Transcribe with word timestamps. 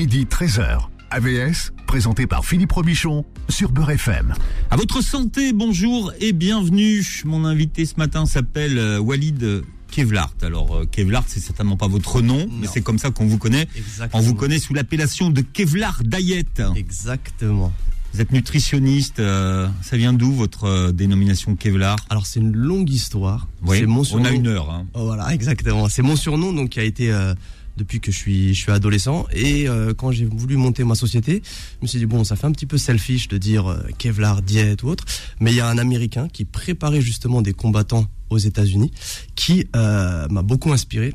midi 0.00 0.24
13h. 0.24 0.78
AVS, 1.10 1.72
présenté 1.86 2.26
par 2.26 2.46
Philippe 2.46 2.72
Robichon 2.72 3.26
sur 3.50 3.70
Beurre 3.70 3.90
FM. 3.90 4.32
À 4.70 4.76
votre 4.76 5.02
santé, 5.02 5.52
bonjour 5.52 6.10
et 6.20 6.32
bienvenue. 6.32 7.04
Mon 7.26 7.44
invité 7.44 7.84
ce 7.84 7.96
matin 7.98 8.24
s'appelle 8.24 8.78
euh, 8.78 8.98
Walid 8.98 9.62
Kevlart. 9.90 10.32
Alors 10.40 10.74
euh, 10.74 10.86
Kevlart, 10.90 11.24
c'est 11.26 11.40
certainement 11.40 11.76
pas 11.76 11.86
votre 11.86 12.22
nom, 12.22 12.48
mais 12.62 12.66
c'est 12.66 12.80
comme 12.80 12.98
ça 12.98 13.10
qu'on 13.10 13.26
vous 13.26 13.36
connaît. 13.36 13.68
Exactement. 13.76 14.22
On 14.22 14.24
vous 14.24 14.34
connaît 14.34 14.58
sous 14.58 14.72
l'appellation 14.72 15.28
de 15.28 15.42
Kevlar 15.42 16.00
Diet. 16.02 16.62
Exactement. 16.76 17.70
Vous 18.14 18.22
êtes 18.22 18.32
nutritionniste. 18.32 19.20
euh, 19.20 19.68
ça 19.82 19.98
vient 19.98 20.14
d'où 20.14 20.32
votre 20.32 20.64
euh, 20.64 20.92
dénomination 20.92 21.56
Kevlar 21.56 21.96
Alors 22.08 22.24
c'est 22.24 22.40
une 22.40 22.56
longue 22.56 22.88
histoire. 22.88 23.48
Oui, 23.66 23.80
c'est 23.80 23.86
mon 23.86 24.00
on 24.00 24.04
surnom. 24.04 24.24
a 24.24 24.30
une 24.30 24.46
heure. 24.46 24.70
hein. 24.70 24.86
Oh, 24.94 25.04
voilà, 25.04 25.28
exactement. 25.34 25.90
C'est 25.90 26.00
mon 26.02 26.16
surnom 26.16 26.54
donc 26.54 26.70
qui 26.70 26.80
a 26.80 26.84
été 26.84 27.12
euh, 27.12 27.34
depuis 27.76 28.00
que 28.00 28.12
je 28.12 28.16
suis 28.16 28.54
je 28.54 28.60
suis 28.60 28.72
adolescent 28.72 29.26
et 29.32 29.68
euh, 29.68 29.94
quand 29.94 30.12
j'ai 30.12 30.26
voulu 30.26 30.56
monter 30.56 30.84
ma 30.84 30.94
société, 30.94 31.42
je 31.44 31.82
me 31.82 31.86
suis 31.86 31.98
dit 31.98 32.06
bon, 32.06 32.24
ça 32.24 32.36
fait 32.36 32.46
un 32.46 32.52
petit 32.52 32.66
peu 32.66 32.78
selfish 32.78 33.28
de 33.28 33.38
dire 33.38 33.70
euh, 33.70 33.82
Kevlar 33.98 34.42
diète 34.42 34.82
ou 34.82 34.88
autre, 34.88 35.04
mais 35.40 35.50
il 35.50 35.56
y 35.56 35.60
a 35.60 35.68
un 35.68 35.78
américain 35.78 36.28
qui 36.28 36.44
préparait 36.44 37.00
justement 37.00 37.42
des 37.42 37.52
combattants 37.52 38.06
aux 38.30 38.38
États-Unis 38.38 38.92
qui 39.34 39.66
euh, 39.76 40.28
m'a 40.28 40.42
beaucoup 40.42 40.72
inspiré. 40.72 41.14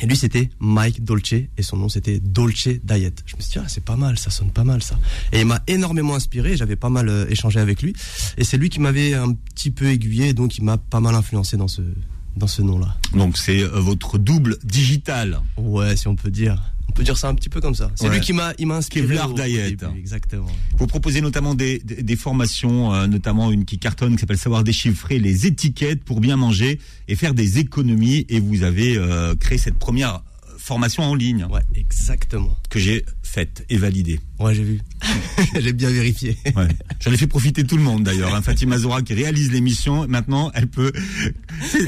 Et 0.00 0.06
lui, 0.06 0.16
c'était 0.16 0.50
Mike 0.58 1.04
Dolce, 1.04 1.34
et 1.34 1.62
son 1.62 1.76
nom, 1.76 1.88
c'était 1.88 2.18
Dolce 2.18 2.68
Diet. 2.82 3.14
Je 3.26 3.36
me 3.36 3.40
suis 3.40 3.52
dit, 3.52 3.58
ah, 3.60 3.68
c'est 3.68 3.84
pas 3.84 3.94
mal, 3.94 4.18
ça 4.18 4.30
sonne 4.30 4.50
pas 4.50 4.64
mal, 4.64 4.82
ça. 4.82 4.98
Et 5.30 5.40
il 5.40 5.46
m'a 5.46 5.62
énormément 5.68 6.16
inspiré, 6.16 6.56
j'avais 6.56 6.74
pas 6.74 6.88
mal 6.88 7.28
échangé 7.30 7.60
avec 7.60 7.80
lui. 7.80 7.94
Et 8.36 8.42
c'est 8.42 8.56
lui 8.56 8.70
qui 8.70 8.80
m'avait 8.80 9.14
un 9.14 9.32
petit 9.32 9.70
peu 9.70 9.86
aiguillé, 9.86 10.32
donc 10.32 10.58
il 10.58 10.64
m'a 10.64 10.78
pas 10.78 10.98
mal 10.98 11.14
influencé 11.14 11.56
dans 11.56 11.68
ce, 11.68 11.82
dans 12.36 12.46
ce 12.46 12.62
nom-là. 12.62 12.96
Donc 13.14 13.36
c'est 13.36 13.62
euh, 13.62 13.68
votre 13.80 14.18
double 14.18 14.58
digital. 14.64 15.40
Ouais, 15.56 15.96
si 15.96 16.08
on 16.08 16.16
peut 16.16 16.30
dire. 16.30 16.60
On 16.88 16.92
peut 16.92 17.02
dire 17.02 17.16
ça 17.16 17.28
un 17.28 17.34
petit 17.34 17.48
peu 17.48 17.60
comme 17.60 17.74
ça. 17.74 17.90
C'est 17.96 18.08
Ouais. 18.08 18.14
lui 18.16 18.20
qui 18.20 18.32
m'a, 18.32 18.52
il 18.58 18.66
m'a 18.68 18.76
inspiré. 18.76 19.06
Kevlar 19.08 19.32
exactement. 19.96 20.46
Vous 20.76 20.86
proposez 20.86 21.20
notamment 21.22 21.54
des, 21.54 21.80
des, 21.80 22.02
des 22.02 22.16
formations, 22.16 22.94
euh, 22.94 23.06
notamment 23.08 23.50
une 23.50 23.64
qui 23.64 23.78
cartonne 23.78 24.14
qui 24.14 24.20
s'appelle 24.20 24.38
Savoir 24.38 24.62
déchiffrer 24.62 25.18
les 25.18 25.46
étiquettes 25.46 26.04
pour 26.04 26.20
bien 26.20 26.36
manger 26.36 26.78
et 27.08 27.16
faire 27.16 27.34
des 27.34 27.58
économies. 27.58 28.26
Et 28.28 28.38
vous 28.38 28.62
avez 28.62 28.96
euh, 28.96 29.34
créé 29.34 29.58
cette 29.58 29.78
première 29.78 30.22
formation 30.58 31.02
en 31.02 31.14
ligne 31.14 31.46
Ouais, 31.50 31.62
exactement. 31.74 32.56
que 32.70 32.78
j'ai 32.78 33.04
faite 33.34 33.64
et 33.68 33.76
validée. 33.78 34.20
Ouais, 34.38 34.54
j'ai 34.54 34.62
vu. 34.62 34.80
j'ai 35.60 35.72
bien 35.72 35.90
vérifié. 35.90 36.36
Ouais. 36.54 36.68
J'en 37.00 37.10
ai 37.12 37.16
fait 37.16 37.26
profiter 37.26 37.64
tout 37.64 37.76
le 37.76 37.82
monde 37.82 38.04
d'ailleurs. 38.04 38.32
Hein. 38.32 38.42
Fatima 38.42 38.78
Zora 38.78 39.02
qui 39.02 39.12
réalise 39.14 39.50
l'émission, 39.50 40.06
maintenant 40.06 40.52
elle 40.54 40.68
peut. 40.68 40.92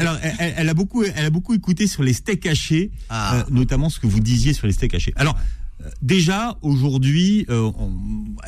Alors 0.01 0.17
elle, 0.41 0.69
a 0.69 0.75
beaucoup, 0.75 1.05
elle 1.05 1.25
a 1.25 1.31
beaucoup 1.31 1.55
écouté 1.55 1.87
sur 1.87 2.03
les 2.03 2.13
steaks 2.13 2.47
hachés, 2.47 2.91
Ah. 3.09 3.37
euh, 3.37 3.43
notamment 3.51 3.91
ce 3.91 4.01
que 4.01 4.09
vous 4.09 4.19
disiez 4.21 4.53
sur 4.55 4.67
les 4.67 4.73
steaks 4.73 4.95
hachés. 4.95 5.13
Alors 5.15 5.37
euh, 5.85 5.89
déjà 6.03 6.57
aujourd'hui, 6.63 7.47
euh, 7.49 7.71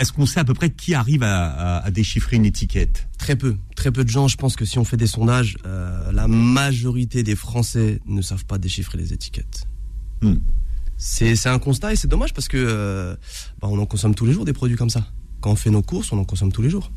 est-ce 0.01 0.13
qu'on 0.13 0.27
sait 0.27 0.41
à 0.41 0.45
peu 0.45 0.55
près 0.55 0.71
qui 0.71 0.95
arrive 0.95 1.23
à, 1.23 1.47
à- 1.51 1.79
à 1.87 1.91
déchiffrer 1.93 2.35
une 2.37 2.47
étiquette? 2.47 3.07
Très 3.17 3.37
peu, 3.37 3.57
très 3.77 3.93
peu 3.93 4.03
de 4.03 4.09
gens. 4.11 4.27
Je 4.27 4.37
pense 4.37 4.57
que 4.57 4.65
si 4.65 4.79
on 4.79 4.85
fait 4.85 4.97
des 4.97 5.07
sondages, 5.07 5.57
euh, 5.67 6.11
la 6.11 6.27
majorité 6.27 7.23
des 7.23 7.37
Français 7.37 8.01
ne 8.07 8.23
savent 8.23 8.45
pas 8.47 8.59
déchiffrer 8.59 8.99
les 8.99 9.13
étiquettes. 9.13 9.69
Hmm. 10.23 10.37
C'est 10.99 11.47
un 11.47 11.59
constat 11.59 11.93
et 11.93 11.97
c'est 11.97 12.09
dommage 12.09 12.35
parce 12.35 12.49
que 12.49 12.57
euh, 12.59 13.15
bah, 13.63 13.69
on 13.71 13.79
en 13.79 13.87
consomme 13.87 14.15
tous 14.15 14.27
les 14.27 14.33
jours 14.33 14.45
des 14.45 14.53
produits 14.53 14.77
comme 14.77 14.91
ça. 14.91 15.07
Quand 15.41 15.53
on 15.53 15.57
fait 15.57 15.71
nos 15.71 15.83
courses, 15.83 16.13
on 16.13 16.19
en 16.19 16.25
consomme 16.25 16.51
tous 16.53 16.63
les 16.63 16.71
jours. 16.71 16.91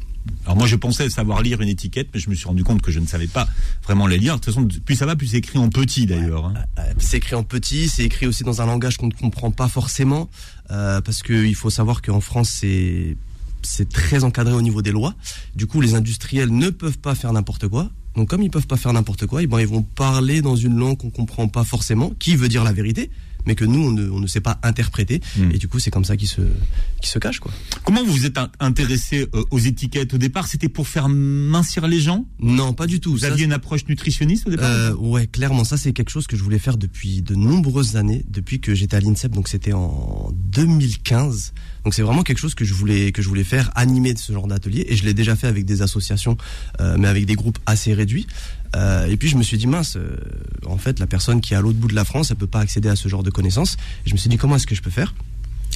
Alors 0.46 0.56
moi 0.56 0.68
je 0.68 0.76
pensais 0.76 1.10
savoir 1.10 1.42
lire 1.42 1.62
une 1.62 1.70
étiquette, 1.70 2.10
mais 2.14 2.20
je 2.20 2.30
me 2.30 2.36
suis 2.36 2.46
rendu 2.48 2.64
compte 2.64 2.82
que 2.82 2.92
je 2.92 3.00
ne 3.00 3.08
savais 3.08 3.28
pas 3.28 3.48
vraiment 3.84 4.08
les 4.08 4.18
lire. 4.18 4.36
De 4.36 4.40
toute 4.42 4.54
façon, 4.54 4.68
plus 4.86 4.96
ça 4.96 5.06
va, 5.06 5.16
plus 5.16 5.28
c'est 5.28 5.38
écrit 5.38 5.58
en 5.60 5.70
petit 5.70 6.06
d'ailleurs. 6.06 6.46
hein. 6.46 6.54
C'est 6.98 7.18
écrit 7.18 7.36
en 7.36 7.44
petit, 7.44 7.90
c'est 7.90 8.04
écrit 8.04 8.28
aussi 8.28 8.44
dans 8.44 8.62
un 8.62 8.66
langage 8.66 8.98
qu'on 8.98 9.08
ne 9.08 9.14
comprend 9.14 9.52
pas 9.52 9.68
forcément, 9.68 10.30
euh, 10.70 11.02
parce 11.02 11.22
qu'il 11.24 11.56
faut 11.56 11.70
savoir 11.70 12.02
qu'en 12.02 12.22
France, 12.22 12.50
c'est 12.50 13.18
c'est 13.64 13.90
très 13.90 14.24
encadré 14.24 14.54
au 14.54 14.62
niveau 14.62 14.82
des 14.82 14.92
lois. 14.92 15.14
Du 15.56 15.68
coup, 15.68 15.82
les 15.82 15.94
industriels 15.94 16.50
ne 16.50 16.70
peuvent 16.72 16.98
pas 16.98 17.14
faire 17.14 17.32
n'importe 17.32 17.68
quoi. 17.68 17.90
Donc, 18.16 18.30
comme 18.30 18.42
ils 18.42 18.50
peuvent 18.50 18.68
pas 18.68 18.78
faire 18.78 18.92
n'importe 18.92 19.28
quoi, 19.28 19.44
eh 19.44 19.48
ben, 19.48 19.60
ils 19.60 19.68
vont 19.68 19.84
parler 19.84 20.42
dans 20.42 20.56
une 20.56 20.76
langue 20.78 20.98
qu'on 20.98 21.12
comprend 21.12 21.48
pas 21.48 21.64
forcément, 21.64 22.12
qui 22.20 22.36
veut 22.36 22.50
dire 22.50 22.64
la 22.64 22.74
vérité, 22.74 23.12
mais 23.46 23.56
que 23.56 23.66
nous, 23.66 23.80
on 23.80 23.92
ne, 23.92 24.10
on 24.10 24.20
ne 24.20 24.28
sait 24.28 24.42
pas 24.42 24.60
interpréter. 24.64 25.22
Mm. 25.38 25.52
Et 25.54 25.58
du 25.58 25.68
coup, 25.68 25.80
c'est 25.80 25.92
comme 25.92 26.06
ça 26.06 26.18
qu'ils 26.18 26.28
se, 26.28 26.42
qu'ils 27.02 27.10
se 27.10 27.20
cachent, 27.20 27.40
quoi. 27.40 27.52
Comment 27.84 28.04
vous 28.04 28.12
vous 28.12 28.26
êtes 28.26 28.38
in- 28.38 28.52
intéressé 28.60 29.28
euh, 29.34 29.44
aux 29.52 29.60
étiquettes 29.60 30.14
au 30.14 30.18
départ? 30.18 30.48
C'était 30.48 30.70
pour 30.70 30.88
faire 30.88 31.10
mincir 31.10 31.88
les 31.88 32.00
gens? 32.00 32.26
Non, 32.40 32.74
pas 32.74 32.88
du 32.88 33.00
tout. 33.00 33.12
Vous 33.12 33.20
Ça, 33.20 33.28
aviez 33.28 33.46
une 33.46 33.54
approche 33.54 33.86
nutritionniste 33.88 34.48
au 34.48 34.50
départ? 34.52 34.70
Euh, 34.70 34.94
ouais, 34.96 35.28
clairement, 35.28 35.64
ça 35.64 35.78
c'est 35.78 35.94
quelque 35.94 36.10
chose 36.12 36.28
que 36.28 36.36
je 36.38 36.44
voulais 36.44 36.60
faire 36.60 36.78
depuis 36.78 37.22
de 37.22 37.36
nombreuses 37.36 37.96
années, 37.96 38.24
depuis 38.30 38.60
que 38.60 38.74
j'étais 38.76 38.98
à 38.98 39.00
l'INSEP, 39.00 39.32
donc 39.34 39.48
c'était 39.48 39.74
en 39.74 40.32
2015. 40.86 41.54
Donc 41.84 41.94
c'est 41.94 42.02
vraiment 42.04 42.24
quelque 42.24 42.38
chose 42.38 42.54
que 42.56 42.66
je 42.66 42.74
voulais 42.74 43.12
que 43.12 43.22
je 43.22 43.28
voulais 43.28 43.44
faire, 43.44 43.72
animer 43.76 44.14
de 44.14 44.20
ce 44.20 44.32
genre 44.34 44.48
d'atelier, 44.48 44.86
et 44.88 44.96
je 44.96 45.04
l'ai 45.04 45.14
déjà 45.14 45.36
fait 45.36 45.48
avec 45.48 45.66
des 45.66 45.82
associations, 45.82 46.38
euh, 46.80 46.96
mais 47.00 47.08
avec 47.08 47.26
des 47.26 47.36
groupes 47.36 47.58
assez 47.66 47.94
réduits. 47.94 48.28
Euh, 48.76 49.06
et 49.08 49.18
puis 49.18 49.28
je 49.28 49.38
me 49.38 49.44
suis 49.44 49.58
dit 49.58 49.68
mince, 49.68 49.98
euh, 49.98 50.16
en 50.66 50.78
fait 50.78 51.00
la 51.00 51.08
personne 51.08 51.42
qui 51.42 51.54
est 51.54 51.58
à 51.58 51.62
l'autre 51.62 51.78
bout 51.78 51.88
de 51.88 51.96
la 51.96 52.06
France, 52.06 52.32
elle 52.32 52.38
peut 52.38 52.48
pas 52.48 52.60
accéder 52.60 52.90
à 52.90 52.96
ce 52.96 53.10
genre 53.10 53.24
de 53.24 53.30
connaissances. 53.30 53.78
Je 54.06 54.14
me 54.14 54.18
suis 54.18 54.30
dit 54.30 54.38
comment 54.38 54.56
est-ce 54.56 54.68
que 54.68 54.76
je 54.76 54.82
peux 54.82 54.90
faire? 54.90 55.14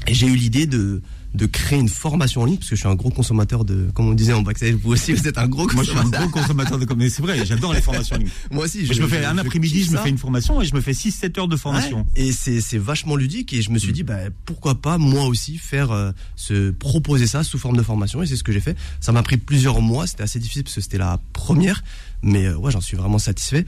Et 0.07 0.13
j'ai 0.13 0.27
eu 0.27 0.35
l'idée 0.35 0.67
de 0.67 1.01
de 1.35 1.45
créer 1.45 1.79
une 1.79 1.89
formation 1.89 2.41
en 2.41 2.45
ligne 2.45 2.57
parce 2.57 2.69
que 2.69 2.75
je 2.75 2.79
suis 2.79 2.89
un 2.89 2.95
gros 2.95 3.09
consommateur 3.09 3.65
de, 3.65 3.89
comme 3.93 4.07
on 4.07 4.13
disait 4.13 4.33
en 4.33 4.41
backstage, 4.41 4.75
vous 4.75 4.93
aussi 4.93 5.13
vous 5.13 5.27
êtes 5.27 5.37
un 5.37 5.47
gros 5.47 5.67
Moi, 5.73 5.83
je 5.83 5.89
suis 5.89 5.97
un 5.97 6.03
consommateur. 6.03 6.29
gros 6.29 6.39
consommateur 6.39 6.79
de. 6.79 7.09
C'est 7.09 7.21
vrai, 7.21 7.45
j'adore 7.45 7.73
les 7.73 7.81
formations 7.81 8.15
en 8.15 8.19
ligne. 8.19 8.29
Moi 8.51 8.65
aussi, 8.65 8.85
Je, 8.85 9.01
me 9.01 9.07
fais 9.07 9.23
un 9.25 9.37
après-midi, 9.37 9.83
je 9.83 9.91
me 9.91 9.97
fais 9.97 10.09
une 10.09 10.17
formation 10.17 10.61
et 10.61 10.65
je 10.65 10.73
me 10.73 10.81
fais 10.81 10.93
6-7 10.93 11.39
heures 11.39 11.47
de 11.47 11.57
formation. 11.57 11.99
Ouais, 11.99 12.27
et 12.27 12.31
c'est 12.31 12.61
c'est 12.61 12.77
vachement 12.77 13.15
ludique 13.15 13.53
et 13.53 13.61
je 13.61 13.69
me 13.69 13.77
suis 13.77 13.91
dit 13.91 14.03
bah, 14.03 14.17
pourquoi 14.45 14.75
pas 14.75 14.97
moi 14.97 15.25
aussi 15.25 15.57
faire 15.57 15.91
euh, 15.91 16.11
se 16.35 16.71
proposer 16.71 17.27
ça 17.27 17.43
sous 17.43 17.59
forme 17.59 17.77
de 17.77 17.83
formation 17.83 18.21
et 18.23 18.25
c'est 18.25 18.37
ce 18.37 18.43
que 18.43 18.51
j'ai 18.51 18.61
fait. 18.61 18.77
Ça 19.01 19.11
m'a 19.11 19.23
pris 19.23 19.37
plusieurs 19.37 19.81
mois, 19.81 20.07
c'était 20.07 20.23
assez 20.23 20.39
difficile 20.39 20.63
parce 20.63 20.75
que 20.75 20.81
c'était 20.81 20.97
la 20.97 21.19
première, 21.33 21.83
mais 22.21 22.45
euh, 22.45 22.55
ouais 22.55 22.71
j'en 22.71 22.81
suis 22.81 22.97
vraiment 22.97 23.19
satisfait. 23.19 23.65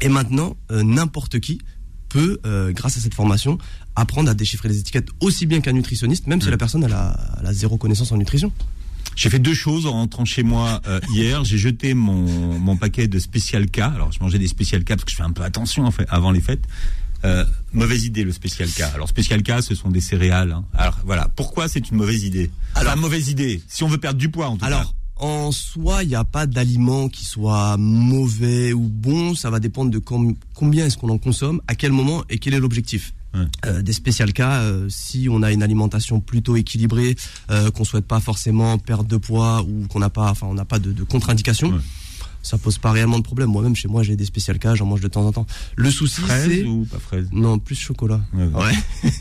Et 0.00 0.08
maintenant 0.08 0.56
euh, 0.70 0.82
n'importe 0.82 1.40
qui 1.40 1.60
peut 2.14 2.38
euh, 2.46 2.72
grâce 2.72 2.96
à 2.96 3.00
cette 3.00 3.14
formation 3.14 3.58
apprendre 3.96 4.30
à 4.30 4.34
déchiffrer 4.34 4.68
les 4.68 4.78
étiquettes 4.78 5.08
aussi 5.20 5.46
bien 5.46 5.60
qu'un 5.60 5.72
nutritionniste, 5.72 6.26
même 6.26 6.40
si 6.40 6.48
Mm. 6.48 6.50
la 6.50 6.56
personne 6.58 6.84
elle 6.84 6.92
a, 6.92 7.16
elle 7.40 7.46
a 7.46 7.52
zéro 7.52 7.76
connaissance 7.78 8.10
en 8.12 8.16
nutrition. 8.16 8.52
J'ai 9.16 9.30
fait 9.30 9.38
deux 9.38 9.54
choses 9.54 9.86
en 9.86 9.92
rentrant 9.92 10.24
chez 10.24 10.42
moi 10.42 10.80
euh, 10.88 10.98
hier. 11.14 11.44
J'ai 11.44 11.58
jeté 11.58 11.94
mon, 11.94 12.58
mon 12.58 12.76
paquet 12.76 13.06
de 13.06 13.18
Special 13.20 13.70
K. 13.70 13.78
Alors, 13.80 14.10
je 14.10 14.18
mangeais 14.20 14.38
des 14.40 14.48
Special 14.48 14.82
K 14.82 14.88
parce 14.88 15.04
que 15.04 15.10
je 15.12 15.16
fais 15.16 15.22
un 15.22 15.30
peu 15.30 15.42
attention 15.44 15.84
en 15.84 15.92
fait, 15.92 16.06
avant 16.08 16.32
les 16.32 16.40
fêtes. 16.40 16.64
Euh, 17.24 17.44
mauvaise 17.72 18.04
idée 18.04 18.24
le 18.24 18.32
Special 18.32 18.68
K. 18.68 18.80
Alors, 18.94 19.08
Special 19.08 19.42
K, 19.42 19.62
ce 19.62 19.74
sont 19.76 19.90
des 19.90 20.00
céréales. 20.00 20.50
hein. 20.52 20.64
Alors, 20.74 20.98
voilà. 21.06 21.28
Pourquoi 21.36 21.68
c'est 21.68 21.88
une 21.90 21.96
mauvaise 21.96 22.24
idée? 22.24 22.50
Alors, 22.74 22.92
Alors- 22.92 23.02
mauvaise 23.02 23.28
idée. 23.28 23.62
Si 23.68 23.84
on 23.84 23.88
veut 23.88 23.98
perdre 23.98 24.18
du 24.18 24.28
poids, 24.30 24.48
en 24.48 24.54
tout 24.56 24.60
cas. 24.60 24.66
Alors, 24.66 24.94
en 25.16 25.52
soi, 25.52 26.02
il 26.02 26.08
n'y 26.08 26.16
a 26.16 26.24
pas 26.24 26.46
d'aliment 26.46 27.08
qui 27.08 27.24
soit 27.24 27.76
mauvais 27.78 28.72
ou 28.72 28.88
bon. 28.88 29.34
Ça 29.36 29.48
va 29.48 29.60
dépendre 29.60 29.90
de 29.92 29.98
com- 29.98 30.34
combien 30.54 30.86
est-ce 30.86 30.98
qu'on 30.98 31.08
en 31.08 31.18
consomme, 31.18 31.60
à 31.68 31.76
quel 31.76 31.92
moment 31.92 32.24
et 32.28 32.38
quel 32.38 32.52
est 32.52 32.58
l'objectif. 32.60 33.14
Ouais. 33.34 33.46
Euh, 33.66 33.82
des 33.82 33.92
spécial 33.92 34.32
cas, 34.32 34.60
euh, 34.60 34.86
si 34.88 35.28
on 35.30 35.42
a 35.42 35.52
une 35.52 35.62
alimentation 35.62 36.20
plutôt 36.20 36.56
équilibrée, 36.56 37.16
euh, 37.50 37.70
qu'on 37.70 37.84
souhaite 37.84 38.06
pas 38.06 38.20
forcément 38.20 38.78
perdre 38.78 39.04
de 39.04 39.16
poids 39.16 39.62
ou 39.62 39.86
qu'on 39.88 39.98
n'a 39.98 40.10
pas, 40.10 40.30
enfin, 40.30 40.46
on 40.48 40.54
n'a 40.54 40.64
pas 40.64 40.78
de, 40.78 40.92
de 40.92 41.02
contre-indication. 41.02 41.70
Ouais. 41.70 41.80
Ça 42.42 42.58
pose 42.58 42.76
pas 42.76 42.92
réellement 42.92 43.18
de 43.18 43.24
problème. 43.24 43.48
Moi-même, 43.48 43.74
chez 43.74 43.88
moi, 43.88 44.02
j'ai 44.02 44.16
des 44.16 44.26
spécial 44.26 44.58
cas, 44.58 44.74
j'en 44.74 44.84
mange 44.84 45.00
de 45.00 45.08
temps 45.08 45.26
en 45.26 45.32
temps. 45.32 45.46
Le 45.76 45.90
souci, 45.90 46.20
c'est 46.28 46.64
ou 46.64 46.84
pas 46.84 46.98
fraise? 46.98 47.26
Non 47.32 47.58
plus 47.58 47.74
chocolat. 47.74 48.20
Ouais, 48.34 48.44
ouais. 48.44 49.10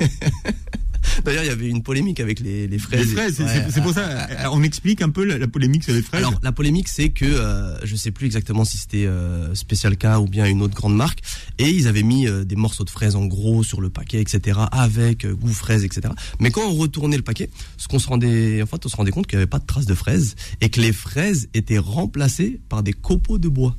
D'ailleurs, 1.26 1.44
il 1.44 1.48
y 1.48 1.52
avait 1.52 1.68
une 1.70 1.84
polémique 1.84 2.20
avec 2.20 2.40
les, 2.40 2.68
les 2.68 2.78
fraises. 2.78 3.08
Les 3.08 3.14
fraises, 3.16 3.36
c'est- 3.36 3.44
Ouais. 3.44 3.64
c'est 3.68 3.72
c'est 3.72 3.82
pour 3.82 3.94
ça. 3.94 4.02
euh, 4.30 4.48
On 4.52 4.64
explique 4.64 5.02
un 5.02 5.10
peu 5.10 5.24
la, 5.24 5.38
la 5.38 5.48
polémique 5.48 5.84
sur 5.84 5.94
les 5.94 6.02
fraises. 6.02 6.20
Alors 6.22 6.40
la 6.44 6.52
polémique 6.52 6.88
c'est 6.88 7.10
que 7.10 7.26
euh, 7.26 7.78
je 7.84 7.96
sais 7.96 8.12
plus 8.12 8.26
exactement 8.26 8.66
si 8.66 8.78
c'était 8.78 9.06
euh, 9.06 9.54
Special 9.56 9.98
K 9.98 10.06
ou 10.20 10.26
bien 10.28 10.46
une 10.46 10.62
autre 10.62 10.76
grande 10.76 10.96
marque 10.96 11.20
et 11.58 11.70
ils 11.70 11.88
avaient 11.88 12.04
mis 12.04 12.28
euh, 12.28 12.44
des 12.44 12.56
morceaux 12.56 12.84
de 12.84 12.90
fraises 12.90 13.16
en 13.16 13.26
gros 13.26 13.64
sur 13.64 13.82
le 13.82 13.90
paquet 13.90 14.20
etc 14.22 14.60
avec 14.72 15.26
euh, 15.26 15.34
goût 15.34 15.54
fraise 15.54 15.84
etc. 15.84 16.14
Mais 16.40 16.52
quand 16.52 16.62
on 16.62 16.74
retournait 16.76 17.18
le 17.18 17.24
paquet, 17.24 17.50
ce 17.78 17.88
qu'on 17.88 18.00
se 18.00 18.08
rendait 18.08 18.62
en 18.62 18.66
fait 18.66 18.86
on 18.86 18.90
se 18.90 18.96
rendait 18.96 19.12
compte 19.12 19.28
qu'il 19.28 19.38
n'y 19.38 19.42
avait 19.44 19.50
pas 19.50 19.60
de 19.60 19.66
traces 19.66 19.86
de 19.86 19.96
fraises 19.96 20.36
et 20.62 20.70
que 20.70 20.82
les 20.82 20.94
fraises 20.94 21.48
étaient 21.54 21.78
remplacées 21.78 22.60
par 22.70 22.84
des 22.84 22.94
copeaux 22.94 23.38
de 23.38 23.48
bois. 23.50 23.76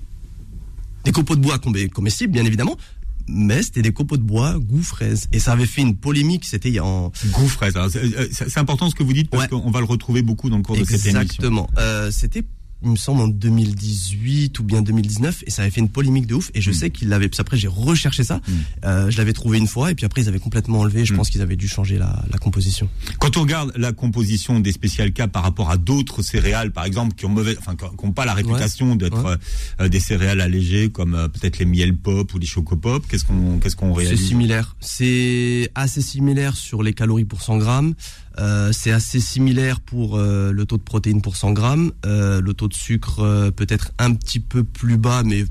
Des 1.05 1.13
copeaux 1.13 1.37
de 1.37 1.41
bois 1.43 1.59
comestibles 1.93 2.33
bien 2.33 2.45
évidemment. 2.45 2.77
Mais 3.26 3.62
c'était 3.62 3.82
des 3.82 3.93
copeaux 3.93 4.17
de 4.19 4.23
bois 4.23 4.59
goût 4.59 4.82
fraise 4.82 5.29
et 5.32 5.38
ça 5.38 5.53
avait 5.53 5.67
fait 5.67 5.81
une 5.82 5.97
polémique. 5.97 6.44
C'était 6.44 6.79
en 6.81 7.11
Goût 7.32 7.49
fraise. 7.49 7.75
C'est 7.91 7.99
euh, 8.03 8.29
c'est- 8.31 8.59
important 8.59 8.91
ce 8.91 8.94
que 8.94 9.03
vous 9.03 9.12
dites 9.15 9.31
parce 9.31 9.44
Ouais. 9.44 9.49
qu'on 9.49 9.71
va 9.71 9.81
le 9.81 9.87
retrouver 9.87 10.23
beaucoup 10.23 10.50
dans 10.50 10.59
le 10.59 10.62
cours 10.62 10.76
de 10.76 10.85
cette 10.85 10.91
émission. 11.06 11.21
Exactement. 11.21 11.69
Euh, 11.79 12.11
C'était 12.11 12.43
il 12.85 12.91
me 12.91 12.97
semble, 12.97 13.21
en 13.23 13.29
2018 13.29 14.59
ou 14.59 14.63
bien 14.65 14.83
2019, 14.83 15.45
et 15.47 15.51
ça 15.51 15.63
avait 15.63 15.71
fait 15.71 15.81
une 15.81 15.89
polémique 15.89 16.27
de 16.27 16.35
ouf. 16.35 16.51
Et 16.55 16.61
je 16.61 16.71
Mm. 16.71 16.75
sais 16.75 16.91
qu'ils 16.91 17.09
l'avaient. 17.09 17.29
puis 17.29 17.41
Après, 17.41 17.57
j'ai 17.57 17.69
recherché 17.69 18.25
ça. 18.25 18.37
Mm. 18.37 18.53
Euh, 18.85 19.11
je 19.11 19.19
l'avais 19.19 19.33
trouvé 19.33 19.59
une 19.59 19.67
fois, 19.67 19.91
et 19.91 19.95
puis 19.95 20.07
après, 20.07 20.23
ils 20.23 20.29
avaient 20.29 20.39
complètement 20.39 20.81
enlevé. 20.81 21.05
Je 21.05 21.13
Mm. 21.13 21.17
pense 21.17 21.31
qu'ils 21.31 21.41
avaient 21.43 21.57
dû 21.57 21.69
changer 21.69 21.99
la, 21.99 22.23
la 22.31 22.39
composition. 22.39 22.89
Quand 23.19 23.37
on 23.37 23.43
regarde 23.43 23.73
la 23.77 23.93
composition 23.93 24.61
des 24.61 24.73
spécial 24.73 25.13
K 25.13 25.27
par 25.27 25.43
rapport 25.43 25.71
à 25.71 25.77
d'autres 25.77 26.23
céréales, 26.23 26.73
par 26.73 26.85
exemple, 26.85 27.15
qui 27.15 27.27
ont 27.27 27.31
mauvais, 27.31 27.57
enfin, 27.59 27.75
qui 27.77 27.85
n'ont 28.07 28.13
pas 28.13 28.25
la 28.25 28.35
réputation 28.35 28.97
d'être 28.97 29.23
ouais. 29.25 29.33
euh, 29.81 29.85
euh, 29.85 29.89
des 29.89 30.01
céréales 30.01 30.41
allégées, 30.41 30.91
comme 30.91 31.15
euh, 31.15 31.29
peut-être 31.29 31.59
les 31.59 31.65
miel 31.65 31.97
pop 31.97 32.33
ou 32.35 32.39
les 32.39 32.47
choco 32.47 32.77
pop, 32.77 33.05
qu'est-ce 33.09 33.25
qu'on, 33.25 33.59
qu'est-ce 33.59 33.77
qu'on 33.77 33.95
C'est 33.97 34.03
réalise? 34.03 34.27
similaire. 34.29 34.77
C'est 34.81 35.71
assez 35.75 36.01
similaire 36.03 36.57
sur 36.57 36.83
les 36.83 36.93
calories 36.93 37.25
pour 37.25 37.43
100 37.43 37.59
grammes. 37.59 37.95
Euh, 38.39 38.73
c'est 38.73 38.91
assez 38.91 39.21
similaire 39.21 39.81
pour 39.81 40.17
euh, 40.17 40.53
le 40.53 40.67
taux 40.67 40.77
de 40.77 40.83
protéines 40.83 41.23
pour 41.23 41.37
100 41.37 41.53
grammes. 41.53 41.93
Euh, 42.05 42.41
le 42.41 42.55
taux 42.55 42.69
de 42.69 42.75
sucre 42.75 43.51
peut-être 43.57 43.93
un 43.99 44.15
petit 44.15 44.41
peu 44.41 44.65
plus 44.65 44.97
bas, 44.97 45.23
mais 45.25 45.45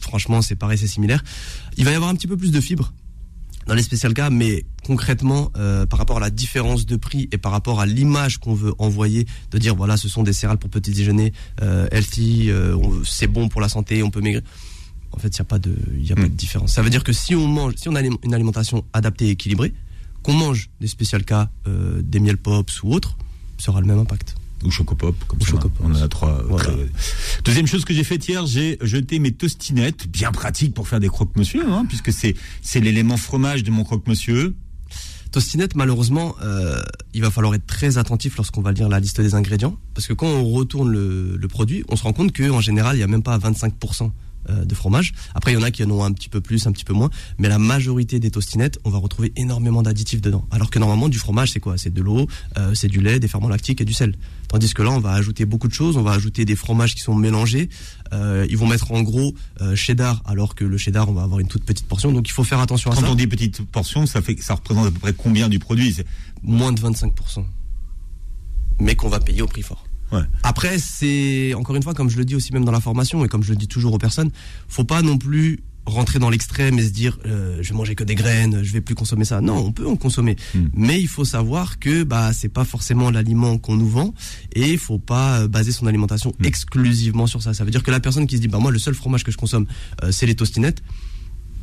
franchement, 0.00 0.42
c'est 0.42 0.56
pareil, 0.56 0.78
c'est 0.78 0.86
similaire. 0.86 1.22
Il 1.76 1.84
va 1.84 1.92
y 1.92 1.94
avoir 1.94 2.10
un 2.10 2.14
petit 2.14 2.26
peu 2.26 2.36
plus 2.36 2.52
de 2.52 2.60
fibres 2.60 2.92
dans 3.66 3.74
les 3.74 3.82
spécial 3.82 4.14
cas, 4.14 4.30
mais 4.30 4.64
concrètement, 4.84 5.50
par 5.90 5.98
rapport 5.98 6.18
à 6.18 6.20
la 6.20 6.30
différence 6.30 6.86
de 6.86 6.94
prix 6.94 7.28
et 7.32 7.36
par 7.36 7.50
rapport 7.50 7.80
à 7.80 7.86
l'image 7.86 8.38
qu'on 8.38 8.54
veut 8.54 8.72
envoyer, 8.78 9.26
de 9.50 9.58
dire 9.58 9.74
voilà, 9.74 9.96
ce 9.96 10.08
sont 10.08 10.22
des 10.22 10.32
céréales 10.32 10.58
pour 10.58 10.70
petit 10.70 10.92
déjeuner, 10.92 11.32
healthy, 11.90 12.48
c'est 13.04 13.26
bon 13.26 13.48
pour 13.48 13.60
la 13.60 13.68
santé, 13.68 14.04
on 14.04 14.10
peut 14.10 14.20
maigrir. 14.20 14.42
En 15.10 15.18
fait, 15.18 15.36
il 15.36 15.40
n'y 15.40 15.40
a 15.40 15.44
pas 15.46 15.58
de, 15.58 15.74
y 15.96 16.12
a 16.12 16.14
pas 16.14 16.22
de 16.22 16.28
différence. 16.28 16.74
Ça 16.74 16.82
veut 16.82 16.90
dire 16.90 17.02
que 17.02 17.12
si 17.12 17.34
on 17.34 17.48
mange, 17.48 17.74
si 17.74 17.88
on 17.88 17.96
a 17.96 18.02
une 18.02 18.34
alimentation 18.34 18.84
adaptée 18.92 19.26
et 19.26 19.30
équilibrée, 19.30 19.74
qu'on 20.26 20.32
mange 20.34 20.70
des 20.80 20.88
spécial 20.88 21.24
cas, 21.24 21.48
euh, 21.68 22.02
des 22.02 22.18
miel 22.18 22.36
pops 22.36 22.82
ou 22.82 22.92
autres, 22.92 23.16
ça 23.58 23.70
aura 23.70 23.80
le 23.80 23.86
même 23.86 23.98
impact. 24.00 24.34
ou 24.64 24.70
choco 24.72 24.96
pop, 24.96 25.14
comme 25.28 25.38
Ou 25.40 25.44
ça. 25.46 25.58
On 25.80 25.92
en 25.92 26.02
a 26.02 26.08
trois. 26.08 26.40
euh, 26.40 26.46
Voilà. 26.48 26.70
Deuxième 27.44 27.66
chose 27.68 27.84
que 27.84 27.94
j'ai 27.94 28.02
faite 28.02 28.26
hier, 28.28 28.44
j'ai 28.44 28.76
jeté 28.80 29.20
mes 29.20 29.30
tostinettes, 29.32 30.08
bien 30.08 30.32
pratiques 30.32 30.74
pour 30.74 30.88
faire 30.88 30.98
des 30.98 31.08
croque-monsieur, 31.08 31.64
hein, 31.70 31.84
puisque 31.88 32.12
c'est 32.12 32.34
c'est 32.60 32.80
l'élément 32.80 33.16
fromage 33.16 33.62
de 33.62 33.70
mon 33.70 33.84
croque-monsieur. 33.84 34.56
Tostinette, 35.30 35.76
malheureusement, 35.76 36.34
euh, 36.42 36.82
il 37.14 37.20
va 37.22 37.30
falloir 37.30 37.54
être 37.54 37.66
très 37.66 37.98
attentif 37.98 38.36
lorsqu'on 38.36 38.62
va 38.62 38.72
lire 38.72 38.88
la 38.88 38.98
liste 39.00 39.20
des 39.20 39.34
ingrédients, 39.34 39.76
parce 39.94 40.06
que 40.08 40.12
quand 40.14 40.26
on 40.26 40.44
retourne 40.50 40.90
le, 40.90 41.36
le 41.36 41.48
produit, 41.48 41.84
on 41.88 41.96
se 41.96 42.02
rend 42.04 42.12
compte 42.12 42.32
qu'en 42.36 42.60
général, 42.60 42.96
il 42.96 42.98
n'y 42.98 43.04
a 43.04 43.08
même 43.08 43.22
pas 43.22 43.36
25% 43.38 44.04
euh, 44.04 44.08
de 44.48 44.74
fromage. 44.74 45.12
Après, 45.34 45.52
il 45.52 45.54
y 45.54 45.58
en 45.58 45.62
a 45.62 45.70
qui 45.70 45.82
en 45.84 45.90
ont 45.90 46.04
un 46.04 46.12
petit 46.12 46.28
peu 46.28 46.40
plus, 46.40 46.66
un 46.66 46.72
petit 46.72 46.84
peu 46.84 46.92
moins, 46.92 47.10
mais 47.38 47.48
la 47.48 47.58
majorité 47.58 48.20
des 48.20 48.30
tostinettes, 48.30 48.78
on 48.84 48.90
va 48.90 48.98
retrouver 48.98 49.32
énormément 49.36 49.82
d'additifs 49.82 50.20
dedans. 50.20 50.46
Alors 50.50 50.70
que 50.70 50.78
normalement, 50.78 51.08
du 51.08 51.18
fromage, 51.18 51.52
c'est 51.52 51.60
quoi? 51.60 51.78
C'est 51.78 51.92
de 51.92 52.02
l'eau, 52.02 52.26
euh, 52.58 52.74
c'est 52.74 52.88
du 52.88 53.00
lait, 53.00 53.18
des 53.18 53.28
ferments 53.28 53.48
lactiques 53.48 53.80
et 53.80 53.84
du 53.84 53.92
sel. 53.92 54.14
Tandis 54.48 54.72
que 54.74 54.82
là, 54.82 54.90
on 54.90 55.00
va 55.00 55.12
ajouter 55.12 55.44
beaucoup 55.44 55.68
de 55.68 55.72
choses, 55.74 55.96
on 55.96 56.02
va 56.02 56.12
ajouter 56.12 56.44
des 56.44 56.56
fromages 56.56 56.94
qui 56.94 57.00
sont 57.00 57.14
mélangés. 57.14 57.68
Euh, 58.12 58.46
ils 58.48 58.56
vont 58.56 58.66
mettre 58.66 58.92
en 58.92 59.02
gros 59.02 59.34
euh, 59.60 59.74
cheddar, 59.74 60.22
alors 60.24 60.54
que 60.54 60.64
le 60.64 60.78
cheddar, 60.78 61.08
on 61.08 61.12
va 61.12 61.22
avoir 61.22 61.40
une 61.40 61.48
toute 61.48 61.64
petite 61.64 61.86
portion. 61.86 62.12
Donc, 62.12 62.28
il 62.28 62.32
faut 62.32 62.44
faire 62.44 62.60
attention 62.60 62.90
à 62.90 62.94
Quand 62.94 63.00
ça. 63.02 63.10
on 63.10 63.14
dit 63.14 63.26
petite 63.26 63.62
portion, 63.62 64.06
ça 64.06 64.22
fait 64.22 64.36
ça 64.40 64.54
représente 64.54 64.86
à 64.86 64.90
peu 64.90 64.98
près 64.98 65.12
combien 65.12 65.48
du 65.48 65.58
produit? 65.58 65.96
Moins 66.42 66.72
de 66.72 66.80
25%. 66.80 67.44
Mais 68.80 68.94
qu'on 68.94 69.08
va 69.08 69.20
payer 69.20 69.42
au 69.42 69.46
prix 69.46 69.62
fort. 69.62 69.84
Ouais. 70.12 70.20
Après, 70.42 70.78
c'est, 70.78 71.52
encore 71.54 71.74
une 71.76 71.82
fois, 71.82 71.94
comme 71.94 72.08
je 72.10 72.16
le 72.16 72.24
dis 72.24 72.34
aussi 72.36 72.52
même 72.52 72.64
dans 72.64 72.72
la 72.72 72.80
formation, 72.80 73.24
et 73.24 73.28
comme 73.28 73.42
je 73.42 73.50
le 73.50 73.56
dis 73.56 73.68
toujours 73.68 73.92
aux 73.94 73.98
personnes, 73.98 74.30
faut 74.68 74.84
pas 74.84 75.02
non 75.02 75.18
plus 75.18 75.60
rentrer 75.84 76.18
dans 76.18 76.30
l'extrême 76.30 76.78
et 76.80 76.82
se 76.82 76.90
dire 76.90 77.16
euh, 77.26 77.58
je 77.62 77.68
vais 77.70 77.76
manger 77.76 77.94
que 77.94 78.02
des 78.02 78.16
graines, 78.16 78.62
je 78.64 78.72
vais 78.72 78.80
plus 78.80 78.96
consommer 78.96 79.24
ça. 79.24 79.40
Non, 79.40 79.56
on 79.56 79.70
peut 79.72 79.86
en 79.86 79.94
consommer, 79.94 80.34
Mm. 80.54 80.58
mais 80.74 81.00
il 81.00 81.06
faut 81.06 81.24
savoir 81.24 81.78
que 81.78 82.02
bah 82.02 82.32
c'est 82.32 82.48
pas 82.48 82.64
forcément 82.64 83.08
l'aliment 83.12 83.56
qu'on 83.58 83.76
nous 83.76 83.88
vend 83.88 84.12
et 84.54 84.72
il 84.72 84.78
faut 84.78 84.98
pas 84.98 85.42
euh, 85.42 85.48
baser 85.48 85.70
son 85.70 85.86
alimentation 85.86 86.32
Mm. 86.40 86.44
exclusivement 86.44 87.28
sur 87.28 87.40
ça. 87.40 87.54
Ça 87.54 87.64
veut 87.64 87.70
dire 87.70 87.84
que 87.84 87.92
la 87.92 88.00
personne 88.00 88.26
qui 88.26 88.34
se 88.36 88.40
dit 88.40 88.48
bah 88.48 88.58
moi 88.58 88.72
le 88.72 88.80
seul 88.80 88.94
fromage 88.94 89.22
que 89.22 89.30
je 89.30 89.36
consomme 89.36 89.66
euh, 90.02 90.10
c'est 90.10 90.26
les 90.26 90.34
tostinettes, 90.34 90.82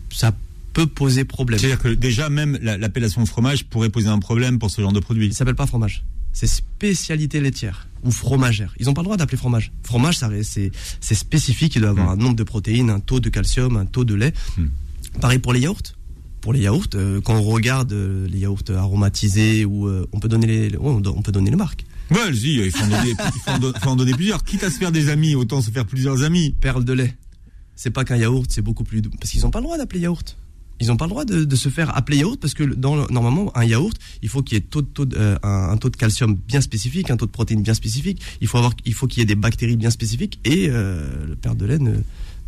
ça 0.10 0.32
peut 0.74 0.88
poser 0.88 1.26
problème. 1.26 1.60
C'est-à-dire 1.60 1.80
que 1.80 1.90
déjà 1.90 2.30
même 2.30 2.58
la- 2.62 2.78
l'appellation 2.78 3.26
fromage 3.26 3.66
pourrait 3.66 3.90
poser 3.90 4.08
un 4.08 4.20
problème 4.20 4.58
pour 4.58 4.72
ce 4.72 4.82
genre 4.82 4.94
de 4.94 5.00
produit. 5.02 5.26
Il 5.28 5.34
s'appelle 5.34 5.56
pas 5.56 5.68
fromage. 5.68 6.04
C'est 6.34 6.48
spécialité 6.48 7.40
laitière 7.40 7.88
ou 8.04 8.12
fromagère. 8.12 8.74
Ils 8.80 8.90
ont 8.90 8.94
pas 8.94 9.02
le 9.02 9.06
droit 9.06 9.18
d'appeler 9.18 9.38
fromage. 9.38 9.72
Fromage, 9.84 10.18
c'est, 10.44 10.72
spécifique. 11.16 11.76
Il 11.76 11.82
doit 11.82 11.92
avoir 11.92 12.08
Mm. 12.08 12.20
un 12.20 12.24
nombre 12.24 12.36
de 12.36 12.44
protéines, 12.44 12.90
un 12.90 13.00
taux 13.00 13.20
de 13.20 13.30
calcium, 13.30 13.78
un 13.78 13.86
taux 13.86 14.04
de 14.04 14.16
lait. 14.16 14.34
Mm. 14.58 14.66
Pareil 15.22 15.40
pour 15.40 15.54
les 15.54 15.62
yaourts. 15.62 15.82
Pour 16.42 16.52
les 16.52 16.60
yaourts, 16.62 16.88
euh, 16.96 17.22
quand 17.22 17.36
on 17.36 17.42
regarde 17.44 17.94
euh, 17.94 18.28
les 18.28 18.40
yaourts 18.40 18.64
aromatisés 18.76 19.64
ou 19.64 19.88
euh, 19.88 20.06
on 20.12 20.20
peut 20.20 20.28
donner 20.28 20.48
les, 20.70 20.78
on, 20.78 21.02
peut 21.22 21.32
donner 21.32 21.50
les 21.52 21.56
marques. 21.56 21.86
Ouais, 22.12 22.20
allez-y, 22.20 22.56
il 22.66 22.72
faut 22.72 22.84
en 22.84 22.88
donner, 22.90 23.12
il 23.12 23.40
faut 23.46 23.52
en 23.52 23.60
don- 23.60 23.74
faut 23.82 23.90
en 23.92 23.96
donner 23.96 24.12
plusieurs. 24.12 24.44
Quitte 24.44 24.64
à 24.66 24.70
se 24.70 24.78
faire 24.78 24.92
des 24.92 25.08
amis, 25.08 25.36
autant 25.36 25.62
se 25.62 25.72
faire 25.72 25.86
plusieurs 25.86 26.24
amis. 26.24 26.54
Perle 26.60 26.84
de 26.84 26.92
lait. 26.94 27.16
C'est 27.78 27.92
pas 27.92 28.04
qu'un 28.04 28.18
yaourt, 28.18 28.48
c'est 28.50 28.62
beaucoup 28.62 28.84
plus 28.84 29.02
doux. 29.02 29.10
Parce 29.20 29.32
qu'ils 29.32 29.46
ont 29.46 29.52
pas 29.52 29.60
le 29.60 29.64
droit 29.64 29.78
d'appeler 29.78 30.02
yaourt. 30.02 30.36
Ils 30.82 30.88
n'ont 30.88 30.98
pas 30.98 31.06
le 31.06 31.10
droit 31.12 31.24
de, 31.26 31.46
de 31.46 31.56
se 31.56 31.70
faire 31.70 31.96
appeler 31.96 32.18
yaourt 32.18 32.38
parce 32.40 32.54
que 32.54 32.64
dans 32.64 32.96
le- 32.96 33.06
normalement 33.10 33.56
un 33.58 33.64
yaourt, 33.64 33.96
il 34.22 34.30
faut 34.30 34.42
qu'il 34.42 34.56
y 34.58 34.58
ait 34.58 34.62
taux 34.64 34.82
de, 34.82 34.88
taux 34.88 35.06
de- 35.06 35.16
euh, 35.18 35.38
un, 35.44 35.70
un 35.70 35.78
taux 35.78 35.90
de 35.90 35.96
calcium 35.96 36.36
bien 36.36 36.62
spécifique, 36.62 37.10
un 37.12 37.18
taux 37.18 37.26
de 37.28 37.32
protéines 37.32 37.62
bien 37.62 37.74
spécifique. 37.76 38.22
Il 38.42 38.48
faut 38.48 38.58
avoir, 38.58 38.74
il 38.86 38.94
faut 38.94 39.08
qu'il 39.08 39.20
y 39.20 39.24
ait 39.24 39.26
des 39.28 39.36
bactéries 39.36 39.78
bien 39.78 39.92
spécifiques 39.92 40.40
et 40.46 40.68
euh, 40.70 41.26
le 41.28 41.36
père 41.36 41.56
de 41.56 41.66
lait 41.66 41.80
ne, 41.80 41.94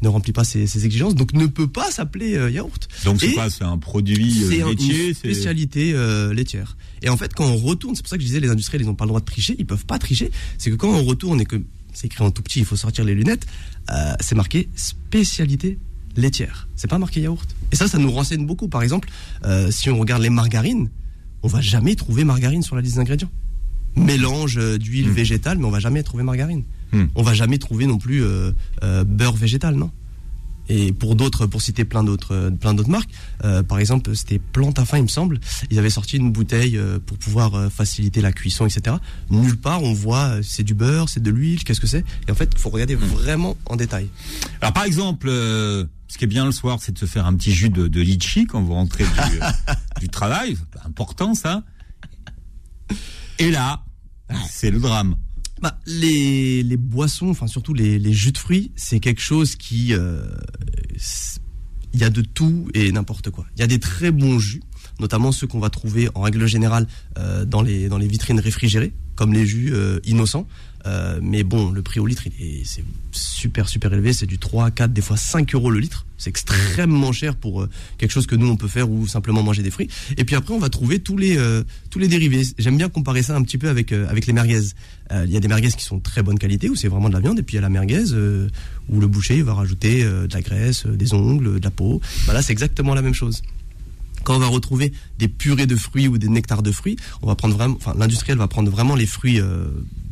ne 0.02 0.08
remplit 0.10 0.34
pas 0.34 0.44
ces 0.44 0.86
exigences, 0.86 1.16
donc 1.16 1.34
ne 1.34 1.46
peut 1.46 1.68
pas 1.68 1.92
s'appeler 1.92 2.36
euh, 2.36 2.50
yaourt. 2.52 2.88
Donc 3.06 3.22
c'est 3.22 3.28
quoi? 3.36 3.50
C'est 3.50 3.64
un 3.64 3.78
produit 3.78 4.32
C'est 4.50 4.58
laitier 4.70 5.08
une 5.10 5.14
spécialité 5.14 5.94
laitière. 6.34 6.76
Et 7.04 7.10
en 7.10 7.18
fait, 7.18 7.34
quand 7.34 7.46
on 7.46 7.56
retourne, 7.58 7.96
c'est 7.96 8.02
pour 8.02 8.10
ça 8.10 8.18
que 8.18 8.22
je 8.24 8.28
disais 8.28 8.40
les 8.40 8.50
industriels, 8.50 8.82
ils 8.82 8.88
n'ont 8.88 8.96
pas 8.96 9.06
le 9.06 9.10
droit 9.10 9.20
de 9.22 9.26
tricher, 9.26 9.56
ils 9.60 9.66
peuvent 9.66 9.86
pas 9.86 10.00
tricher. 10.00 10.32
C'est 10.58 10.72
que 10.72 10.76
quand 10.76 10.90
on 10.90 11.04
retourne 11.04 11.40
et 11.40 11.46
que 11.46 11.62
c'est 11.94 12.08
écrit 12.08 12.24
en 12.24 12.32
tout 12.32 12.42
petit, 12.42 12.60
il 12.60 12.66
faut 12.66 12.76
sortir 12.76 13.06
les 13.06 13.14
lunettes, 13.16 13.46
c'est 14.20 14.36
marqué 14.36 14.68
spécialité 14.76 15.78
laitière. 16.18 16.68
C'est 16.76 16.90
pas 16.90 16.98
marqué 16.98 17.22
yaourt. 17.22 17.48
Et 17.72 17.76
ça, 17.76 17.88
ça 17.88 17.98
nous 17.98 18.12
renseigne 18.12 18.46
beaucoup. 18.46 18.68
Par 18.68 18.84
exemple, 18.84 19.10
euh, 19.46 19.72
si 19.72 19.90
on 19.90 19.98
regarde 20.00 20.22
les 20.22 20.30
margarines, 20.30 20.90
on 21.44 21.48
va 21.48 21.62
jamais 21.62 21.96
trouver 21.96 22.24
margarine 22.24 22.62
sur 22.64 22.76
la 22.76 22.82
liste 22.82 22.96
d'ingrédients. 22.96 23.30
Mélange 23.96 24.58
euh, 24.58 24.78
d'huile 24.78 25.10
Mm. 25.10 25.14
végétale, 25.14 25.58
mais 25.58 25.66
on 25.66 25.72
va 25.72 25.80
jamais 25.80 26.04
trouver 26.04 26.24
margarine. 26.24 26.64
Mm. 26.92 27.04
On 27.16 27.24
va 27.24 27.34
jamais 27.34 27.58
trouver 27.58 27.86
non 27.88 27.98
plus 27.98 28.24
euh, 28.24 28.52
euh, 28.84 29.04
beurre 29.04 29.36
végétal, 29.36 29.76
non? 29.76 29.92
Et 30.70 30.92
pour 30.94 31.16
d'autres, 31.16 31.46
pour 31.46 31.62
citer 31.62 31.86
plein 31.86 32.04
d'autres, 32.04 32.52
plein 32.60 32.74
d'autres 32.74 32.90
marques, 32.90 33.10
euh, 33.44 33.64
par 33.64 33.80
exemple, 33.80 34.16
c'était 34.16 34.40
Plante 34.40 34.80
à 34.80 34.86
fin, 34.86 34.98
il 34.98 35.04
me 35.04 35.08
semble. 35.08 35.40
Ils 35.70 35.80
avaient 35.80 35.90
sorti 35.90 36.18
une 36.18 36.32
bouteille 36.32 36.78
euh, 36.78 37.00
pour 37.06 37.18
pouvoir 37.18 37.56
euh, 37.56 37.70
faciliter 37.70 38.22
la 38.22 38.32
cuisson, 38.32 38.66
etc. 38.66 38.96
Nulle 39.30 39.58
part 39.58 39.84
on 39.84 39.94
voit 39.94 40.26
euh, 40.26 40.42
c'est 40.44 40.64
du 40.64 40.74
beurre, 40.74 41.10
c'est 41.10 41.22
de 41.22 41.32
l'huile, 41.32 41.64
qu'est-ce 41.64 41.82
que 41.82 41.88
c'est 41.88 42.04
Et 42.28 42.32
en 42.32 42.36
fait, 42.36 42.50
il 42.54 42.60
faut 42.60 42.70
regarder 42.70 42.96
vraiment 42.96 43.58
en 43.66 43.76
détail. 43.76 44.10
Alors 44.62 44.74
par 44.74 44.86
exemple, 44.86 45.28
euh, 45.30 45.86
ce 46.08 46.18
qui 46.18 46.24
est 46.24 46.28
bien 46.28 46.46
le 46.46 46.52
soir, 46.52 46.80
c'est 46.82 46.92
de 46.92 47.00
se 47.00 47.06
faire 47.06 47.26
un 47.26 47.36
petit 47.36 47.52
jus 47.52 47.70
de, 47.70 47.88
de 47.88 48.02
litchi 48.02 48.46
quand 48.46 48.62
vous 48.62 48.74
rentrez 48.74 49.04
du, 49.04 49.40
du 50.00 50.10
travail. 50.10 50.58
C'est 50.74 50.86
important 50.86 51.34
ça. 51.34 51.64
Et 53.40 53.52
là, 53.52 53.84
c'est 54.50 54.72
le 54.72 54.80
drame. 54.80 55.16
Bah, 55.62 55.80
les, 55.86 56.64
les 56.64 56.78
boissons, 56.78 57.30
enfin 57.30 57.48
surtout 57.48 57.74
les, 57.74 57.98
les 57.98 58.14
jus 58.14 58.32
de 58.32 58.38
fruits, 58.38 58.72
c'est 58.76 59.00
quelque 59.00 59.22
chose 59.22 59.56
qui, 59.56 59.94
euh, 59.94 60.28
il 61.94 62.02
y 62.02 62.04
a 62.04 62.10
de 62.10 62.22
tout 62.22 62.68
et 62.74 62.92
n'importe 62.92 63.30
quoi. 63.30 63.46
Il 63.56 63.62
y 63.62 63.64
a 63.64 63.68
des 63.68 63.80
très 63.80 64.12
bons 64.12 64.38
jus, 64.38 64.62
notamment 65.00 65.32
ceux 65.32 65.48
qu'on 65.48 65.60
va 65.62 65.70
trouver 65.70 66.10
en 66.14 66.22
règle 66.22 66.46
générale 66.46 66.88
euh, 67.18 67.46
dans 67.46 67.62
les 67.62 67.88
dans 67.88 67.98
les 67.98 68.08
vitrines 68.08 68.40
réfrigérées, 68.40 68.94
comme 69.16 69.32
les 69.32 69.46
jus 69.46 69.74
euh, 69.74 70.00
innocents. 70.04 70.46
Euh, 70.86 71.20
mais 71.22 71.44
bon, 71.44 71.72
le 71.72 71.82
prix 71.82 72.00
au 72.00 72.06
litre, 72.06 72.24
c'est 72.64 72.84
super 73.12 73.68
super 73.68 73.92
élevé. 73.94 74.14
C'est 74.14 74.26
du 74.26 74.38
3, 74.38 74.72
4, 74.72 74.94
des 74.94 75.02
fois 75.02 75.18
5 75.18 75.54
euros 75.56 75.72
le 75.72 75.80
litre. 75.80 76.06
C'est 76.18 76.30
extrêmement 76.30 77.12
cher 77.12 77.36
pour 77.36 77.64
euh, 77.64 77.70
quelque 77.98 78.12
chose 78.12 78.28
que 78.28 78.36
nous 78.36 78.48
on 78.48 78.56
peut 78.56 78.68
faire 78.68 78.90
ou 78.90 79.08
simplement 79.08 79.44
manger 79.44 79.64
des 79.64 79.72
fruits. 79.72 79.90
Et 80.18 80.24
puis 80.24 80.36
après, 80.36 80.54
on 80.54 80.60
va 80.60 80.70
trouver 80.70 81.00
tous 81.00 81.18
les 81.18 81.38
euh, 81.38 81.64
tous 81.90 82.00
les 82.00 82.08
dérivés. 82.08 82.44
J'aime 82.58 82.78
bien 82.78 82.90
comparer 82.90 83.24
ça 83.24 83.36
un 83.36 83.42
petit 83.42 83.58
peu 83.58 83.70
avec 83.70 83.92
avec 83.92 84.28
les 84.28 84.34
merguez. 84.34 84.62
Il 85.12 85.32
y 85.32 85.38
a 85.38 85.40
des 85.40 85.48
merguez 85.48 85.70
qui 85.70 85.84
sont 85.84 86.00
très 86.00 86.24
bonne 86.24 86.40
qualité 86.40 86.68
où 86.68 86.76
c'est 86.76 86.88
vraiment 86.88 87.10
de 87.10 87.14
la 87.14 87.20
viande, 87.20 87.38
et 87.38 87.44
puis 87.44 87.54
il 87.54 87.58
y 87.58 87.60
a 87.60 87.62
la 87.62 87.70
merguez 87.70 88.12
où 88.90 89.00
le 89.00 89.08
boucher 89.08 89.44
va 89.44 89.54
rajouter 89.54 90.04
de 90.04 90.34
la 90.34 90.42
graisse, 90.42 90.88
des 90.88 91.14
ongles, 91.14 91.60
de 91.60 91.64
la 91.64 91.70
peau. 91.70 92.02
Bah 92.26 92.34
là, 92.34 92.42
c'est 92.42 92.54
exactement 92.54 92.96
la 92.96 93.04
même 93.04 93.14
chose 93.14 93.42
quand 94.24 94.36
on 94.36 94.40
va 94.40 94.48
retrouver 94.48 94.92
des 95.20 95.28
purées 95.28 95.68
de 95.68 95.76
fruits 95.76 96.08
ou 96.08 96.18
des 96.18 96.30
nectars 96.30 96.64
de 96.64 96.72
fruits, 96.72 96.96
on 97.22 97.28
va 97.28 97.36
prendre 97.36 97.56
vraiment, 97.56 97.76
enfin, 97.78 97.94
l'industriel 97.96 98.40
va 98.40 98.48
prendre 98.48 98.72
vraiment 98.72 98.96
les 98.96 99.06
fruits 99.06 99.40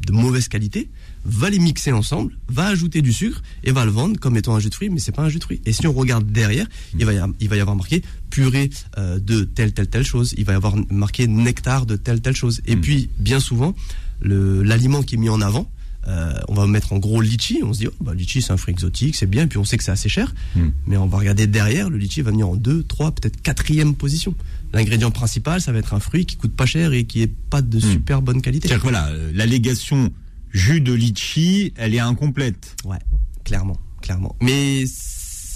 de 0.06 0.12
mauvaise 0.12 0.48
qualité, 0.48 0.90
va 1.26 1.50
les 1.50 1.60
mixer 1.60 1.92
ensemble, 1.92 2.38
va 2.50 2.68
ajouter 2.68 3.02
du 3.02 3.14
sucre 3.14 3.42
et 3.64 3.72
va 3.72 3.86
le 3.86 3.92
vendre 3.92 4.20
comme 4.20 4.36
étant 4.38 4.56
un 4.56 4.60
jus 4.60 4.70
de 4.70 4.76
fruits, 4.76 4.90
mais 4.90 5.00
c'est 5.00 5.12
pas 5.14 5.24
un 5.24 5.30
jus 5.30 5.40
de 5.40 5.44
fruits. 5.44 5.62
Et 5.66 5.74
si 5.74 5.88
on 5.88 5.94
regarde 5.94 6.30
derrière, 6.32 6.68
il 6.98 7.06
va 7.06 7.14
y, 7.14 7.18
a- 7.18 7.28
il 7.40 7.48
va 7.50 7.56
y 7.56 7.60
avoir 7.62 7.76
marqué 7.76 8.02
purée 8.30 8.70
euh, 8.98 9.20
de 9.20 9.44
telle 9.44 9.74
telle 9.74 9.88
telle 9.88 10.04
chose, 10.06 10.34
il 10.38 10.44
va 10.46 10.54
y 10.54 10.56
avoir 10.56 10.76
marqué 10.92 11.28
nectar 11.28 11.86
de 11.86 11.96
telle 11.96 12.22
telle 12.22 12.36
chose. 12.36 12.62
Et 12.66 12.76
Mm. 12.76 12.82
puis, 12.82 13.10
bien 13.20 13.40
souvent, 13.40 13.74
l'aliment 14.22 15.04
qui 15.04 15.16
est 15.16 15.18
mis 15.18 15.30
en 15.30 15.42
avant. 15.42 15.70
euh, 16.06 16.34
on 16.50 16.54
va 16.54 16.68
mettre 16.68 16.92
en 16.92 16.98
gros 17.00 17.22
litchi, 17.22 17.62
on 17.64 17.72
se 17.72 17.80
dit, 17.80 17.88
oh, 17.88 17.94
bah, 18.04 18.14
litchi 18.14 18.42
c'est 18.42 18.52
un 18.52 18.58
fruit 18.58 18.74
exotique, 18.74 19.16
c'est 19.16 19.26
bien, 19.26 19.44
et 19.44 19.48
puis 19.48 19.58
on 19.58 19.64
sait 19.64 19.78
que 19.78 19.86
c'est 19.86 19.92
assez 19.92 20.10
cher, 20.10 20.36
Mm. 20.54 20.68
mais 20.86 20.98
on 20.98 21.08
va 21.08 21.18
regarder 21.18 21.48
derrière, 21.48 21.90
le 21.90 21.98
litchi 21.98 22.22
va 22.22 22.32
venir 22.32 22.50
en 22.50 22.58
deux, 22.58 22.84
trois, 22.84 23.12
peut-être 23.12 23.42
quatrième 23.42 23.96
position. 23.96 24.36
L'ingrédient 24.74 25.12
principal, 25.12 25.62
ça 25.62 25.72
va 25.72 25.80
être 25.80 25.94
un 25.94 26.00
fruit 26.00 26.26
qui 26.26 26.36
coûte 26.36 26.56
pas 26.56 26.66
cher 26.66 26.94
et 26.94 27.06
qui 27.06 27.22
est 27.22 27.32
pas 27.50 27.62
de 27.62 27.78
Mm. 27.78 27.82
super 27.82 28.22
bonne 28.22 28.42
qualité. 28.42 28.68
C'est-à-dire 28.68 28.84
que 28.84 28.90
voilà, 28.90 29.08
euh, 29.10 29.32
l'allégation 29.34 30.12
jus 30.52 30.82
de 30.82 30.94
litchi, 30.94 31.74
elle 31.78 31.94
est 31.94 32.00
incomplète. 32.00 32.76
Ouais, 32.86 32.98
clairement, 33.44 33.78
clairement. 34.02 34.36
Mais 34.42 34.84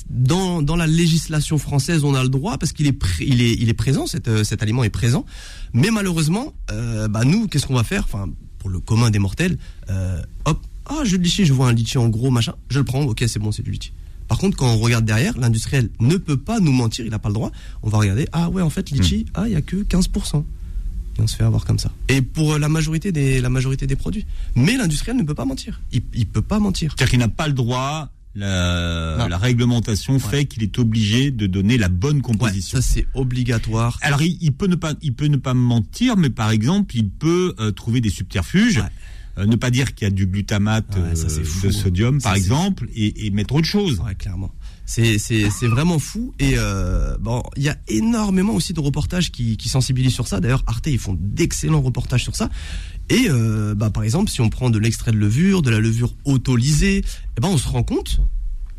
dans, 0.10 0.62
dans 0.62 0.76
la 0.76 0.88
législation 0.88 1.58
française, 1.58 2.04
on 2.04 2.14
a 2.16 2.24
le 2.24 2.30
droit 2.30 2.58
parce 2.58 2.72
qu'il 2.74 2.88
est, 2.88 2.98
il 3.20 3.42
est, 3.42 3.54
il 3.56 3.70
est 3.70 3.74
présent, 3.74 4.08
cet, 4.08 4.28
euh, 4.28 4.44
cet 4.44 4.62
aliment 4.64 4.84
est 4.84 4.90
présent. 4.90 5.26
Mais 5.74 5.90
malheureusement, 5.92 6.54
euh, 6.72 7.08
bah 7.08 7.24
nous, 7.26 7.48
qu'est-ce 7.48 7.66
qu'on 7.68 7.76
va 7.76 7.84
faire? 7.84 8.04
Enfin, 8.06 8.30
pour 8.60 8.70
le 8.70 8.80
commun 8.80 9.10
des 9.10 9.20
mortels, 9.20 9.58
euh, 9.90 10.22
hop, 10.46 10.64
ah, 10.86 11.02
je 11.04 11.18
litchi, 11.18 11.46
je 11.46 11.54
vois 11.54 11.68
un 11.68 11.74
litchi 11.74 11.98
en 11.98 12.08
gros, 12.08 12.32
machin, 12.32 12.54
je 12.70 12.80
le 12.80 12.86
prends, 12.86 13.02
ok, 13.04 13.24
c'est 13.28 13.40
bon, 13.40 13.52
c'est 13.52 13.64
du 13.64 13.72
litchi. 13.72 13.92
Par 14.28 14.38
contre, 14.38 14.58
quand 14.58 14.72
on 14.74 14.78
regarde 14.78 15.06
derrière, 15.06 15.38
l'industriel 15.38 15.90
ne 16.00 16.18
peut 16.18 16.38
pas 16.38 16.60
nous 16.60 16.72
mentir, 16.72 17.06
il 17.06 17.12
n'a 17.12 17.20
pas 17.20 17.30
le 17.30 17.34
droit. 17.34 17.52
On 17.84 17.90
va 17.90 17.98
regarder, 17.98 18.28
ah 18.32 18.50
ouais, 18.50 18.62
en 18.62 18.70
fait, 18.70 18.90
litchi, 18.90 19.26
ah, 19.34 19.44
il 19.46 19.52
n'y 19.52 19.56
a 19.56 19.62
que 19.62 19.78
15%. 19.78 20.44
Et 21.18 21.22
on 21.22 21.28
se 21.28 21.36
fait 21.36 21.44
avoir 21.44 21.66
comme 21.66 21.80
ça. 21.80 21.92
Et 22.10 22.22
pour 22.22 22.60
la 22.60 22.70
majorité 22.70 23.12
des, 23.12 23.42
la 23.42 23.50
majorité 23.50 23.88
des 23.88 23.96
produits. 23.96 24.26
Mais 24.56 24.78
l'industriel 24.78 25.18
ne 25.18 25.24
peut 25.24 25.34
pas 25.34 25.46
mentir. 25.46 25.82
Il, 25.92 26.04
ne 26.16 26.24
peut 26.26 26.42
pas 26.42 26.60
mentir. 26.60 26.92
C'est-à-dire 26.92 27.12
qu'il 27.12 27.20
n'a 27.20 27.28
pas 27.28 27.48
le 27.48 27.54
droit 27.54 28.12
la, 28.36 29.28
la, 29.28 29.38
réglementation 29.40 30.20
fait 30.20 30.46
qu'il 30.46 30.62
est 30.62 30.78
obligé 30.78 31.32
de 31.32 31.48
donner 31.48 31.80
la 31.80 31.90
bonne 31.90 32.22
composition. 32.22 32.80
ça 32.80 32.88
c'est 32.88 33.08
obligatoire. 33.16 33.98
Alors 34.02 34.22
il, 34.22 34.52
peut 34.52 34.68
ne 34.68 34.76
pas, 34.76 34.94
il 35.02 35.16
peut 35.16 35.26
ne 35.26 35.38
pas 35.38 35.56
mentir, 35.56 36.18
mais 36.18 36.30
par 36.30 36.52
exemple 36.52 36.96
il 36.96 37.10
peut 37.10 37.56
euh, 37.60 37.72
trouver 37.72 38.00
des 38.00 38.12
subterfuges. 38.12 38.78
Euh, 38.78 38.84
ne 39.46 39.56
pas 39.56 39.70
dire 39.70 39.94
qu'il 39.94 40.06
y 40.06 40.12
a 40.12 40.13
du 40.13 40.25
glutamate 40.25 40.98
euh, 40.98 41.13
de 41.63 41.72
sodium, 41.72 42.22
par 42.22 42.36
exemple, 42.36 42.88
et, 42.96 43.25
et, 43.25 43.29
mettre 43.29 43.56
autre 43.56 43.67
chose. 43.67 44.00
Ouais, 44.00 44.15
clairement. 44.15 44.51
C'est 44.86 45.67
vraiment 45.67 46.00
fou. 46.00 46.34
Et 46.39 46.56
bon, 47.20 47.44
il 47.56 47.63
y 47.63 47.70
a 47.70 47.77
énormément 47.88 48.53
aussi 48.53 48.74
de 48.74 48.79
reportages 48.79 49.32
qui, 49.32 49.58
qui 49.58 49.70
sensibilisent 49.70 50.13
sur 50.13 50.27
ça. 50.27 50.39
D'ailleurs, 50.39 50.63
Arte, 50.65 50.88
ils 50.88 51.00
font 51.00 51.17
d'excellents 51.20 51.82
reportages 51.82 52.24
sur 52.24 52.36
ça. 52.36 52.50
Et 53.10 53.27
euh, 53.29 53.74
bah, 53.74 53.89
par 53.89 54.03
exemple, 54.03 54.29
si 54.29 54.41
on 54.41 54.50
prend 54.50 54.70
de 54.70 54.79
l'extrait 54.79 55.12
de 55.12 55.17
levure, 55.17 55.62
de 55.62 55.70
la 55.70 55.79
levure 55.79 56.13
autolysée, 56.25 57.03
eh 57.38 57.41
ben, 57.41 57.48
on 57.50 57.58
se 57.58 57.67
rend 57.67 57.84
compte 57.84 58.22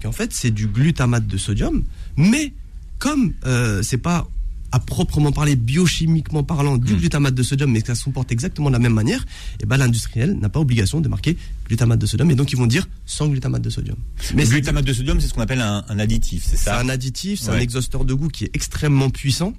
qu'en 0.02 0.12
fait, 0.12 0.32
c'est 0.32 0.50
du 0.50 0.66
glutamate 0.66 1.26
de 1.26 1.36
sodium. 1.38 1.84
Mais 2.16 2.52
comme 2.98 3.32
euh, 3.46 3.82
c'est 3.82 3.98
pas 3.98 4.28
à 4.72 4.80
proprement 4.80 5.32
parler, 5.32 5.56
biochimiquement 5.56 6.42
parlant, 6.42 6.76
du 6.76 6.94
hmm. 6.94 6.98
glutamate 6.98 7.34
de 7.34 7.42
sodium, 7.42 7.70
mais 7.70 7.80
que 7.80 7.86
ça 7.86 7.94
se 7.94 8.04
comporte 8.04 8.30
exactement 8.32 8.68
de 8.68 8.74
la 8.74 8.78
même 8.78 8.92
manière, 8.92 9.22
et 9.22 9.62
eh 9.62 9.66
ben 9.66 9.76
l'industriel 9.76 10.34
n'a 10.38 10.48
pas 10.48 10.60
obligation 10.60 11.00
de 11.00 11.08
marquer 11.08 11.36
glutamate 11.66 11.98
de 11.98 12.06
sodium, 12.06 12.30
et 12.30 12.34
donc 12.34 12.52
ils 12.52 12.58
vont 12.58 12.66
dire 12.66 12.86
sans 13.06 13.28
glutamate 13.28 13.62
de 13.62 13.70
sodium. 13.70 13.96
Mais 14.34 14.44
le 14.44 14.50
glutamate 14.50 14.84
de 14.84 14.92
sodium, 14.92 15.20
c'est 15.20 15.28
ce 15.28 15.34
qu'on 15.34 15.42
appelle 15.42 15.60
un, 15.60 15.98
additif, 15.98 16.44
c'est 16.44 16.56
ça? 16.56 16.74
C'est 16.76 16.84
un 16.84 16.88
additif, 16.88 17.40
c'est 17.40 17.50
un 17.50 17.58
exhausteur 17.58 18.04
de 18.04 18.14
goût 18.14 18.28
qui 18.28 18.44
est 18.44 18.50
extrêmement 18.54 19.10
puissant. 19.10 19.54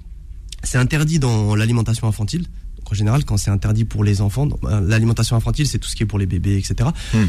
C'est 0.62 0.78
interdit 0.78 1.18
dans 1.18 1.54
l'alimentation 1.54 2.06
infantile 2.06 2.46
en 2.90 2.94
général, 2.94 3.24
quand 3.24 3.36
c'est 3.36 3.50
interdit 3.50 3.84
pour 3.84 4.04
les 4.04 4.20
enfants, 4.20 4.48
ben, 4.62 4.80
l'alimentation 4.80 5.36
infantile, 5.36 5.66
c'est 5.66 5.78
tout 5.78 5.88
ce 5.88 5.96
qui 5.96 6.02
est 6.02 6.06
pour 6.06 6.18
les 6.18 6.26
bébés, 6.26 6.56
etc. 6.58 6.90
Hmm. 7.14 7.26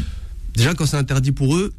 Déjà, 0.54 0.74
quand 0.74 0.86
c'est 0.86 0.96
interdit 0.96 1.32
pour 1.32 1.56
eux, 1.56 1.72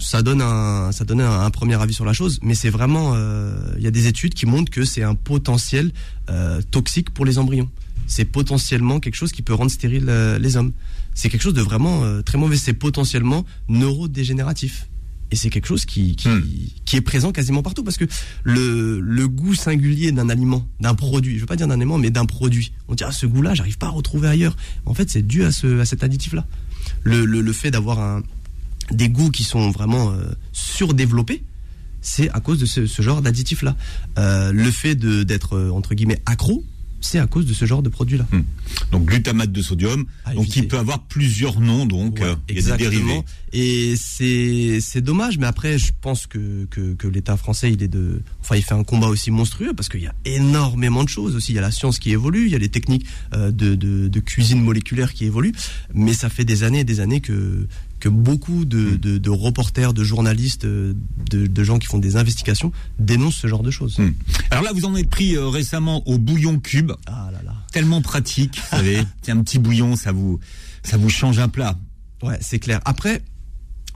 ça 0.00 0.22
donne 0.22 0.42
un, 0.42 0.92
ça 0.92 1.04
donne 1.04 1.20
un, 1.20 1.50
premier 1.50 1.80
avis 1.80 1.94
sur 1.94 2.04
la 2.04 2.12
chose, 2.12 2.38
mais 2.42 2.54
c'est 2.54 2.70
vraiment, 2.70 3.12
euh, 3.14 3.74
il 3.76 3.82
y 3.82 3.86
a 3.86 3.90
des 3.90 4.06
études 4.06 4.34
qui 4.34 4.46
montrent 4.46 4.70
que 4.70 4.84
c'est 4.84 5.02
un 5.02 5.14
potentiel 5.14 5.92
euh, 6.28 6.60
toxique 6.70 7.10
pour 7.10 7.24
les 7.24 7.38
embryons. 7.38 7.70
C'est 8.06 8.24
potentiellement 8.24 8.98
quelque 8.98 9.14
chose 9.14 9.30
qui 9.30 9.42
peut 9.42 9.54
rendre 9.54 9.70
stérile 9.70 10.06
euh, 10.08 10.38
les 10.38 10.56
hommes. 10.56 10.72
C'est 11.14 11.28
quelque 11.28 11.42
chose 11.42 11.54
de 11.54 11.60
vraiment 11.60 12.22
très 12.22 12.38
mauvais. 12.38 12.56
C'est 12.56 12.72
potentiellement 12.72 13.44
neurodégénératif. 13.68 14.88
Et 15.32 15.36
c'est 15.36 15.50
quelque 15.50 15.66
chose 15.66 15.84
qui, 15.84 16.16
qui, 16.16 16.28
hmm. 16.28 16.42
qui, 16.84 16.96
est 16.96 17.00
présent 17.00 17.30
quasiment 17.30 17.62
partout 17.62 17.84
parce 17.84 17.96
que 17.96 18.04
le, 18.42 18.98
le 18.98 19.28
goût 19.28 19.54
singulier 19.54 20.10
d'un 20.10 20.28
aliment, 20.28 20.66
d'un 20.80 20.94
produit, 20.94 21.36
je 21.36 21.40
veux 21.40 21.46
pas 21.46 21.54
dire 21.54 21.68
d'un 21.68 21.74
aliment, 21.74 21.98
mais 21.98 22.10
d'un 22.10 22.26
produit, 22.26 22.72
on 22.88 22.94
dit 22.94 23.04
ah 23.04 23.12
ce 23.12 23.26
goût-là, 23.26 23.54
j'arrive 23.54 23.78
pas 23.78 23.86
à 23.86 23.90
retrouver 23.90 24.26
ailleurs. 24.26 24.56
En 24.86 24.94
fait, 24.94 25.08
c'est 25.08 25.22
dû 25.22 25.44
à, 25.44 25.52
ce, 25.52 25.78
à 25.78 25.84
cet 25.84 26.02
additif-là. 26.02 26.46
Le, 27.04 27.24
le, 27.24 27.42
le, 27.42 27.52
fait 27.52 27.70
d'avoir 27.70 28.00
un, 28.00 28.22
des 28.92 29.08
goûts 29.08 29.30
qui 29.30 29.44
sont 29.44 29.70
vraiment 29.70 30.10
euh, 30.10 30.30
surdéveloppés, 30.52 31.42
c'est 32.00 32.30
à 32.30 32.40
cause 32.40 32.58
de 32.58 32.66
ce, 32.66 32.86
ce 32.86 33.02
genre 33.02 33.22
d'additif-là. 33.22 33.76
Euh, 34.18 34.52
le 34.52 34.70
fait 34.70 34.94
d'être 34.94 35.56
euh, 35.56 35.70
entre 35.70 35.94
guillemets 35.94 36.20
accro, 36.26 36.64
c'est 37.02 37.18
à 37.18 37.26
cause 37.26 37.46
de 37.46 37.54
ce 37.54 37.64
genre 37.64 37.82
de 37.82 37.88
produit-là. 37.88 38.26
Hmm. 38.30 38.42
Donc 38.92 39.06
glutamate 39.06 39.50
de 39.50 39.62
sodium, 39.62 40.04
donc 40.34 40.54
il 40.54 40.68
peut 40.68 40.76
avoir 40.76 41.02
plusieurs 41.04 41.58
noms, 41.58 41.86
donc 41.86 42.20
il 42.48 42.56
y 42.56 42.58
a 42.58 42.76
des 42.76 42.84
dérivés. 42.84 43.22
Et 43.54 43.94
c'est 43.96 45.00
dommage, 45.00 45.38
mais 45.38 45.46
après 45.46 45.78
je 45.78 45.92
pense 45.98 46.26
que, 46.26 46.66
que, 46.70 46.92
que 46.92 47.08
l'État 47.08 47.38
français 47.38 47.72
il 47.72 47.82
est 47.82 47.88
de, 47.88 48.20
enfin 48.40 48.56
il 48.56 48.62
fait 48.62 48.74
un 48.74 48.84
combat 48.84 49.06
aussi 49.06 49.30
monstrueux 49.30 49.72
parce 49.74 49.88
qu'il 49.88 50.02
y 50.02 50.08
a 50.08 50.14
énormément 50.26 51.02
de 51.02 51.08
choses 51.08 51.36
aussi. 51.36 51.52
Il 51.52 51.54
y 51.54 51.58
a 51.58 51.62
la 51.62 51.70
science 51.70 51.98
qui 51.98 52.10
évolue, 52.10 52.44
il 52.44 52.52
y 52.52 52.54
a 52.54 52.58
les 52.58 52.68
techniques 52.68 53.06
de, 53.32 53.50
de, 53.50 54.08
de 54.08 54.20
cuisine 54.20 54.62
moléculaire 54.62 55.14
qui 55.14 55.24
évoluent, 55.24 55.54
mais 55.94 56.12
ça 56.12 56.28
fait 56.28 56.44
des 56.44 56.64
années 56.64 56.80
et 56.80 56.84
des 56.84 57.00
années 57.00 57.22
que 57.22 57.66
que 58.00 58.08
beaucoup 58.08 58.64
de, 58.64 58.78
hmm. 58.78 58.96
de, 58.96 59.18
de 59.18 59.30
reporters, 59.30 59.92
de 59.92 60.02
journalistes, 60.02 60.66
de, 60.66 60.96
de, 61.30 61.64
gens 61.64 61.78
qui 61.78 61.86
font 61.86 61.98
des 61.98 62.16
investigations 62.16 62.72
dénoncent 62.98 63.36
ce 63.36 63.46
genre 63.46 63.62
de 63.62 63.70
choses. 63.70 63.98
Hmm. 63.98 64.12
Alors 64.50 64.64
là, 64.64 64.72
vous 64.72 64.86
en 64.86 64.96
êtes 64.96 65.10
pris 65.10 65.36
euh, 65.36 65.48
récemment 65.48 66.02
au 66.08 66.18
bouillon 66.18 66.58
cube. 66.58 66.92
Ah 67.06 67.28
là 67.32 67.40
là. 67.44 67.54
Tellement 67.72 68.00
pratique, 68.02 68.56
vous 68.56 68.76
savez. 68.76 69.02
Un 69.28 69.42
petit 69.42 69.58
bouillon, 69.58 69.94
ça 69.94 70.10
vous, 70.10 70.40
ça 70.82 70.96
vous 70.96 71.10
change 71.10 71.38
un 71.38 71.48
plat. 71.48 71.78
Ouais, 72.22 72.36
c'est 72.40 72.58
clair. 72.58 72.80
Après, 72.84 73.22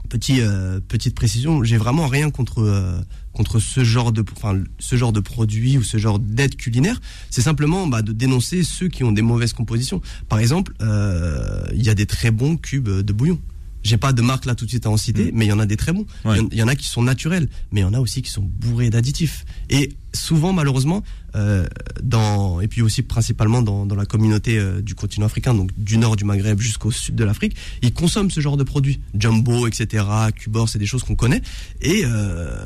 petit, 0.07 0.39
euh, 0.39 0.79
petite 0.87 1.13
précision, 1.13 1.63
j'ai 1.63 1.75
vraiment 1.75 2.07
rien 2.07 2.31
contre 2.31 2.61
euh, 2.61 3.01
contre 3.33 3.59
ce 3.59 3.83
genre 3.83 4.13
de, 4.13 4.23
enfin, 4.37 4.57
ce 4.79 4.95
genre 4.95 5.11
de 5.11 5.19
produit 5.19 5.77
ou 5.77 5.83
ce 5.83 5.97
genre 5.97 6.19
d'aide 6.19 6.55
culinaire. 6.55 7.01
C'est 7.29 7.41
simplement 7.41 7.85
bah, 7.85 8.01
de 8.01 8.13
dénoncer 8.13 8.63
ceux 8.63 8.87
qui 8.87 9.03
ont 9.03 9.11
des 9.11 9.21
mauvaises 9.21 9.51
compositions. 9.51 10.01
Par 10.29 10.39
exemple, 10.39 10.73
il 10.79 11.83
y 11.83 11.89
a 11.89 11.95
des 11.95 12.05
très 12.05 12.31
bons 12.31 12.55
cubes 12.55 12.87
de 12.87 13.13
bouillon. 13.13 13.39
J'ai 13.85 13.97
pas 13.97 14.13
de 14.13 14.21
marque 14.23 14.45
là 14.45 14.55
tout 14.55 14.65
de 14.65 14.69
suite 14.71 14.87
à 14.87 14.89
en 14.89 14.97
citer, 14.97 15.25
mm. 15.25 15.31
mais 15.35 15.45
il 15.45 15.49
y 15.49 15.51
en 15.51 15.59
a 15.59 15.67
des 15.67 15.77
très 15.77 15.93
bons. 15.93 16.07
Il 16.25 16.57
y, 16.57 16.63
en 16.63 16.67
a 16.67 16.75
qui 16.75 16.87
sont 16.87 17.03
naturels, 17.03 17.47
mais 17.71 17.81
il 17.81 17.83
y 17.83 17.85
en 17.85 17.93
a 17.93 17.99
aussi 17.99 18.23
qui 18.23 18.31
sont 18.31 18.41
bourrés 18.41 18.89
d'additifs. 18.89 19.45
Et 19.69 19.93
souvent, 20.11 20.53
malheureusement, 20.53 21.03
euh, 21.35 21.67
dans 22.01 22.61
et 22.61 22.67
puis 22.67 22.81
aussi 22.81 23.03
principalement 23.03 23.61
dans, 23.61 23.85
dans 23.85 23.95
la 23.95 24.05
communauté 24.05 24.57
euh, 24.57 24.81
du 24.81 24.95
continent 24.95 25.27
africain, 25.27 25.53
donc 25.53 25.69
du 25.77 25.99
nord 25.99 26.15
du 26.15 26.25
Maghreb 26.25 26.59
jusqu'au 26.59 26.89
sud 26.89 27.13
de 27.13 27.23
l'Afrique, 27.23 27.55
ils 27.83 27.93
consomment 27.93 28.31
ce 28.31 28.41
genre 28.41 28.57
de 28.57 28.63
produits, 28.63 28.99
jumbo, 29.13 29.67
etc., 29.67 30.03
cubor, 30.35 30.67
c'est 30.67 30.79
des 30.79 30.87
choses 30.87 31.03
qu'on 31.03 31.15
connaît. 31.15 31.43
Et 31.81 32.01
euh, 32.05 32.57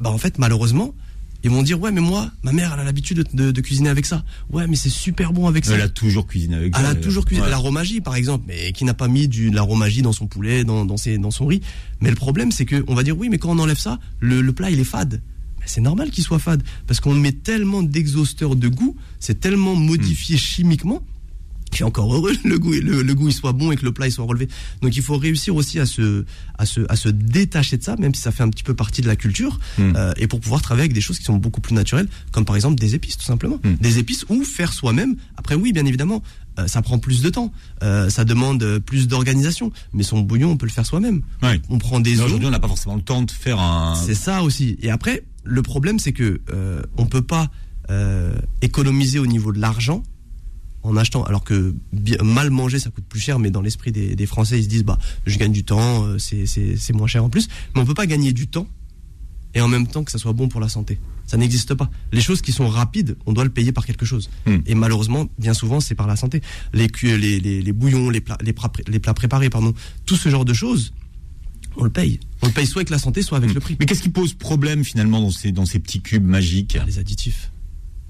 bah 0.00 0.10
en 0.10 0.18
fait, 0.18 0.38
malheureusement, 0.38 0.94
ils 1.46 1.50
vont 1.50 1.62
dire 1.62 1.80
ouais 1.80 1.92
mais 1.92 2.00
moi 2.00 2.28
ma 2.42 2.52
mère 2.52 2.72
elle 2.74 2.80
a 2.80 2.84
l'habitude 2.84 3.24
de, 3.32 3.60
cuisiner 3.60 3.88
avec 3.88 4.04
ça. 4.04 4.24
Ouais 4.50 4.66
mais 4.66 4.74
c'est 4.74 4.90
super 4.90 5.32
bon 5.32 5.46
avec 5.46 5.64
ça. 5.64 5.74
elle 5.74 5.80
a 5.80 5.88
toujours 5.88 6.26
cuisiné 6.26 6.56
avec 6.56 6.74
ça 6.74 6.80
elle. 6.80 6.86
a 6.86 6.94
toujours 6.96 7.24
cuisiné. 7.24 7.48
L'aromagie 7.48 8.00
par 8.00 8.16
exemple 8.16 8.44
mais 8.48 8.72
qui 8.72 8.84
n'a 8.84 8.94
pas 8.94 9.06
mis 9.06 9.28
du 9.28 9.50
de 9.50 9.54
l'aromagie 9.54 10.02
dans 10.02 10.12
son 10.12 10.26
poulet 10.26 10.64
dans 10.64 10.84
dans, 10.84 10.96
ses, 10.96 11.18
dans 11.18 11.30
son 11.30 11.46
riz. 11.46 11.62
Mais 12.00 12.10
le 12.10 12.16
problème 12.16 12.50
c'est 12.50 12.64
que 12.64 12.84
on 12.88 12.94
va 12.94 13.04
dire 13.04 13.16
oui 13.16 13.28
mais 13.28 13.38
quand 13.38 13.50
on 13.50 13.60
enlève 13.60 13.78
ça 13.78 14.00
le, 14.18 14.40
le 14.40 14.52
plat 14.52 14.70
il 14.70 14.80
est 14.80 14.84
fade. 14.84 15.22
C'est 15.64 15.80
normal 15.80 16.10
qu'il 16.10 16.24
soit 16.24 16.38
fade 16.38 16.62
parce 16.88 17.00
qu'on 17.00 17.14
met 17.14 17.32
tellement 17.32 17.82
d'exhausteurs 17.82 18.56
de 18.56 18.66
goût 18.66 18.96
c'est 19.20 19.38
tellement 19.38 19.76
modifié 19.76 20.34
hmm. 20.34 20.40
chimiquement 20.40 21.02
je 21.70 21.76
suis 21.76 21.84
encore 21.84 22.12
heureux 22.14 22.32
le 22.44 22.58
goût 22.58 22.72
le, 22.72 23.02
le, 23.02 23.14
goût 23.14 23.28
il 23.28 23.34
soit 23.34 23.52
bon 23.52 23.72
et 23.72 23.76
que 23.76 23.84
le 23.84 23.92
plat 23.92 24.06
il 24.06 24.12
soit 24.12 24.24
relevé 24.24 24.48
donc 24.82 24.96
il 24.96 25.02
faut 25.02 25.16
réussir 25.16 25.54
aussi 25.54 25.78
à 25.78 25.86
se 25.86 26.24
à 26.58 26.66
se 26.66 26.80
à 26.88 26.96
se 26.96 27.08
détacher 27.08 27.76
de 27.76 27.82
ça 27.82 27.96
même 27.96 28.14
si 28.14 28.22
ça 28.22 28.32
fait 28.32 28.42
un 28.42 28.50
petit 28.50 28.64
peu 28.64 28.74
partie 28.74 29.02
de 29.02 29.06
la 29.06 29.16
culture 29.16 29.58
hmm. 29.78 29.92
euh, 29.96 30.12
et 30.16 30.26
pour 30.26 30.40
pouvoir 30.40 30.62
travailler 30.62 30.84
avec 30.84 30.94
des 30.94 31.00
choses 31.00 31.18
qui 31.18 31.24
sont 31.24 31.36
beaucoup 31.36 31.60
plus 31.60 31.74
naturelles 31.74 32.08
comme 32.32 32.44
par 32.44 32.56
exemple 32.56 32.76
des 32.76 32.94
épices 32.94 33.16
tout 33.16 33.24
simplement 33.24 33.58
hmm. 33.64 33.74
des 33.80 33.98
épices 33.98 34.24
ou 34.28 34.44
faire 34.44 34.72
soi-même 34.72 35.16
après 35.36 35.54
oui 35.54 35.72
bien 35.72 35.86
évidemment 35.86 36.22
euh, 36.58 36.66
ça 36.68 36.80
prend 36.80 36.98
plus 36.98 37.20
de 37.20 37.28
temps, 37.28 37.52
euh, 37.82 38.08
ça 38.08 38.24
demande 38.24 38.78
plus 38.78 39.08
d'organisation, 39.08 39.72
mais 39.92 40.02
son 40.02 40.20
bouillon 40.20 40.52
on 40.52 40.56
peut 40.56 40.64
le 40.64 40.72
faire 40.72 40.86
soi-même. 40.86 41.20
Ouais. 41.42 41.60
On 41.68 41.78
prend 41.78 42.00
des 42.00 42.20
Aujourd'hui 42.20 42.46
on 42.46 42.50
n'a 42.50 42.60
pas 42.60 42.68
forcément 42.68 42.96
le 42.96 43.02
temps 43.02 43.22
de 43.22 43.30
faire 43.30 43.60
un. 43.60 43.94
C'est 43.94 44.14
ça 44.14 44.42
aussi. 44.42 44.78
Et 44.80 44.90
après 44.90 45.24
le 45.44 45.60
problème 45.60 45.98
c'est 45.98 46.12
que 46.12 46.40
euh, 46.50 46.82
on 46.96 47.06
peut 47.06 47.22
pas 47.22 47.50
économiser 48.62 49.20
au 49.20 49.26
niveau 49.26 49.52
de 49.52 49.60
l'argent 49.60 50.02
en 50.86 50.96
achetant. 50.96 51.24
Alors 51.24 51.44
que 51.44 51.74
mal 52.22 52.50
manger, 52.50 52.78
ça 52.78 52.90
coûte 52.90 53.04
plus 53.08 53.20
cher, 53.20 53.38
mais 53.38 53.50
dans 53.50 53.62
l'esprit 53.62 53.92
des, 53.92 54.26
Français, 54.26 54.58
ils 54.58 54.64
se 54.64 54.68
disent 54.68 54.84
bah 54.84 54.98
je 55.26 55.38
gagne 55.38 55.52
du 55.52 55.64
temps, 55.64 56.06
euh, 56.06 56.18
c'est 56.18 56.92
moins 56.92 57.06
cher 57.06 57.24
en 57.24 57.30
plus. 57.30 57.48
Mais 57.74 57.80
on 57.80 57.84
peut 57.84 57.94
pas 57.94 58.06
gagner 58.06 58.32
du 58.32 58.48
temps 58.48 58.66
et 59.54 59.60
en 59.60 59.68
même 59.68 59.86
temps 59.86 60.04
que 60.04 60.12
ça 60.12 60.18
soit 60.18 60.32
bon 60.32 60.48
pour 60.48 60.60
la 60.60 60.68
santé. 60.68 60.98
Ça 61.26 61.36
n'existe 61.36 61.74
pas. 61.74 61.90
Les 62.12 62.20
choses 62.20 62.40
qui 62.40 62.52
sont 62.52 62.68
rapides, 62.68 63.16
on 63.26 63.32
doit 63.32 63.44
le 63.44 63.50
payer 63.50 63.72
par 63.72 63.84
quelque 63.84 64.06
chose. 64.06 64.30
Hmm. 64.46 64.58
Et 64.66 64.74
malheureusement, 64.74 65.26
bien 65.38 65.54
souvent, 65.54 65.80
c'est 65.80 65.94
par 65.94 66.06
la 66.06 66.14
santé. 66.14 66.40
Les, 66.72 66.88
les, 67.02 67.40
les, 67.40 67.62
les 67.62 67.72
bouillons, 67.72 68.10
les 68.10 68.20
plats, 68.20 68.38
les, 68.42 68.52
plats, 68.52 68.70
les 68.86 69.00
plats 69.00 69.14
préparés, 69.14 69.50
pardon, 69.50 69.74
tout 70.04 70.14
ce 70.14 70.28
genre 70.28 70.44
de 70.44 70.52
choses, 70.52 70.92
on 71.76 71.84
le 71.84 71.90
paye. 71.90 72.20
On 72.42 72.46
le 72.46 72.52
paye 72.52 72.66
soit 72.66 72.80
avec 72.80 72.90
la 72.90 72.98
santé, 72.98 73.22
soit 73.22 73.38
avec 73.38 73.50
hmm. 73.50 73.54
le 73.54 73.60
prix. 73.60 73.76
Mais 73.80 73.86
qu'est-ce 73.86 74.02
qui 74.02 74.08
pose 74.08 74.34
problème 74.34 74.84
finalement 74.84 75.20
dans 75.20 75.30
ces, 75.30 75.50
dans 75.50 75.66
ces 75.66 75.80
petits 75.80 76.00
cubes 76.00 76.26
magiques? 76.26 76.78
Les 76.86 76.98
additifs 76.98 77.50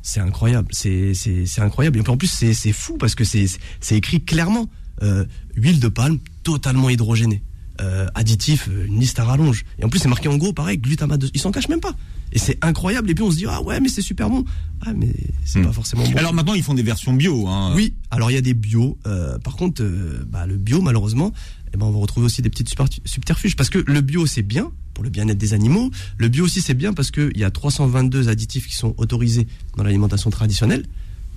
c'est 0.07 0.21
incroyable, 0.21 0.69
c'est 0.73 1.13
incroyable. 1.59 1.99
Et 1.99 2.09
en 2.09 2.17
plus, 2.17 2.29
c'est 2.29 2.73
fou 2.73 2.97
parce 2.97 3.15
que 3.17 3.25
c'est 3.25 3.49
écrit 3.91 4.23
clairement 4.25 4.69
euh, 5.03 5.25
huile 5.57 5.81
de 5.81 5.89
palme 5.89 6.19
totalement 6.45 6.89
hydrogénée. 6.89 7.43
euh, 7.83 8.07
additifs, 8.15 8.69
euh, 8.71 8.87
une 8.87 9.01
liste 9.01 9.19
à 9.19 9.25
rallonge. 9.25 9.65
Et 9.79 9.85
en 9.85 9.91
plus, 9.91 9.99
c'est 9.99 10.09
marqué 10.09 10.29
en 10.29 10.37
gros, 10.39 10.53
pareil, 10.55 10.79
glutamate 10.79 11.21
de... 11.21 11.31
Ils 11.35 11.41
s'en 11.41 11.51
cachent 11.51 11.69
même 11.69 11.81
pas. 11.81 11.95
Et 12.33 12.39
c'est 12.39 12.57
incroyable. 12.65 13.11
Et 13.11 13.15
puis 13.15 13.23
on 13.23 13.31
se 13.31 13.37
dit, 13.37 13.45
ah 13.47 13.61
ouais, 13.61 13.81
mais 13.81 13.91
c'est 13.91 14.01
super 14.01 14.31
bon. 14.31 14.45
Ah, 14.87 14.93
mais 14.95 15.13
c'est 15.45 15.59
Hmm. 15.61 15.67
pas 15.67 15.73
forcément 15.73 16.03
bon. 16.09 16.17
Alors 16.17 16.33
maintenant, 16.33 16.55
ils 16.55 16.63
font 16.63 16.73
des 16.73 16.83
versions 16.83 17.13
bio. 17.13 17.47
Hein. 17.49 17.73
Oui, 17.77 17.93
alors 18.11 18.31
il 18.31 18.35
y 18.35 18.39
a 18.39 18.41
des 18.41 18.55
bio. 18.55 18.97
euh, 19.07 19.39
par 19.41 19.57
contre, 19.57 19.83
euh, 19.83 20.25
bah, 20.27 20.47
le 20.47 20.57
bio, 20.57 20.81
malheureusement, 20.81 21.33
eh 21.76 21.78
ben, 21.78 21.87
on 21.87 21.90
va 21.92 21.99
retrouver 21.99 22.26
aussi 22.26 22.42
des 22.42 22.50
petites 22.50 22.75
subterfuges. 23.04 23.54
Parce 23.56 23.71
que 23.71 23.85
le 23.87 24.00
bio, 24.00 24.26
c'est 24.26 24.42
bien 24.42 24.73
pour 24.95 25.04
le 25.04 25.11
bien-être 25.11 25.38
des 25.38 25.52
animaux. 25.52 25.90
Le 26.16 26.28
bio 26.28 26.45
aussi, 26.47 26.61
c'est 26.62 26.75
bien 26.75 26.92
parce 26.95 27.11
qu'il 27.11 27.37
y 27.37 27.45
a 27.45 27.50
322 27.50 28.28
additifs 28.28 28.66
qui 28.66 28.75
sont 28.75 28.95
autorisés 28.97 29.47
dans 29.76 29.85
l'alimentation 29.85 30.30
traditionnelle, 30.30 30.85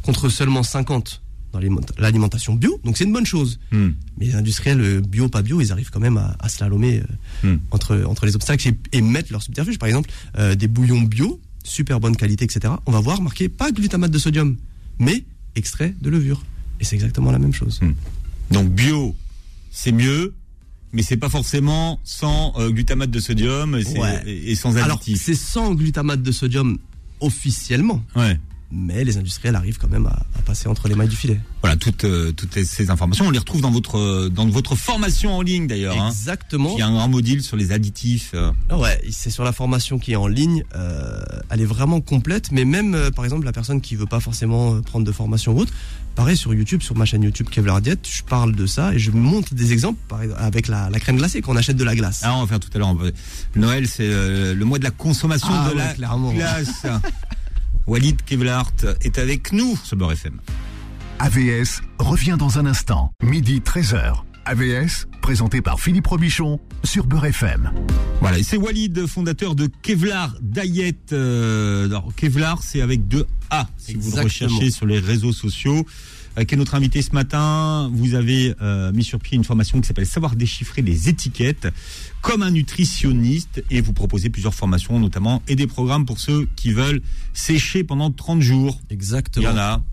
contre 0.01 0.29
seulement 0.29 0.63
50 0.63 1.21
dans 1.51 1.59
l'aliment- 1.59 1.81
l'alimentation 1.97 2.53
bio. 2.53 2.79
Donc 2.85 2.97
c'est 2.97 3.03
une 3.05 3.11
bonne 3.11 3.25
chose. 3.25 3.59
Hmm. 3.71 3.89
Mais 4.17 4.27
les 4.27 4.35
industriels 4.35 4.79
euh, 4.79 5.01
bio, 5.01 5.27
pas 5.29 5.41
bio, 5.41 5.59
ils 5.61 5.71
arrivent 5.71 5.89
quand 5.89 5.99
même 5.99 6.17
à, 6.17 6.37
à 6.39 6.47
slalomer 6.47 6.99
euh, 7.43 7.53
Hmm. 7.53 7.57
entre, 7.71 8.03
entre 8.05 8.25
les 8.25 8.35
obstacles 8.35 8.67
et, 8.69 8.77
et 8.97 9.01
mettre 9.01 9.31
leurs 9.31 9.41
subterfuges. 9.43 9.77
Par 9.79 9.87
exemple, 9.89 10.09
euh, 10.37 10.55
des 10.55 10.67
bouillons 10.67 11.01
bio, 11.01 11.39
super 11.63 11.99
bonne 11.99 12.15
qualité, 12.15 12.45
etc. 12.45 12.73
On 12.85 12.91
va 12.91 12.99
voir 13.01 13.21
marqué 13.21 13.49
pas 13.49 13.71
glutamate 13.71 14.11
de 14.11 14.19
sodium, 14.19 14.55
mais 14.99 15.25
extrait 15.55 15.95
de 16.01 16.09
levure. 16.09 16.43
Et 16.79 16.85
c'est 16.85 16.95
exactement 16.95 17.31
la 17.31 17.39
même 17.39 17.53
chose. 17.53 17.79
Hmm. 17.81 17.93
Donc 18.51 18.69
bio, 18.69 19.15
c'est 19.71 19.91
mieux, 19.91 20.33
mais 20.91 21.01
c'est 21.03 21.17
pas 21.17 21.29
forcément 21.29 21.99
sans 22.03 22.53
euh, 22.57 22.69
glutamate 22.71 23.11
de 23.11 23.19
sodium 23.19 23.75
et, 23.75 23.83
c'est- 23.83 23.99
Ouais. 23.99 24.23
et- 24.25 24.51
et 24.51 24.55
sans 24.55 24.75
Alors, 24.77 24.97
additifs. 24.97 25.21
c'est 25.23 25.35
sans 25.35 25.73
glutamate 25.73 26.21
de 26.23 26.31
sodium 26.31 26.77
officiellement, 27.19 28.03
Ouais. 28.15 28.39
Mais 28.71 29.03
les 29.03 29.17
industriels 29.17 29.55
arrivent 29.55 29.77
quand 29.79 29.89
même 29.89 30.05
à, 30.05 30.19
à 30.37 30.41
passer 30.45 30.67
entre 30.69 30.87
les 30.87 30.95
mailles 30.95 31.07
du 31.07 31.15
filet. 31.15 31.39
Voilà, 31.61 31.75
toutes, 31.75 32.03
euh, 32.05 32.31
toutes 32.31 32.63
ces 32.63 32.89
informations, 32.91 33.25
on 33.27 33.31
les 33.31 33.39
retrouve 33.39 33.61
dans 33.61 33.71
votre, 33.71 33.97
euh, 33.97 34.29
dans 34.29 34.47
votre 34.47 34.75
formation 34.75 35.35
en 35.35 35.41
ligne 35.41 35.67
d'ailleurs. 35.67 35.99
Hein, 35.99 36.09
Exactement. 36.09 36.75
qui 36.75 36.81
a 36.81 36.87
un 36.87 36.93
grand 36.93 37.07
module 37.09 37.41
sur 37.43 37.57
les 37.57 37.71
additifs. 37.71 38.31
euh. 38.33 38.51
Ah 38.69 38.77
Ouais, 38.77 39.01
c'est 39.11 39.29
sur 39.31 39.43
la 39.43 39.51
formation 39.51 39.97
qui 39.99 40.11
est 40.13 40.15
en 40.15 40.27
ligne. 40.27 40.63
euh, 40.75 41.21
elle 41.49 41.61
est 41.61 41.65
vraiment 41.65 41.99
complète, 42.01 42.51
mais 42.51 42.63
même 42.65 43.09
par 43.15 43.25
exemple 43.25 43.45
la 43.45 43.51
personne 43.51 43.81
qui 43.81 43.95
veut 43.95 44.05
pas 44.05 44.19
forcément 44.19 44.79
prendre 44.81 45.05
de 45.05 45.11
formation 45.11 45.53
ou 45.53 45.59
autre, 45.61 45.73
pareil 46.15 46.37
sur 46.37 46.53
YouTube, 46.53 46.81
sur 46.83 46.95
ma 46.95 47.05
chaîne 47.05 47.23
YouTube 47.23 47.47
Kevlar 47.49 47.81
Diet, 47.81 47.99
je 48.07 48.23
parle 48.23 48.55
de 48.55 48.65
ça 48.67 48.93
et 48.93 48.99
je 48.99 49.11
montre 49.11 49.53
des 49.55 49.73
exemples 49.73 49.99
avec 50.37 50.67
la, 50.67 50.89
la 50.89 50.99
crème 50.99 51.17
glacée 51.17 51.41
qu'on 51.41 51.55
achète 51.57 51.77
de 51.77 51.83
la 51.83 51.95
glace. 51.95 52.21
Ah, 52.23 52.35
on 52.35 52.41
va 52.41 52.47
faire 52.47 52.59
tout 52.59 52.69
à 52.73 52.77
l'heure. 52.77 52.95
Noël, 53.55 53.87
c'est 53.87 54.07
le 54.07 54.63
mois 54.63 54.77
de 54.79 54.83
la 54.83 54.91
consommation 54.91 55.49
Ah 55.51 55.69
de 55.69 55.75
ouais, 55.75 55.77
la 55.83 55.93
clairement. 55.93 56.31
glace. 56.33 56.85
Walid 57.89 58.21
Kevlart 58.23 58.85
est 59.01 59.17
avec 59.17 59.51
nous 59.51 59.75
sur 59.83 59.97
Beurre 59.97 60.11
FM. 60.11 60.39
AVS 61.17 61.81
revient 61.97 62.35
dans 62.37 62.59
un 62.59 62.67
instant, 62.67 63.11
midi 63.23 63.61
13h. 63.65 64.13
AVS, 64.45 65.07
présenté 65.23 65.63
par 65.63 65.79
Philippe 65.79 66.05
Robichon 66.05 66.59
sur 66.83 67.07
Beurre 67.07 67.25
FM. 67.25 67.71
Voilà, 68.21 68.37
et 68.37 68.43
c'est 68.43 68.57
Walid, 68.57 69.07
fondateur 69.07 69.55
de 69.55 69.67
Kevlar 69.81 70.35
Diet. 70.39 71.13
Euh, 71.13 71.87
alors, 71.87 72.13
Kevlar, 72.15 72.61
c'est 72.61 72.81
avec 72.81 73.07
deux 73.07 73.25
A, 73.49 73.67
si 73.77 73.95
vous 73.95 74.15
le 74.15 74.21
recherchez 74.21 74.69
sur 74.69 74.85
les 74.85 74.99
réseaux 74.99 75.33
sociaux. 75.33 75.83
Euh, 76.37 76.43
qui 76.43 76.53
est 76.53 76.57
notre 76.57 76.75
invité 76.75 77.01
ce 77.01 77.13
matin? 77.13 77.89
Vous 77.91 78.13
avez 78.13 78.53
euh, 78.61 78.91
mis 78.91 79.03
sur 79.03 79.19
pied 79.19 79.35
une 79.35 79.43
formation 79.43 79.81
qui 79.81 79.87
s'appelle 79.87 80.05
Savoir 80.05 80.35
déchiffrer 80.35 80.83
les 80.83 81.09
étiquettes 81.09 81.67
comme 82.21 82.41
un 82.41 82.51
nutritionniste 82.51 83.63
et 83.69 83.81
vous 83.81 83.93
proposez 83.93 84.29
plusieurs 84.29 84.53
formations, 84.53 84.99
notamment 84.99 85.41
et 85.47 85.55
des 85.55 85.67
programmes 85.67 86.05
pour 86.05 86.19
ceux 86.19 86.47
qui 86.55 86.71
veulent 86.71 87.01
sécher 87.33 87.83
pendant 87.83 88.11
30 88.11 88.41
jours. 88.41 88.79
Il 88.89 88.93
Exactement. 88.93 89.45
y 89.45 89.49
en 89.49 89.57
a. 89.57 89.83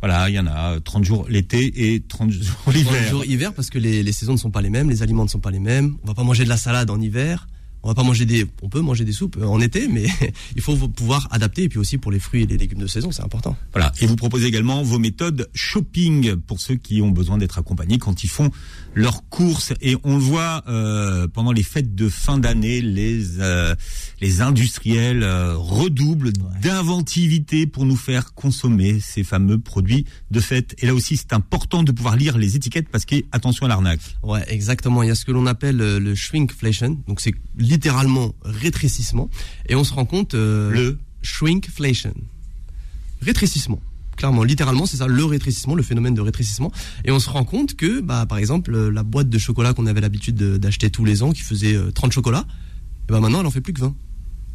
Voilà, 0.00 0.28
il 0.30 0.34
y 0.34 0.38
en 0.38 0.46
a 0.46 0.74
euh, 0.76 0.80
30 0.80 1.04
jours 1.04 1.26
l'été 1.28 1.92
et 1.94 2.00
30 2.00 2.30
jours 2.30 2.54
30 2.62 2.74
l'hiver. 2.74 3.08
jours 3.10 3.24
hiver 3.24 3.52
parce 3.52 3.68
que 3.68 3.78
les, 3.78 4.02
les 4.04 4.12
saisons 4.12 4.32
ne 4.34 4.38
sont 4.38 4.50
pas 4.50 4.62
les 4.62 4.70
mêmes, 4.70 4.88
les 4.88 5.02
aliments 5.02 5.24
ne 5.24 5.28
sont 5.28 5.40
pas 5.40 5.50
les 5.50 5.58
mêmes. 5.58 5.96
On 6.04 6.06
va 6.06 6.14
pas 6.14 6.22
manger 6.22 6.44
de 6.44 6.48
la 6.48 6.56
salade 6.56 6.88
en 6.90 7.00
hiver. 7.00 7.48
On 7.82 7.88
va 7.88 7.94
pas 7.94 8.02
manger 8.02 8.26
des, 8.26 8.46
on 8.62 8.68
peut 8.68 8.80
manger 8.80 9.04
des 9.04 9.12
soupes 9.12 9.36
euh, 9.36 9.46
en 9.46 9.60
été, 9.60 9.88
mais 9.88 10.06
il 10.56 10.62
faut 10.62 10.76
pouvoir 10.88 11.28
adapter. 11.30 11.64
Et 11.64 11.68
puis 11.68 11.78
aussi 11.78 11.98
pour 11.98 12.10
les 12.10 12.18
fruits 12.18 12.42
et 12.42 12.46
les 12.46 12.56
légumes 12.56 12.78
de 12.78 12.86
saison, 12.86 13.10
c'est 13.10 13.22
important. 13.22 13.56
Voilà. 13.72 13.92
Et 14.00 14.06
vous 14.06 14.16
proposez 14.16 14.46
également 14.46 14.82
vos 14.82 14.98
méthodes 14.98 15.48
shopping 15.54 16.36
pour 16.36 16.60
ceux 16.60 16.76
qui 16.76 17.00
ont 17.02 17.10
besoin 17.10 17.38
d'être 17.38 17.58
accompagnés 17.58 17.98
quand 17.98 18.24
ils 18.24 18.30
font 18.30 18.50
leurs 18.94 19.28
courses. 19.28 19.72
Et 19.80 19.96
on 20.04 20.16
le 20.16 20.22
voit 20.22 20.64
euh, 20.68 21.28
pendant 21.28 21.52
les 21.52 21.62
fêtes 21.62 21.94
de 21.94 22.08
fin 22.08 22.38
d'année, 22.38 22.80
les 22.80 23.40
euh, 23.40 23.74
les 24.20 24.40
industriels 24.40 25.22
euh, 25.22 25.56
redoublent 25.56 26.32
d'inventivité 26.60 27.66
pour 27.66 27.84
nous 27.84 27.96
faire 27.96 28.34
consommer 28.34 29.00
ces 29.00 29.22
fameux 29.22 29.58
produits 29.58 30.06
de 30.30 30.40
fête. 30.40 30.74
Et 30.78 30.86
là 30.86 30.94
aussi, 30.94 31.16
c'est 31.16 31.32
important 31.32 31.82
de 31.82 31.92
pouvoir 31.92 32.16
lire 32.16 32.38
les 32.38 32.56
étiquettes 32.56 32.88
parce 32.88 33.04
que 33.04 33.16
attention 33.32 33.66
à 33.66 33.68
l'arnaque. 33.68 34.00
Ouais, 34.22 34.44
exactement. 34.48 35.02
Il 35.02 35.08
y 35.08 35.10
a 35.10 35.14
ce 35.14 35.24
que 35.24 35.32
l'on 35.32 35.46
appelle 35.46 35.80
euh, 35.80 36.00
le 36.00 36.14
shrinkflation. 36.14 36.98
Donc 37.06 37.20
c'est 37.20 37.34
littéralement 37.68 38.34
rétrécissement. 38.44 39.28
Et 39.68 39.74
on 39.74 39.84
se 39.84 39.92
rend 39.92 40.04
compte 40.04 40.34
euh, 40.34 40.70
Le 40.70 40.98
shrinkflation. 41.22 42.14
Rétrécissement. 43.20 43.80
Clairement, 44.16 44.42
littéralement, 44.42 44.86
c'est 44.86 44.96
ça, 44.96 45.06
le 45.06 45.24
rétrécissement, 45.24 45.74
le 45.76 45.82
phénomène 45.82 46.14
de 46.14 46.20
rétrécissement. 46.20 46.72
Et 47.04 47.12
on 47.12 47.20
se 47.20 47.30
rend 47.30 47.44
compte 47.44 47.74
que, 47.76 48.00
bah, 48.00 48.26
par 48.26 48.38
exemple, 48.38 48.74
euh, 48.74 48.90
la 48.90 49.04
boîte 49.04 49.28
de 49.30 49.38
chocolat 49.38 49.74
qu'on 49.74 49.86
avait 49.86 50.00
l'habitude 50.00 50.34
de- 50.34 50.56
d'acheter 50.56 50.90
tous 50.90 51.04
les 51.04 51.22
ans, 51.22 51.32
qui 51.32 51.42
faisait 51.42 51.74
euh, 51.74 51.92
30 51.92 52.12
chocolats, 52.12 52.46
et 53.08 53.12
ben 53.12 53.20
maintenant, 53.20 53.40
elle 53.40 53.46
en 53.46 53.50
fait 53.50 53.60
plus 53.60 53.72
que 53.72 53.80
20. 53.80 53.94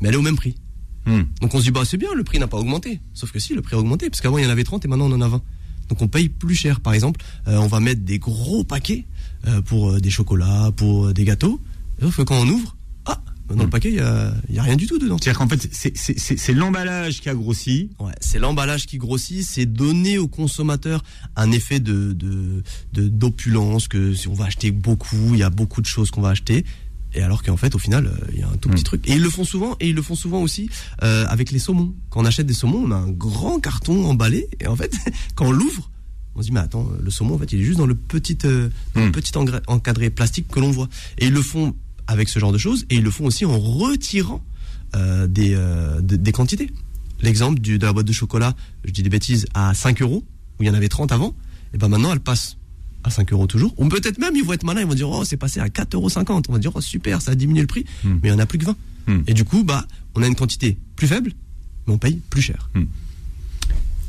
Mais 0.01 0.09
elle 0.09 0.15
est 0.15 0.17
au 0.17 0.21
même 0.21 0.35
prix. 0.35 0.55
Hmm. 1.05 1.23
Donc 1.41 1.53
on 1.53 1.59
se 1.59 1.63
dit, 1.63 1.71
bah, 1.71 1.83
c'est 1.85 1.97
bien, 1.97 2.09
le 2.13 2.23
prix 2.23 2.39
n'a 2.39 2.47
pas 2.47 2.57
augmenté. 2.57 2.99
Sauf 3.13 3.31
que 3.31 3.39
si, 3.39 3.53
le 3.53 3.61
prix 3.61 3.75
a 3.75 3.79
augmenté, 3.79 4.09
parce 4.09 4.19
qu'avant, 4.21 4.37
il 4.37 4.43
y 4.43 4.47
en 4.47 4.49
avait 4.49 4.63
30 4.65 4.83
et 4.83 4.87
maintenant, 4.89 5.09
on 5.09 5.13
en 5.13 5.21
a 5.21 5.27
20. 5.29 5.41
Donc 5.89 6.01
on 6.01 6.07
paye 6.07 6.29
plus 6.29 6.55
cher. 6.55 6.79
Par 6.81 6.93
exemple, 6.93 7.21
euh, 7.47 7.57
on 7.57 7.67
va 7.67 7.79
mettre 7.79 8.01
des 8.01 8.19
gros 8.19 8.63
paquets 8.63 9.05
euh, 9.47 9.61
pour 9.61 9.91
euh, 9.91 9.99
des 9.99 10.09
chocolats, 10.09 10.71
pour 10.75 11.07
euh, 11.07 11.13
des 11.13 11.23
gâteaux. 11.25 11.59
Sauf 12.01 12.17
que 12.17 12.21
quand 12.23 12.35
on 12.41 12.47
ouvre, 12.49 12.75
dans 13.49 13.55
le 13.55 13.65
Hmm. 13.67 13.69
paquet, 13.69 13.89
il 13.89 13.95
y 13.95 13.99
a, 13.99 14.33
y 14.49 14.57
a 14.59 14.63
rien 14.63 14.75
du 14.77 14.87
tout 14.87 14.97
dedans. 14.97 15.17
C'est-à-dire 15.21 15.39
qu'en 15.39 15.47
fait, 15.49 15.67
c'est- 15.71 16.53
l'emballage 16.53 17.19
qui 17.21 17.29
a 17.29 17.35
grossi. 17.35 17.89
Ouais, 17.99 18.13
c'est 18.21 18.39
l'emballage 18.39 18.85
qui 18.85 18.97
grossit, 18.97 19.43
c'est 19.43 19.65
donner 19.65 20.17
au 20.17 20.27
consommateur 20.27 21.03
un 21.35 21.51
effet 21.51 21.79
de 21.79 22.15
d'opulence 22.93 23.87
que 23.87 24.13
si 24.13 24.27
on 24.27 24.33
va 24.33 24.45
acheter 24.45 24.71
beaucoup, 24.71 25.33
il 25.33 25.37
y 25.39 25.43
a 25.43 25.49
beaucoup 25.49 25.81
de 25.81 25.85
choses 25.87 26.11
qu'on 26.11 26.21
va 26.21 26.29
acheter. 26.29 26.65
Et 27.15 27.21
alors 27.21 27.43
qu'en 27.43 27.57
fait, 27.57 27.75
au 27.75 27.79
final, 27.79 28.07
euh, 28.07 28.27
il 28.33 28.39
y 28.39 28.43
a 28.43 28.47
un 28.49 28.55
tout 28.57 28.69
petit 28.69 28.81
Mm. 28.81 28.85
truc. 28.85 29.07
Et 29.07 29.13
ils 29.13 29.21
le 29.21 29.29
font 29.29 29.43
souvent, 29.43 29.75
et 29.79 29.89
ils 29.89 29.95
le 29.95 30.01
font 30.01 30.15
souvent 30.15 30.41
aussi 30.41 30.69
euh, 31.03 31.25
avec 31.27 31.51
les 31.51 31.59
saumons. 31.59 31.93
Quand 32.09 32.21
on 32.21 32.25
achète 32.25 32.47
des 32.47 32.55
saumons, 32.55 32.83
on 32.87 32.91
a 32.91 32.95
un 32.95 33.09
grand 33.11 33.59
carton 33.59 34.05
emballé, 34.05 34.47
et 34.59 34.65
en 34.67 34.75
fait, 34.75 34.91
quand 35.35 35.45
on 35.47 35.51
l'ouvre, 35.51 35.91
on 36.35 36.41
se 36.41 36.47
dit 36.47 36.51
mais 36.53 36.61
attends, 36.61 36.89
le 36.99 37.11
saumon 37.11 37.35
en 37.35 37.37
fait, 37.37 37.51
il 37.53 37.59
est 37.61 37.63
juste 37.63 37.77
dans 37.77 37.85
le 37.85 37.93
petit 37.93 38.37
euh, 38.45 38.69
dans 38.95 39.01
le 39.01 39.09
Mm. 39.09 39.11
petit 39.11 39.31
encadré 39.67 40.09
plastique 40.09 40.47
que 40.47 40.59
l'on 40.59 40.71
voit. 40.71 40.89
Et 41.19 41.27
ils 41.27 41.33
le 41.33 41.41
font 41.43 41.75
avec 42.07 42.29
ce 42.29 42.39
genre 42.39 42.51
de 42.51 42.57
choses, 42.57 42.85
et 42.89 42.95
ils 42.95 43.03
le 43.03 43.11
font 43.11 43.25
aussi 43.25 43.45
en 43.45 43.57
retirant 43.59 44.43
euh, 44.95 45.27
des 45.27 45.53
euh, 45.55 46.01
de- 46.01 46.15
des 46.17 46.31
quantités. 46.31 46.69
L'exemple 47.21 47.61
de 47.61 47.77
la 47.85 47.93
boîte 47.93 48.05
de 48.05 48.11
chocolat, 48.13 48.53
je 48.83 48.91
dis 48.91 49.01
des 49.03 49.09
bêtises, 49.09 49.45
à 49.53 49.73
5 49.73 50.01
euros, 50.01 50.23
où 50.59 50.63
il 50.63 50.67
y 50.67 50.69
en 50.69 50.73
avait 50.73 50.89
30 50.89 51.11
avant, 51.11 51.33
et 51.73 51.77
ben 51.77 51.87
maintenant 51.87 52.11
elle 52.11 52.19
passe 52.19 52.57
à 53.05 53.09
5 53.09 53.31
euros 53.33 53.47
toujours. 53.47 53.73
Ou 53.77 53.87
peut-être 53.87 54.17
même 54.19 54.35
ils 54.35 54.43
vont 54.43 54.53
être 54.53 54.63
malins, 54.63 54.81
ils 54.81 54.87
vont 54.87 54.93
dire 54.93 55.09
oh 55.09 55.23
c'est 55.25 55.37
passé 55.37 55.59
à 55.59 55.67
4,50 55.67 55.95
euros. 55.95 56.41
On 56.49 56.53
va 56.53 56.59
dire 56.59 56.71
oh 56.75 56.81
super, 56.81 57.21
ça 57.21 57.31
a 57.31 57.35
diminué 57.35 57.61
le 57.61 57.67
prix, 57.67 57.85
Hmm. 58.03 58.19
mais 58.21 58.29
il 58.29 58.31
n'y 58.31 58.35
en 58.37 58.39
a 58.39 58.45
plus 58.45 58.57
que 58.59 58.65
20. 58.65 58.75
Hmm. 59.07 59.21
Et 59.27 59.33
du 59.33 59.43
coup 59.45 59.63
bah 59.63 59.85
on 60.15 60.21
a 60.21 60.27
une 60.27 60.35
quantité 60.35 60.77
plus 60.95 61.07
faible, 61.07 61.31
mais 61.87 61.93
on 61.93 61.97
paye 61.97 62.19
plus 62.29 62.41
cher. 62.41 62.69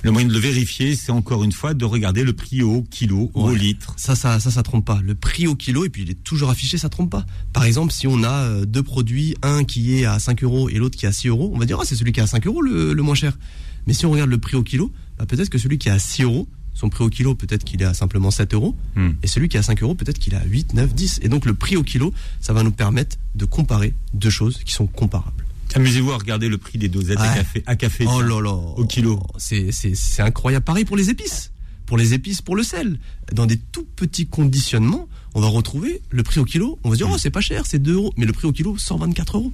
Le 0.04 0.10
moyen 0.10 0.28
de 0.28 0.34
le 0.34 0.38
vérifier, 0.38 0.96
c'est 0.96 1.12
encore 1.12 1.44
une 1.44 1.52
fois 1.52 1.72
de 1.72 1.84
regarder 1.86 2.24
le 2.24 2.34
prix 2.34 2.62
au 2.62 2.82
kilo 2.82 3.30
ou 3.34 3.44
au 3.44 3.54
litre. 3.54 3.94
Ça, 3.96 4.14
ça, 4.14 4.38
ça, 4.38 4.50
ça 4.50 4.62
trompe 4.62 4.84
pas. 4.84 5.00
Le 5.02 5.14
prix 5.14 5.46
au 5.46 5.54
kilo, 5.54 5.86
et 5.86 5.88
puis 5.88 6.02
il 6.02 6.10
est 6.10 6.22
toujours 6.22 6.50
affiché, 6.50 6.76
ça 6.76 6.90
trompe 6.90 7.08
pas. 7.08 7.24
Par 7.54 7.64
exemple, 7.64 7.90
si 7.90 8.06
on 8.06 8.22
a 8.22 8.30
euh, 8.30 8.64
deux 8.66 8.82
produits, 8.82 9.34
un 9.42 9.64
qui 9.64 9.98
est 9.98 10.04
à 10.04 10.18
5 10.18 10.44
euros 10.44 10.68
et 10.68 10.74
l'autre 10.74 10.98
qui 10.98 11.06
est 11.06 11.08
à 11.08 11.12
6 11.12 11.28
euros, 11.28 11.50
on 11.54 11.58
va 11.58 11.64
dire, 11.64 11.78
ah, 11.80 11.84
c'est 11.86 11.96
celui 11.96 12.12
qui 12.12 12.20
est 12.20 12.22
à 12.22 12.26
5 12.26 12.46
euros 12.46 12.60
le, 12.60 12.92
le 12.92 13.02
moins 13.02 13.14
cher. 13.14 13.38
Mais 13.86 13.94
si 13.94 14.04
on 14.04 14.10
regarde 14.10 14.28
le 14.28 14.36
prix 14.36 14.56
au 14.56 14.62
kilo, 14.62 14.92
bah, 15.18 15.24
peut-être 15.24 15.48
que 15.48 15.56
celui 15.56 15.78
qui 15.78 15.88
est 15.88 15.92
à 15.92 15.98
6 15.98 16.24
euros, 16.24 16.48
son 16.74 16.90
prix 16.90 17.04
au 17.04 17.08
kilo, 17.08 17.34
peut-être 17.34 17.64
qu'il 17.64 17.80
est 17.80 17.86
à 17.86 17.94
simplement 17.94 18.30
7 18.30 18.52
euros. 18.52 18.76
Hmm. 18.96 19.12
Et 19.22 19.26
celui 19.26 19.48
qui 19.48 19.56
est 19.56 19.60
à 19.60 19.62
5 19.62 19.82
euros, 19.82 19.94
peut-être 19.94 20.18
qu'il 20.18 20.34
est 20.34 20.38
à 20.38 20.44
8, 20.44 20.74
9, 20.74 20.94
10. 20.94 21.20
Et 21.22 21.28
donc 21.28 21.46
le 21.46 21.54
prix 21.54 21.76
au 21.76 21.82
kilo, 21.82 22.12
ça 22.40 22.52
va 22.52 22.62
nous 22.62 22.72
permettre 22.72 23.16
de 23.34 23.46
comparer 23.46 23.94
deux 24.12 24.30
choses 24.30 24.60
qui 24.64 24.74
sont 24.74 24.86
comparables. 24.86 25.43
Amusez-vous 25.74 26.12
à 26.12 26.16
regarder 26.16 26.48
le 26.48 26.58
prix 26.58 26.78
des 26.78 26.88
dosettes 26.88 27.18
à 27.18 27.34
café. 27.34 27.62
À 27.66 27.76
café 27.76 28.04
Oh 28.06 28.18
tiens. 28.18 28.28
là 28.28 28.40
là. 28.40 28.50
Au 28.52 28.84
kilo. 28.87 29.20
C'est, 29.38 29.70
incroyable. 30.18 30.64
Pareil 30.64 30.84
pour 30.84 30.96
les 30.96 31.10
épices. 31.10 31.52
Pour 31.87 31.98
les 31.98 32.14
épices, 32.14 32.40
pour 32.40 32.56
le 32.56 32.62
sel. 32.62 32.98
Dans 33.32 33.46
des 33.46 33.58
tout 33.58 33.84
petits 33.96 34.26
conditionnements, 34.26 35.08
on 35.34 35.40
va 35.40 35.48
retrouver 35.48 36.00
le 36.10 36.22
prix 36.22 36.40
au 36.40 36.44
kilo. 36.44 36.78
On 36.84 36.88
va 36.88 36.94
se 36.94 37.02
dire, 37.02 37.10
oh, 37.12 37.18
c'est 37.18 37.30
pas 37.30 37.42
cher, 37.42 37.66
c'est 37.66 37.78
2 37.78 37.94
euros. 37.94 38.14
Mais 38.16 38.24
le 38.24 38.32
prix 38.32 38.46
au 38.46 38.52
kilo, 38.52 38.76
124 38.78 39.37
euros. 39.37 39.52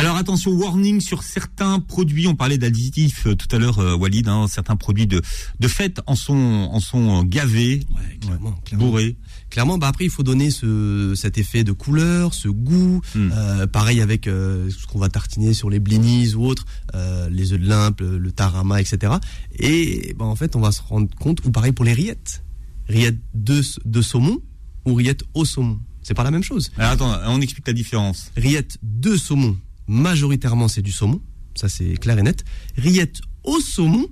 Alors 0.00 0.14
attention, 0.16 0.52
warning 0.52 1.00
sur 1.00 1.24
certains 1.24 1.80
produits. 1.80 2.28
On 2.28 2.36
parlait 2.36 2.56
d'additifs 2.56 3.26
euh, 3.26 3.34
tout 3.34 3.48
à 3.54 3.58
l'heure, 3.58 3.80
euh, 3.80 3.96
Walid. 3.96 4.28
hein, 4.28 4.46
certains 4.48 4.76
produits 4.76 5.08
de 5.08 5.20
de 5.58 5.68
fait 5.68 6.00
en 6.06 6.14
sont 6.14 6.36
en 6.70 6.78
sont 6.78 7.24
gavés, 7.24 7.80
Ouais, 7.90 8.16
clairement. 8.20 8.52
clairement. 8.64 8.86
bourrés. 8.86 9.16
Clairement, 9.50 9.76
bah 9.76 9.88
après, 9.88 10.04
il 10.04 10.10
faut 10.10 10.22
donner 10.22 10.52
ce, 10.52 11.14
cet 11.16 11.36
effet 11.36 11.64
de 11.64 11.72
couleur, 11.72 12.32
ce 12.32 12.46
goût. 12.46 13.00
Mm. 13.16 13.30
Euh, 13.34 13.66
pareil 13.66 14.00
avec 14.00 14.28
euh, 14.28 14.70
ce 14.70 14.86
qu'on 14.86 15.00
va 15.00 15.08
tartiner 15.08 15.52
sur 15.52 15.68
les 15.68 15.80
blinis 15.80 16.34
ou 16.36 16.44
autres, 16.46 16.64
euh, 16.94 17.28
les 17.30 17.52
œufs 17.52 17.60
de 17.60 17.66
limpe, 17.66 18.00
le, 18.00 18.18
le 18.18 18.30
tarama, 18.30 18.80
etc. 18.80 19.14
Et 19.58 20.14
bah, 20.16 20.26
en 20.26 20.36
fait, 20.36 20.54
on 20.54 20.60
va 20.60 20.70
se 20.70 20.80
rendre 20.82 21.08
compte, 21.16 21.44
ou 21.44 21.50
pareil 21.50 21.72
pour 21.72 21.84
les 21.84 21.92
rillettes. 21.92 22.44
Rillettes 22.88 23.18
de, 23.34 23.62
de 23.84 24.00
saumon 24.02 24.38
ou 24.86 24.94
rillettes 24.94 25.24
au 25.34 25.44
saumon. 25.44 25.80
C'est 26.02 26.14
pas 26.14 26.24
la 26.24 26.30
même 26.30 26.44
chose. 26.44 26.70
Alors 26.78 26.92
attends, 26.92 27.18
on 27.26 27.40
explique 27.40 27.66
la 27.66 27.72
différence. 27.74 28.30
Rillettes 28.36 28.78
de 28.82 29.16
saumon, 29.16 29.56
majoritairement 29.88 30.68
c'est 30.68 30.82
du 30.82 30.92
saumon, 30.92 31.20
ça 31.54 31.68
c'est 31.68 31.96
clair 31.96 32.18
et 32.18 32.22
net. 32.22 32.44
Rillettes 32.76 33.20
au 33.44 33.60
saumon, 33.60 34.06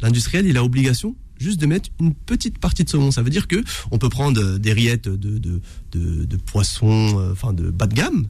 l'industriel 0.00 0.46
il 0.46 0.56
a 0.56 0.64
obligation 0.64 1.16
juste 1.40 1.60
de 1.60 1.66
mettre 1.66 1.90
une 2.00 2.14
petite 2.14 2.58
partie 2.58 2.84
de 2.84 2.88
saumon. 2.88 3.10
Ça 3.10 3.22
veut 3.22 3.30
dire 3.30 3.48
que 3.48 3.62
on 3.90 3.98
peut 3.98 4.08
prendre 4.08 4.40
euh, 4.40 4.58
des 4.58 4.72
rillettes 4.72 5.08
de, 5.08 5.38
de, 5.38 5.60
de, 5.92 6.24
de 6.24 6.36
poisson, 6.36 7.18
euh, 7.18 7.32
enfin 7.32 7.52
de 7.52 7.70
bas 7.70 7.86
de 7.86 7.94
gamme, 7.94 8.28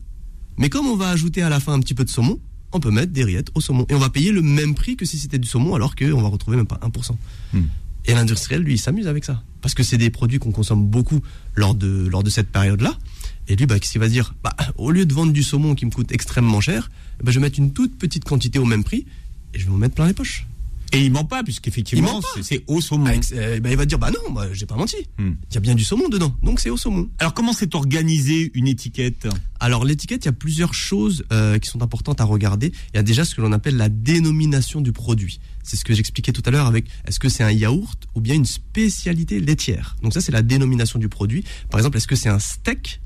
mais 0.57 0.69
comme 0.69 0.87
on 0.87 0.97
va 0.97 1.11
ajouter 1.11 1.43
à 1.43 1.49
la 1.49 1.61
fin 1.61 1.73
un 1.73 1.81
petit 1.81 1.95
peu 1.95 2.05
de 2.05 2.11
saumon, 2.11 2.41
on 2.73 2.81
peut 2.81 2.91
mettre 2.91 3.13
des 3.13 3.25
rillettes 3.25 3.51
au 3.55 3.61
saumon. 3.61 3.87
Et 3.89 3.95
on 3.95 3.99
va 3.99 4.11
payer 4.11 4.33
le 4.33 4.43
même 4.43 4.75
prix 4.75 4.97
que 4.97 5.05
si 5.05 5.19
c'était 5.19 5.39
du 5.39 5.49
saumon, 5.49 5.75
alors 5.75 5.95
qu'on 5.95 6.21
va 6.21 6.29
retrouver 6.29 6.57
même 6.57 6.67
pas 6.67 6.81
1%. 6.83 7.17
Hmm. 7.53 7.63
Et 8.07 8.15
l'industriel, 8.15 8.63
lui, 8.63 8.75
il 8.75 8.79
s'amuse 8.79 9.07
avec 9.07 9.25
ça. 9.25 9.43
Parce 9.63 9.75
que 9.75 9.83
c'est 9.83 9.97
des 9.97 10.11
produits 10.11 10.39
qu'on 10.39 10.53
consomme 10.53 10.87
beaucoup 10.87 11.21
lors 11.55 11.75
de, 11.75 12.07
lors 12.09 12.23
de 12.23 12.31
cette 12.31 12.51
période-là. 12.51 12.97
Et 13.49 13.57
lui, 13.57 13.67
bah, 13.67 13.79
qu'est-ce 13.79 13.93
qu'il 13.93 14.01
va 14.01 14.09
dire 14.09 14.35
bah, 14.43 14.57
Au 14.77 14.91
lieu 14.91 15.05
de 15.07 15.13
vendre 15.15 15.33
du 15.33 15.43
saumon 15.43 15.75
qui 15.75 15.85
me 15.87 15.91
coûte 15.91 16.13
extrêmement 16.13 16.61
cher, 16.61 16.91
bah, 17.23 17.31
je 17.31 17.39
vais 17.39 17.43
mettre 17.45 17.59
une 17.59 17.73
toute 17.73 17.97
petite 17.99 18.25
quantité 18.25 18.59
au 18.59 18.65
même 18.65 18.85
prix 18.85 19.07
et 19.53 19.59
je 19.59 19.65
vais 19.65 19.71
m'en 19.71 19.77
mettre 19.79 19.95
plein 19.95 20.07
les 20.07 20.15
poches. 20.15 20.47
Et 20.93 21.01
il 21.05 21.11
ment 21.11 21.25
pas, 21.25 21.43
puisqu'effectivement, 21.43 22.21
Il 22.37 22.45
c'est- 22.45 22.63
au 22.69 22.81
saumon. 22.81 23.07
Avec- 23.07 23.25
euh, 23.33 23.59
bah, 23.59 23.71
il 23.71 23.77
va 23.77 23.85
dire 23.85 23.99
Bah 23.99 24.13
non, 24.13 24.31
moi, 24.31 24.47
j'ai 24.53 24.65
pas 24.65 24.77
menti. 24.77 24.97
Il 25.19 25.25
Hmm. 25.25 25.37
y 25.53 25.57
a 25.57 25.61
bien 25.61 25.75
du 25.75 25.83
saumon 25.83 26.09
dedans, 26.09 26.33
donc 26.43 26.61
c'est 26.61 26.71
au 26.71 26.77
saumon. 26.77 27.09
Alors 27.19 27.35
comment 27.35 27.53
c'est 27.53 27.75
organisé 27.75 28.53
une 28.55 28.69
étiquette? 28.69 29.27
Alors 29.59 29.85
l'étiquette, 29.85 30.25
il 30.25 30.27
y 30.27 30.29
a 30.29 30.33
plusieurs 30.33 30.73
choses 30.73 31.25
euh, 31.33 31.59
qui 31.59 31.69
sont 31.69 31.83
importantes 31.83 32.21
à 32.21 32.25
regarder. 32.25 32.73
Il 32.93 32.97
y 32.97 33.01
a 33.01 33.03
déjà 33.03 33.25
ce 33.25 33.35
que 33.35 33.41
l'on 33.41 33.51
appelle 33.51 33.77
la 33.77 33.89
dénomination 33.89 34.81
du 34.81 34.93
produit. 34.93 35.41
C'est 35.65 35.77
ce 35.77 35.85
que 35.85 35.95
j'expliquais 35.95 36.33
tout 36.33 36.43
à 36.45 36.51
l'heure 36.53 36.67
avec 36.67 36.87
est-ce 37.07 37.19
que 37.19 37.29
c'est 37.29 37.43
un 37.43 37.51
yaourt 37.51 38.07
ou 38.15 38.21
bien 38.21 38.35
une 38.37 38.45
spécialité 38.45 39.41
laitière? 39.41 39.97
Donc 40.03 40.13
ça 40.13 40.21
c'est 40.21 40.33
la 40.33 40.43
dénomination 40.43 40.99
du 41.01 41.09
produit. 41.09 41.43
Par 41.71 41.81
exemple, 41.81 41.97
est-ce 41.97 42.07
que 42.07 42.17
c'est 42.17 42.29
un 42.29 42.39
steak? 42.39 43.01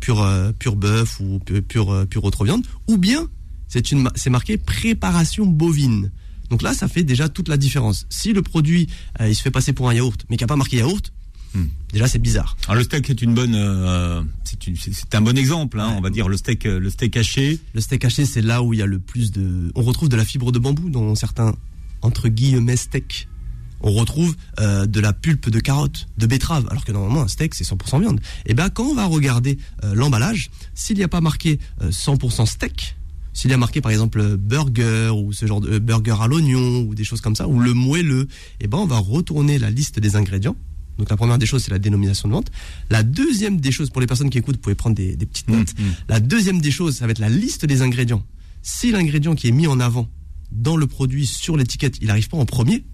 Pur 0.00 0.22
euh, 0.22 0.52
pur 0.52 0.76
bœuf 0.76 1.20
ou 1.20 1.38
pu- 1.40 1.62
pur 1.62 1.90
euh, 1.92 2.04
pure 2.06 2.24
autre 2.24 2.44
viande 2.44 2.64
ou 2.88 2.96
bien 2.98 3.28
c'est 3.68 3.90
une 3.92 4.02
ma- 4.02 4.12
c'est 4.14 4.30
marqué 4.30 4.56
préparation 4.56 5.46
bovine. 5.46 6.10
Donc 6.50 6.62
là, 6.62 6.72
ça 6.74 6.86
fait 6.86 7.02
déjà 7.02 7.28
toute 7.28 7.48
la 7.48 7.56
différence. 7.56 8.06
Si 8.08 8.32
le 8.32 8.40
produit 8.42 8.86
euh, 9.20 9.28
il 9.28 9.34
se 9.34 9.42
fait 9.42 9.50
passer 9.50 9.72
pour 9.72 9.88
un 9.88 9.94
yaourt 9.94 10.24
mais 10.28 10.36
qu'il 10.36 10.44
n'y 10.44 10.48
a 10.48 10.52
pas 10.54 10.56
marqué 10.56 10.76
yaourt, 10.78 11.12
Hmm. 11.54 11.66
déjà 11.92 12.06
c'est 12.06 12.18
bizarre. 12.18 12.56
Alors 12.66 12.76
le 12.76 12.84
steak 12.84 13.08
est 13.08 13.22
une 13.22 13.32
bonne, 13.32 13.54
euh, 13.54 14.20
c'est 14.44 14.66
une- 14.66 14.76
c'est- 14.76 14.92
c'est 14.92 15.14
un 15.14 15.22
bon 15.22 15.38
exemple, 15.38 15.80
hein, 15.80 15.94
on 15.96 16.00
va 16.02 16.10
dire 16.10 16.28
le 16.28 16.36
steak, 16.36 16.64
le 16.64 16.90
steak 16.90 17.16
haché. 17.16 17.58
Le 17.72 17.80
steak 17.80 18.04
haché, 18.04 18.26
c'est 18.26 18.42
là 18.42 18.62
où 18.62 18.74
il 18.74 18.80
y 18.80 18.82
a 18.82 18.86
le 18.86 18.98
plus 18.98 19.30
de. 19.32 19.72
On 19.74 19.82
retrouve 19.82 20.08
de 20.10 20.16
la 20.16 20.24
fibre 20.26 20.52
de 20.52 20.58
bambou 20.58 20.90
dans 20.90 21.14
certains 21.14 21.54
entre 22.02 22.28
guillemets 22.28 22.76
steaks. 22.76 23.28
On 23.80 23.92
retrouve 23.92 24.36
euh, 24.60 24.86
de 24.86 25.00
la 25.00 25.12
pulpe 25.12 25.50
de 25.50 25.60
carotte, 25.60 26.08
de 26.18 26.26
betterave, 26.26 26.66
alors 26.70 26.84
que 26.84 26.92
normalement 26.92 27.22
un 27.22 27.28
steak 27.28 27.54
c'est 27.54 27.64
100% 27.64 28.00
viande. 28.00 28.20
Et 28.46 28.54
ben 28.54 28.70
quand 28.70 28.84
on 28.84 28.94
va 28.94 29.04
regarder 29.04 29.58
euh, 29.84 29.94
l'emballage, 29.94 30.50
s'il 30.74 30.96
n'y 30.96 31.04
a 31.04 31.08
pas 31.08 31.20
marqué 31.20 31.58
euh, 31.82 31.90
100% 31.90 32.46
steak, 32.46 32.96
s'il 33.36 33.50
y 33.50 33.54
a 33.54 33.58
marqué 33.58 33.82
par 33.82 33.92
exemple 33.92 34.18
euh, 34.20 34.36
burger 34.36 35.10
ou 35.10 35.32
ce 35.32 35.46
genre 35.46 35.60
de 35.60 35.72
euh, 35.72 35.78
burger 35.78 36.16
à 36.20 36.26
l'oignon 36.26 36.80
ou 36.80 36.94
des 36.94 37.04
choses 37.04 37.20
comme 37.20 37.36
ça, 37.36 37.46
ou 37.46 37.60
le 37.60 37.74
moelleux, 37.74 38.28
et 38.60 38.66
ben 38.66 38.78
on 38.78 38.86
va 38.86 38.96
retourner 38.96 39.58
la 39.58 39.70
liste 39.70 40.00
des 40.00 40.16
ingrédients. 40.16 40.56
Donc 40.98 41.10
la 41.10 41.18
première 41.18 41.36
des 41.36 41.44
choses 41.44 41.62
c'est 41.62 41.70
la 41.70 41.78
dénomination 41.78 42.28
de 42.28 42.32
vente. 42.32 42.50
La 42.88 43.02
deuxième 43.02 43.60
des 43.60 43.70
choses 43.70 43.90
pour 43.90 44.00
les 44.00 44.06
personnes 44.06 44.30
qui 44.30 44.38
écoutent, 44.38 44.56
vous 44.56 44.62
pouvez 44.62 44.74
prendre 44.74 44.96
des, 44.96 45.16
des 45.16 45.26
petites 45.26 45.48
notes. 45.48 45.78
Mm, 45.78 45.82
mm. 45.82 45.94
La 46.08 46.20
deuxième 46.20 46.60
des 46.62 46.70
choses, 46.70 46.96
ça 46.96 47.04
va 47.04 47.10
être 47.10 47.18
la 47.18 47.28
liste 47.28 47.66
des 47.66 47.82
ingrédients. 47.82 48.22
Si 48.62 48.90
l'ingrédient 48.90 49.34
qui 49.34 49.48
est 49.48 49.52
mis 49.52 49.66
en 49.66 49.80
avant 49.80 50.08
dans 50.50 50.76
le 50.78 50.86
produit 50.86 51.26
sur 51.26 51.58
l'étiquette, 51.58 51.98
il 52.00 52.06
n'arrive 52.06 52.30
pas 52.30 52.38
en 52.38 52.46
premier, 52.46 52.84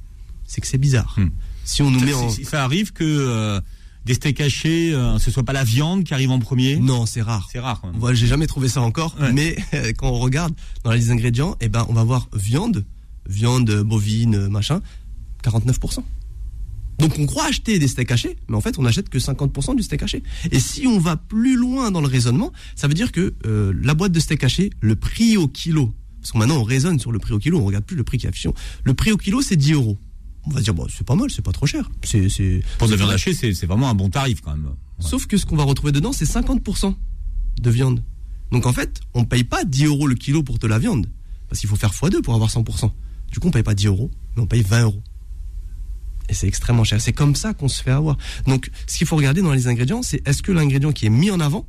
c'est 0.52 0.60
que 0.60 0.66
c'est 0.66 0.78
bizarre. 0.78 1.14
Hmm. 1.18 1.30
Si 1.64 1.80
on 1.82 1.90
nous 1.90 2.00
met 2.00 2.12
en... 2.12 2.28
Ça, 2.28 2.44
ça 2.44 2.64
arrive 2.64 2.92
que 2.92 3.04
euh, 3.04 3.60
des 4.04 4.14
steaks 4.14 4.40
hachés, 4.40 4.92
euh, 4.92 5.18
ce 5.18 5.30
soit 5.30 5.44
pas 5.44 5.52
la 5.52 5.64
viande 5.64 6.04
qui 6.04 6.12
arrive 6.12 6.30
en 6.30 6.38
premier. 6.40 6.76
Non, 6.76 7.06
c'est 7.06 7.22
rare. 7.22 7.48
C'est 7.50 7.60
rare. 7.60 7.80
Moi, 7.98 8.12
j'ai 8.14 8.26
jamais 8.26 8.46
trouvé 8.46 8.68
ça 8.68 8.80
encore, 8.82 9.16
Ouais. 9.20 9.32
mais 9.32 9.56
euh, 9.74 9.92
quand 9.96 10.08
on 10.10 10.18
regarde 10.18 10.54
dans 10.84 10.90
la 10.90 10.96
liste 10.96 11.08
des 11.08 11.14
ingrédients, 11.14 11.56
eh 11.60 11.68
ben, 11.68 11.86
on 11.88 11.94
va 11.94 12.04
voir 12.04 12.28
viande, 12.34 12.84
viande 13.28 13.70
bovine, 13.82 14.34
euh, 14.34 14.48
machin, 14.48 14.80
49%. 15.44 16.02
Donc 16.98 17.18
on 17.18 17.26
croit 17.26 17.46
acheter 17.46 17.78
des 17.78 17.88
steaks 17.88 18.10
hachés, 18.12 18.36
mais 18.48 18.56
en 18.56 18.60
fait 18.60 18.78
on 18.78 18.82
n'achète 18.82 19.08
que 19.08 19.18
50% 19.18 19.74
du 19.74 19.82
steak 19.82 20.02
haché. 20.02 20.22
Et 20.52 20.60
si 20.60 20.86
on 20.86 20.98
va 20.98 21.16
plus 21.16 21.56
loin 21.56 21.90
dans 21.90 22.00
le 22.02 22.06
raisonnement, 22.06 22.52
ça 22.76 22.86
veut 22.86 22.94
dire 22.94 23.10
que 23.10 23.34
euh, 23.46 23.72
la 23.82 23.94
boîte 23.94 24.12
de 24.12 24.20
steak 24.20 24.44
haché, 24.44 24.70
le 24.80 24.94
prix 24.94 25.36
au 25.36 25.48
kilo, 25.48 25.92
parce 26.20 26.30
que 26.32 26.38
maintenant 26.38 26.58
on 26.58 26.62
raisonne 26.64 27.00
sur 27.00 27.10
le 27.10 27.18
prix 27.18 27.32
au 27.32 27.38
kilo, 27.38 27.58
on 27.58 27.64
regarde 27.64 27.84
plus 27.84 27.96
le 27.96 28.04
prix 28.04 28.18
qui 28.18 28.26
est 28.26 28.28
affiché. 28.28 28.50
Le 28.84 28.94
prix 28.94 29.10
au 29.10 29.16
kilo 29.16 29.40
c'est 29.42 29.56
10 29.56 29.72
euros. 29.72 29.98
On 30.44 30.50
va 30.50 30.60
dire 30.60 30.74
bon 30.74 30.86
c'est 30.88 31.06
pas 31.06 31.14
mal, 31.14 31.30
c'est 31.30 31.42
pas 31.42 31.52
trop 31.52 31.66
cher. 31.66 31.90
C'est 32.02 32.28
c'est 32.28 32.62
Pour 32.78 32.88
de 32.88 32.92
la 32.92 32.98
viande 32.98 33.10
hachée, 33.10 33.32
c'est 33.34 33.54
c'est 33.54 33.66
vraiment 33.66 33.88
un 33.88 33.94
bon 33.94 34.10
tarif 34.10 34.40
quand 34.40 34.50
même. 34.52 34.66
Ouais. 34.66 34.72
Sauf 34.98 35.26
que 35.26 35.36
ce 35.36 35.46
qu'on 35.46 35.56
va 35.56 35.64
retrouver 35.64 35.92
dedans, 35.92 36.12
c'est 36.12 36.24
50% 36.24 36.94
de 37.60 37.70
viande. 37.70 38.02
Donc 38.50 38.66
en 38.66 38.72
fait, 38.72 39.00
on 39.14 39.20
ne 39.20 39.24
paye 39.26 39.44
pas 39.44 39.64
10 39.64 39.86
euros 39.86 40.06
le 40.06 40.14
kilo 40.14 40.42
pour 40.42 40.58
de 40.58 40.66
la 40.66 40.78
viande. 40.78 41.06
Parce 41.48 41.60
qu'il 41.60 41.68
faut 41.68 41.76
faire 41.76 41.92
x2 41.92 42.22
pour 42.22 42.34
avoir 42.34 42.50
100%. 42.50 42.90
Du 43.30 43.38
coup, 43.38 43.46
on 43.46 43.48
ne 43.48 43.52
paye 43.52 43.62
pas 43.62 43.74
10 43.74 43.86
euros, 43.86 44.10
mais 44.36 44.42
on 44.42 44.46
paye 44.46 44.62
20 44.62 44.82
euros. 44.82 45.02
Et 46.28 46.34
c'est 46.34 46.46
extrêmement 46.48 46.84
cher. 46.84 47.00
C'est 47.00 47.12
comme 47.12 47.34
ça 47.34 47.52
qu'on 47.54 47.68
se 47.68 47.82
fait 47.82 47.90
avoir. 47.90 48.16
Donc, 48.46 48.70
ce 48.86 48.96
qu'il 48.98 49.06
faut 49.06 49.16
regarder 49.16 49.42
dans 49.42 49.52
les 49.52 49.66
ingrédients, 49.68 50.02
c'est 50.02 50.26
est-ce 50.26 50.42
que 50.42 50.52
l'ingrédient 50.52 50.92
qui 50.92 51.06
est 51.06 51.10
mis 51.10 51.30
en 51.30 51.40
avant, 51.40 51.66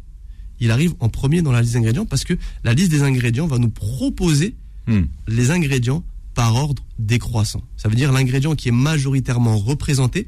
il 0.59 0.71
arrive 0.71 0.93
en 0.99 1.09
premier 1.09 1.41
dans 1.41 1.51
la 1.51 1.61
liste 1.61 1.73
des 1.73 1.79
ingrédients? 1.79 2.05
Parce 2.05 2.23
que 2.23 2.37
la 2.63 2.73
liste 2.73 2.91
des 2.91 3.03
ingrédients 3.03 3.47
va 3.47 3.57
nous 3.57 3.69
proposer 3.69 4.55
Hmm. 4.85 5.03
les 5.29 5.49
ingrédients 5.51 6.03
par 6.33 6.55
ordre 6.55 6.83
décroissant. 6.99 7.61
Ça 7.77 7.89
veut 7.89 7.95
dire 7.95 8.11
l'ingrédient 8.11 8.55
qui 8.55 8.69
est 8.69 8.73
majoritairement 8.73 9.57
représenté 9.57 10.27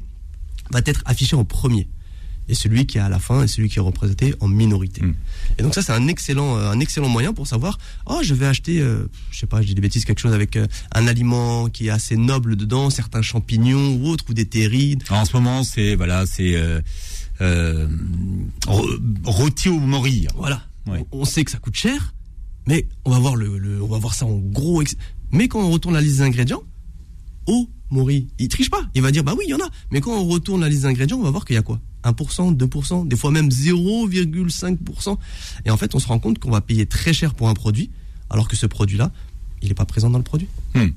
va 0.70 0.80
être 0.84 1.02
affiché 1.04 1.36
en 1.36 1.44
premier. 1.44 1.88
Et 2.48 2.54
celui 2.54 2.86
qui 2.86 2.98
est 2.98 3.00
à 3.00 3.08
la 3.08 3.18
fin 3.18 3.42
est 3.42 3.48
celui 3.48 3.68
qui 3.68 3.78
est 3.78 3.82
représenté 3.82 4.34
en 4.38 4.46
minorité. 4.46 5.02
Mm. 5.02 5.14
Et 5.58 5.62
donc 5.64 5.74
ça 5.74 5.82
c'est 5.82 5.92
un 5.92 6.06
excellent 6.06 6.56
euh, 6.56 6.70
un 6.70 6.78
excellent 6.78 7.08
moyen 7.08 7.32
pour 7.32 7.46
savoir 7.48 7.76
oh 8.06 8.20
je 8.22 8.34
vais 8.34 8.46
acheter 8.46 8.80
euh, 8.80 9.08
je 9.32 9.40
sais 9.40 9.46
pas 9.48 9.62
je 9.62 9.66
dis 9.66 9.74
des 9.74 9.80
bêtises 9.80 10.04
quelque 10.04 10.20
chose 10.20 10.32
avec 10.32 10.54
euh, 10.54 10.66
un 10.94 11.08
aliment 11.08 11.68
qui 11.68 11.88
est 11.88 11.90
assez 11.90 12.16
noble 12.16 12.54
dedans 12.54 12.88
certains 12.90 13.22
champignons 13.22 13.96
ou 13.96 14.06
autres 14.06 14.24
ou 14.28 14.32
des 14.34 14.46
terrines 14.46 15.00
Alors, 15.08 15.22
en 15.22 15.24
ce 15.24 15.32
moment, 15.36 15.64
c'est 15.64 15.96
voilà, 15.96 16.24
c'est 16.24 16.54
euh, 16.54 16.80
euh, 17.40 17.88
rôti 19.24 19.68
au 19.68 19.78
mori. 19.80 20.28
voilà 20.36 20.62
Ouais. 20.86 21.04
on 21.10 21.24
sait 21.24 21.42
que 21.42 21.50
ça 21.50 21.58
coûte 21.58 21.74
cher 21.74 22.14
mais 22.66 22.86
on 23.04 23.10
va 23.10 23.18
voir 23.18 23.36
le, 23.36 23.58
le- 23.58 23.82
on 23.82 23.86
va 23.88 23.98
voir 23.98 24.14
ça 24.14 24.26
en 24.26 24.36
gros 24.36 24.82
mais 25.32 25.48
quand 25.48 25.60
on 25.60 25.70
retourne 25.70 25.94
la 25.94 26.00
liste 26.00 26.16
des 26.16 26.22
ingrédients 26.22 26.62
oh 27.46 27.68
Maury 27.90 28.28
il 28.38 28.48
triche 28.48 28.70
pas 28.70 28.82
il 28.94 29.02
va 29.02 29.10
dire 29.10 29.24
bah 29.24 29.34
oui 29.36 29.44
il 29.46 29.50
y 29.50 29.54
en 29.54 29.58
a 29.64 29.68
mais 29.90 30.00
quand 30.00 30.12
on 30.12 30.26
retourne 30.26 30.60
la 30.60 30.68
liste 30.68 30.82
des 30.82 30.88
ingrédients 30.88 31.18
on 31.18 31.22
va 31.22 31.30
voir 31.30 31.44
qu'il 31.44 31.54
y 31.54 31.58
a 31.58 31.62
quoi? 31.62 31.80
1%, 32.04 32.56
2%, 32.56 33.08
des 33.08 33.16
fois 33.16 33.32
même 33.32 33.48
0,5%. 33.48 35.18
Et 35.64 35.70
en 35.70 35.76
fait, 35.76 35.94
on 35.94 35.98
se 35.98 36.06
rend 36.06 36.18
compte 36.20 36.38
qu'on 36.38 36.50
va 36.50 36.60
payer 36.60 36.86
très 36.86 37.12
cher 37.12 37.34
pour 37.34 37.48
un 37.48 37.54
produit, 37.54 37.90
alors 38.30 38.46
que 38.46 38.54
ce 38.54 38.66
produit-là, 38.66 39.10
il 39.62 39.68
n'est 39.68 39.74
pas 39.74 39.86
présent 39.86 40.08
dans 40.10 40.18
le 40.18 40.24
produit. 40.24 40.46
Hmm. 40.74 40.88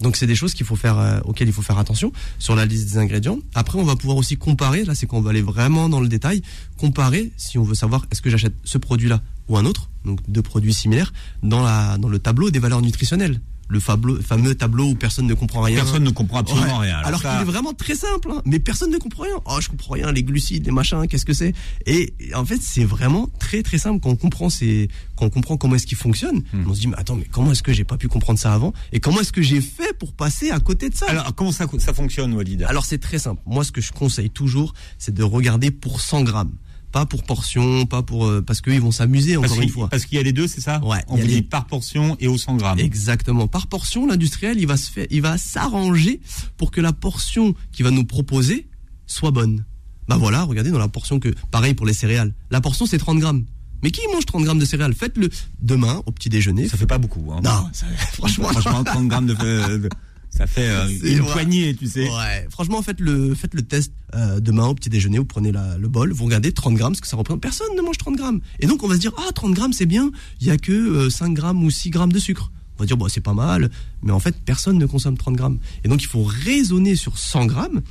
Donc 0.00 0.16
c'est 0.16 0.26
des 0.26 0.34
choses 0.36 0.54
qu'il 0.54 0.66
faut 0.66 0.76
faire, 0.76 0.98
euh, 0.98 1.20
auxquelles 1.24 1.48
il 1.48 1.52
faut 1.54 1.62
faire 1.62 1.78
attention 1.78 2.12
sur 2.38 2.54
la 2.54 2.64
liste 2.66 2.88
des 2.92 2.98
ingrédients. 2.98 3.38
Après, 3.54 3.78
on 3.78 3.84
va 3.84 3.96
pouvoir 3.96 4.16
aussi 4.18 4.36
comparer. 4.36 4.84
Là, 4.84 4.94
c'est 4.94 5.06
qu'on 5.06 5.20
va 5.20 5.30
aller 5.30 5.42
vraiment 5.42 5.88
dans 5.88 6.00
le 6.00 6.08
détail. 6.08 6.42
Comparer 6.76 7.32
si 7.36 7.58
on 7.58 7.62
veut 7.64 7.74
savoir 7.74 8.06
est-ce 8.10 8.22
que 8.22 8.30
j'achète 8.30 8.54
ce 8.64 8.78
produit-là 8.78 9.20
ou 9.52 9.56
un 9.56 9.64
autre, 9.64 9.90
donc 10.04 10.18
deux 10.28 10.42
produits 10.42 10.74
similaires, 10.74 11.12
dans 11.42 11.62
la 11.62 11.98
dans 11.98 12.08
le 12.08 12.18
tableau 12.18 12.50
des 12.50 12.58
valeurs 12.58 12.82
nutritionnelles. 12.82 13.40
Le 13.68 13.80
fameux 13.80 14.54
tableau 14.54 14.90
où 14.90 14.94
personne 14.94 15.26
ne 15.26 15.32
comprend 15.32 15.62
rien. 15.62 15.76
Personne 15.76 16.02
ne 16.04 16.10
comprend 16.10 16.40
absolument 16.40 16.80
Ouais. 16.80 16.88
rien. 16.88 16.98
Alors, 16.98 17.22
ça- 17.22 17.32
qu'il 17.32 17.40
est 17.48 17.50
vraiment 17.50 17.72
très 17.72 17.94
simple, 17.94 18.30
hein. 18.30 18.42
mais 18.44 18.58
personne 18.58 18.90
ne 18.90 18.98
comprend 18.98 19.22
rien. 19.22 19.36
Oh, 19.46 19.56
je 19.62 19.68
comprends 19.70 19.94
rien, 19.94 20.12
les 20.12 20.22
glucides, 20.22 20.66
les 20.66 20.72
machins, 20.72 21.06
qu'est-ce 21.08 21.24
que 21.24 21.32
c'est? 21.32 21.54
Et 21.86 22.12
en 22.34 22.44
fait, 22.44 22.58
c'est 22.60 22.84
vraiment 22.84 23.30
très 23.38 23.62
très 23.62 23.78
simple 23.78 24.00
quand 24.00 24.10
on 24.10 24.16
comprend 24.16 24.50
ces, 24.50 24.88
quand 25.16 25.24
on 25.24 25.30
comprend 25.30 25.56
comment 25.56 25.76
est-ce 25.76 25.86
qu'il 25.86 25.96
fonctionne. 25.96 26.42
Hmm. 26.52 26.64
On 26.68 26.74
se 26.74 26.80
dit 26.80 26.88
mais 26.88 26.96
attends, 26.98 27.16
mais 27.16 27.24
comment 27.24 27.52
est-ce 27.52 27.62
que 27.62 27.72
j'ai 27.72 27.84
pas 27.84 27.96
pu 27.96 28.08
comprendre 28.08 28.38
ça 28.38 28.52
avant? 28.52 28.74
Et 28.92 29.00
comment 29.00 29.20
est-ce 29.22 29.32
que 29.32 29.40
j'ai 29.42 29.62
fait 29.62 29.96
pour 29.98 30.12
passer 30.12 30.50
à 30.50 30.60
côté 30.60 30.90
de 30.90 30.94
ça? 30.94 31.06
Alors, 31.08 31.34
comment 31.34 31.52
ça, 31.52 31.64
ça 31.78 31.94
fonctionne, 31.94 32.34
Walid? 32.34 32.64
Alors 32.64 32.84
c'est 32.84 32.98
très 32.98 33.18
simple. 33.20 33.40
Moi, 33.46 33.64
ce 33.64 33.72
que 33.72 33.80
je 33.80 33.92
conseille 33.92 34.28
toujours, 34.28 34.74
c'est 34.98 35.14
de 35.14 35.22
regarder 35.22 35.70
pour 35.70 36.02
100 36.02 36.24
grammes, 36.24 36.52
pas 36.92 37.06
pour 37.06 37.24
portion, 37.24 37.86
pas 37.86 38.02
pour 38.02 38.26
euh, 38.26 38.42
parce 38.42 38.60
qu'ils 38.60 38.80
vont 38.80 38.92
s'amuser 38.92 39.36
encore 39.36 39.60
une 39.60 39.68
fois. 39.68 39.88
parce 39.88 40.04
qu'il 40.04 40.16
y 40.16 40.20
a 40.20 40.22
les 40.22 40.32
deux, 40.32 40.46
c'est 40.46 40.60
ça 40.60 40.80
Ouais, 40.84 41.02
On 41.08 41.16
vous 41.16 41.26
les- 41.26 41.36
dit 41.36 41.42
par 41.42 41.66
portion 41.66 42.16
et 42.20 42.28
au 42.28 42.36
100 42.38 42.56
grammes. 42.56 42.78
Exactement. 42.78 43.48
Par 43.48 43.66
portion, 43.66 44.06
l'industriel, 44.06 44.60
il 44.60 44.66
va 44.66 44.76
se 44.76 44.90
faire, 44.90 45.06
il 45.10 45.22
va 45.22 45.38
s'arranger 45.38 46.20
pour 46.58 46.70
que 46.70 46.80
la 46.80 46.92
portion 46.92 47.54
qu'il 47.72 47.84
va 47.84 47.90
nous 47.90 48.04
proposer 48.04 48.68
soit 49.06 49.30
bonne. 49.30 49.64
Bah 50.08 50.16
voilà, 50.16 50.42
regardez 50.44 50.70
dans 50.70 50.78
la 50.78 50.88
portion 50.88 51.18
que, 51.18 51.30
pareil 51.50 51.74
pour 51.74 51.86
les 51.86 51.94
céréales. 51.94 52.34
La 52.50 52.60
portion 52.60 52.86
c'est 52.86 52.98
30 52.98 53.18
grammes. 53.18 53.44
Mais 53.82 53.90
qui 53.90 54.00
mange 54.12 54.26
30 54.26 54.44
grammes 54.44 54.58
de 54.60 54.64
céréales? 54.64 54.94
Faites-le 54.94 55.28
demain 55.60 56.02
au 56.06 56.12
petit 56.12 56.28
déjeuner. 56.28 56.68
Ça 56.68 56.76
fait 56.76 56.86
pas 56.86 56.98
beaucoup. 56.98 57.32
Hein. 57.32 57.40
Non, 57.42 57.68
ça- 57.72 57.86
franchement. 58.12 58.48
Franchement, 58.48 58.84
30 58.84 59.08
grammes 59.08 59.26
de, 59.26 59.34
de- 59.34 59.88
ça 60.34 60.46
fait 60.46 60.66
euh, 60.68 60.88
une 61.04 61.24
poignée, 61.26 61.74
tu 61.74 61.86
sais. 61.86 62.08
Ouais, 62.08 62.46
franchement, 62.50 62.80
faites 62.80 63.00
le, 63.00 63.34
faites 63.34 63.52
le 63.54 63.60
test 63.62 63.92
euh, 64.14 64.40
demain 64.40 64.66
au 64.66 64.74
petit 64.74 64.88
déjeuner. 64.88 65.18
Vous 65.18 65.26
prenez 65.26 65.52
la- 65.52 65.76
le 65.76 65.88
bol, 65.88 66.10
vous 66.12 66.24
regardez 66.24 66.52
30 66.52 66.74
grammes, 66.74 66.94
ce 66.94 67.02
que 67.02 67.06
ça 67.06 67.16
représente. 67.16 67.42
Personne 67.42 67.68
ne 67.76 67.82
mange 67.82 67.98
30 67.98 68.16
grammes. 68.16 68.40
Et 68.58 68.66
donc, 68.66 68.82
on 68.82 68.88
va 68.88 68.94
se 68.94 69.00
dire, 69.00 69.12
ah, 69.18 69.30
30 69.34 69.52
grammes, 69.52 69.72
c'est 69.74 69.84
bien. 69.86 70.10
Il 70.40 70.46
y 70.46 70.50
a 70.50 70.56
que 70.56 70.72
euh, 70.72 71.10
5 71.10 71.34
grammes 71.34 71.62
ou 71.62 71.70
6 71.70 71.90
grammes 71.90 72.12
de 72.12 72.18
sucre. 72.18 72.50
On 72.78 72.82
va 72.82 72.86
dire, 72.86 72.96
bon, 72.96 73.08
c'est 73.08 73.20
pas 73.20 73.34
mal. 73.34 73.70
Mais 74.02 74.12
en 74.12 74.20
fait, 74.20 74.34
personne 74.44 74.78
ne 74.78 74.86
consomme 74.86 75.18
30 75.18 75.36
grammes. 75.36 75.58
Et 75.84 75.88
donc, 75.88 76.02
il 76.02 76.08
faut 76.08 76.24
raisonner 76.24 76.96
sur 76.96 77.18
100 77.18 77.44
grammes. 77.46 77.82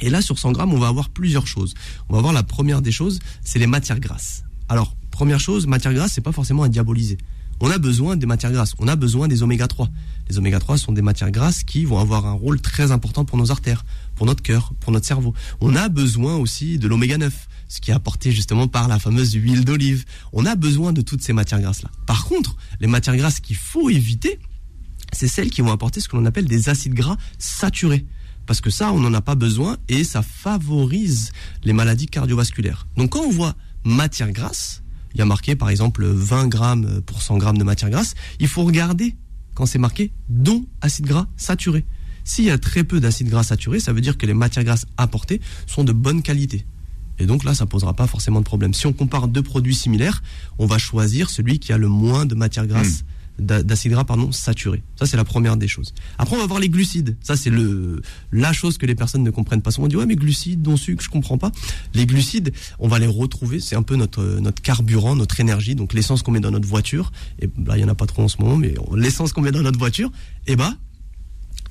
Et 0.00 0.10
là, 0.10 0.20
sur 0.20 0.38
100 0.38 0.52
grammes, 0.52 0.72
on 0.74 0.78
va 0.78 0.88
avoir 0.88 1.08
plusieurs 1.08 1.46
choses. 1.46 1.72
On 2.08 2.12
va 2.12 2.18
avoir 2.18 2.32
la 2.34 2.42
première 2.42 2.82
des 2.82 2.92
choses, 2.92 3.18
c'est 3.42 3.58
les 3.58 3.66
matières 3.66 4.00
grasses. 4.00 4.44
Alors, 4.68 4.94
première 5.10 5.40
chose, 5.40 5.66
matière 5.66 5.94
grasse, 5.94 6.12
c'est 6.14 6.20
pas 6.20 6.32
forcément 6.32 6.64
à 6.64 6.68
diaboliser. 6.68 7.18
On 7.60 7.70
a 7.70 7.78
besoin 7.78 8.16
des 8.16 8.26
matières 8.26 8.50
grasses, 8.50 8.74
on 8.78 8.88
a 8.88 8.96
besoin 8.96 9.28
des 9.28 9.42
oméga 9.44 9.68
3. 9.68 9.88
Les 10.28 10.38
oméga 10.38 10.58
3 10.58 10.78
sont 10.78 10.92
des 10.92 11.02
matières 11.02 11.30
grasses 11.30 11.64
qui 11.64 11.84
vont 11.84 11.98
avoir 11.98 12.26
un 12.26 12.32
rôle 12.32 12.60
très 12.60 12.92
important 12.92 13.24
pour 13.24 13.38
nos 13.38 13.50
artères, 13.50 13.84
pour 14.14 14.26
notre 14.26 14.42
cœur, 14.42 14.72
pour 14.80 14.92
notre 14.92 15.06
cerveau. 15.06 15.34
On 15.60 15.74
a 15.76 15.88
besoin 15.88 16.36
aussi 16.36 16.78
de 16.78 16.88
l'oméga 16.88 17.18
9, 17.18 17.48
ce 17.68 17.80
qui 17.80 17.90
est 17.90 17.94
apporté 17.94 18.32
justement 18.32 18.68
par 18.68 18.88
la 18.88 18.98
fameuse 18.98 19.32
huile 19.32 19.64
d'olive. 19.64 20.04
On 20.32 20.46
a 20.46 20.54
besoin 20.54 20.92
de 20.92 21.02
toutes 21.02 21.22
ces 21.22 21.32
matières 21.32 21.60
grasses 21.60 21.82
là. 21.82 21.90
Par 22.06 22.24
contre, 22.24 22.56
les 22.80 22.86
matières 22.86 23.16
grasses 23.16 23.40
qu'il 23.40 23.56
faut 23.56 23.90
éviter, 23.90 24.38
c'est 25.12 25.28
celles 25.28 25.50
qui 25.50 25.60
vont 25.60 25.72
apporter 25.72 26.00
ce 26.00 26.08
que 26.08 26.16
l'on 26.16 26.24
appelle 26.24 26.46
des 26.46 26.68
acides 26.68 26.94
gras 26.94 27.16
saturés. 27.38 28.06
Parce 28.46 28.60
que 28.60 28.70
ça, 28.70 28.92
on 28.92 29.00
n'en 29.00 29.14
a 29.14 29.20
pas 29.20 29.34
besoin 29.34 29.76
et 29.88 30.04
ça 30.04 30.22
favorise 30.22 31.32
les 31.64 31.72
maladies 31.72 32.06
cardiovasculaires. 32.06 32.86
Donc 32.96 33.10
quand 33.10 33.20
on 33.20 33.30
voit 33.30 33.54
matière 33.84 34.32
grasse, 34.32 34.82
il 35.14 35.18
y 35.18 35.22
a 35.22 35.26
marqué 35.26 35.56
par 35.56 35.68
exemple 35.68 36.06
20 36.06 36.48
grammes 36.48 37.02
pour 37.02 37.22
100 37.22 37.38
grammes 37.38 37.58
de 37.58 37.64
matière 37.64 37.90
grasse, 37.90 38.14
il 38.40 38.48
faut 38.48 38.64
regarder 38.64 39.14
quand 39.54 39.66
c'est 39.66 39.78
marqué 39.78 40.12
dont 40.28 40.64
acide 40.80 41.06
gras 41.06 41.26
saturé. 41.36 41.84
S'il 42.24 42.44
y 42.44 42.50
a 42.50 42.58
très 42.58 42.84
peu 42.84 43.00
d'acides 43.00 43.28
gras 43.28 43.42
saturés, 43.42 43.80
ça 43.80 43.92
veut 43.92 44.00
dire 44.00 44.16
que 44.16 44.26
les 44.26 44.34
matières 44.34 44.64
grasses 44.64 44.86
apportées 44.96 45.40
sont 45.66 45.84
de 45.84 45.92
bonne 45.92 46.22
qualité. 46.22 46.64
Et 47.18 47.26
donc 47.26 47.44
là, 47.44 47.54
ça 47.54 47.66
posera 47.66 47.94
pas 47.94 48.06
forcément 48.06 48.40
de 48.40 48.44
problème. 48.44 48.74
Si 48.74 48.86
on 48.86 48.92
compare 48.92 49.28
deux 49.28 49.42
produits 49.42 49.74
similaires, 49.74 50.22
on 50.58 50.66
va 50.66 50.78
choisir 50.78 51.30
celui 51.30 51.58
qui 51.58 51.72
a 51.72 51.78
le 51.78 51.88
moins 51.88 52.26
de 52.26 52.34
matière 52.34 52.66
grasse. 52.66 53.04
D'acides 53.42 53.92
gras 53.92 54.04
pardon 54.04 54.32
saturés. 54.32 54.82
Ça 54.96 55.06
c'est 55.06 55.16
la 55.16 55.24
première 55.24 55.56
des 55.56 55.68
choses. 55.68 55.94
Après 56.18 56.36
on 56.36 56.38
va 56.38 56.46
voir 56.46 56.60
les 56.60 56.68
glucides. 56.68 57.16
Ça 57.20 57.36
c'est 57.36 57.50
le 57.50 58.02
la 58.32 58.52
chose 58.52 58.78
que 58.78 58.86
les 58.86 58.94
personnes 58.94 59.22
ne 59.22 59.30
comprennent 59.30 59.62
pas. 59.62 59.70
Souvent 59.70 59.86
on 59.86 59.88
dit 59.88 59.96
ouais 59.96 60.06
mais 60.06 60.16
glucides, 60.16 60.62
dont 60.62 60.76
sucre, 60.76 61.02
je 61.02 61.10
comprends 61.10 61.38
pas. 61.38 61.52
Les 61.94 62.06
glucides, 62.06 62.52
on 62.78 62.88
va 62.88 62.98
les 62.98 63.06
retrouver. 63.06 63.60
C'est 63.60 63.76
un 63.76 63.82
peu 63.82 63.96
notre 63.96 64.22
notre 64.40 64.62
carburant, 64.62 65.16
notre 65.16 65.40
énergie. 65.40 65.74
Donc 65.74 65.92
l'essence 65.92 66.22
qu'on 66.22 66.32
met 66.32 66.40
dans 66.40 66.50
notre 66.50 66.68
voiture. 66.68 67.12
Et 67.40 67.50
là 67.66 67.76
il 67.76 67.80
y 67.80 67.84
en 67.84 67.88
a 67.88 67.94
pas 67.94 68.06
trop 68.06 68.22
en 68.22 68.28
ce 68.28 68.38
moment, 68.40 68.56
mais 68.56 68.74
l'essence 68.94 69.32
qu'on 69.32 69.42
met 69.42 69.52
dans 69.52 69.62
notre 69.62 69.78
voiture, 69.78 70.10
eh 70.46 70.56
ben 70.56 70.76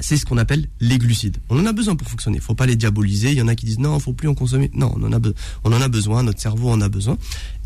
c'est 0.01 0.17
ce 0.17 0.25
qu'on 0.25 0.37
appelle 0.37 0.67
les 0.79 0.97
glucides. 0.97 1.37
On 1.49 1.59
en 1.59 1.65
a 1.65 1.73
besoin 1.73 1.95
pour 1.95 2.07
fonctionner. 2.09 2.37
Il 2.37 2.43
faut 2.43 2.55
pas 2.55 2.65
les 2.65 2.75
diaboliser. 2.75 3.31
Il 3.31 3.37
y 3.37 3.41
en 3.41 3.47
a 3.47 3.55
qui 3.55 3.65
disent 3.65 3.79
non, 3.79 3.97
il 3.97 4.01
faut 4.01 4.13
plus 4.13 4.27
en 4.27 4.33
consommer. 4.33 4.69
Non, 4.73 4.93
on 4.97 5.03
en 5.03 5.13
a, 5.13 5.19
on 5.63 5.71
en 5.71 5.81
a 5.81 5.87
besoin. 5.87 6.23
Notre 6.23 6.41
cerveau 6.41 6.69
en 6.69 6.81
a 6.81 6.89
besoin. 6.89 7.17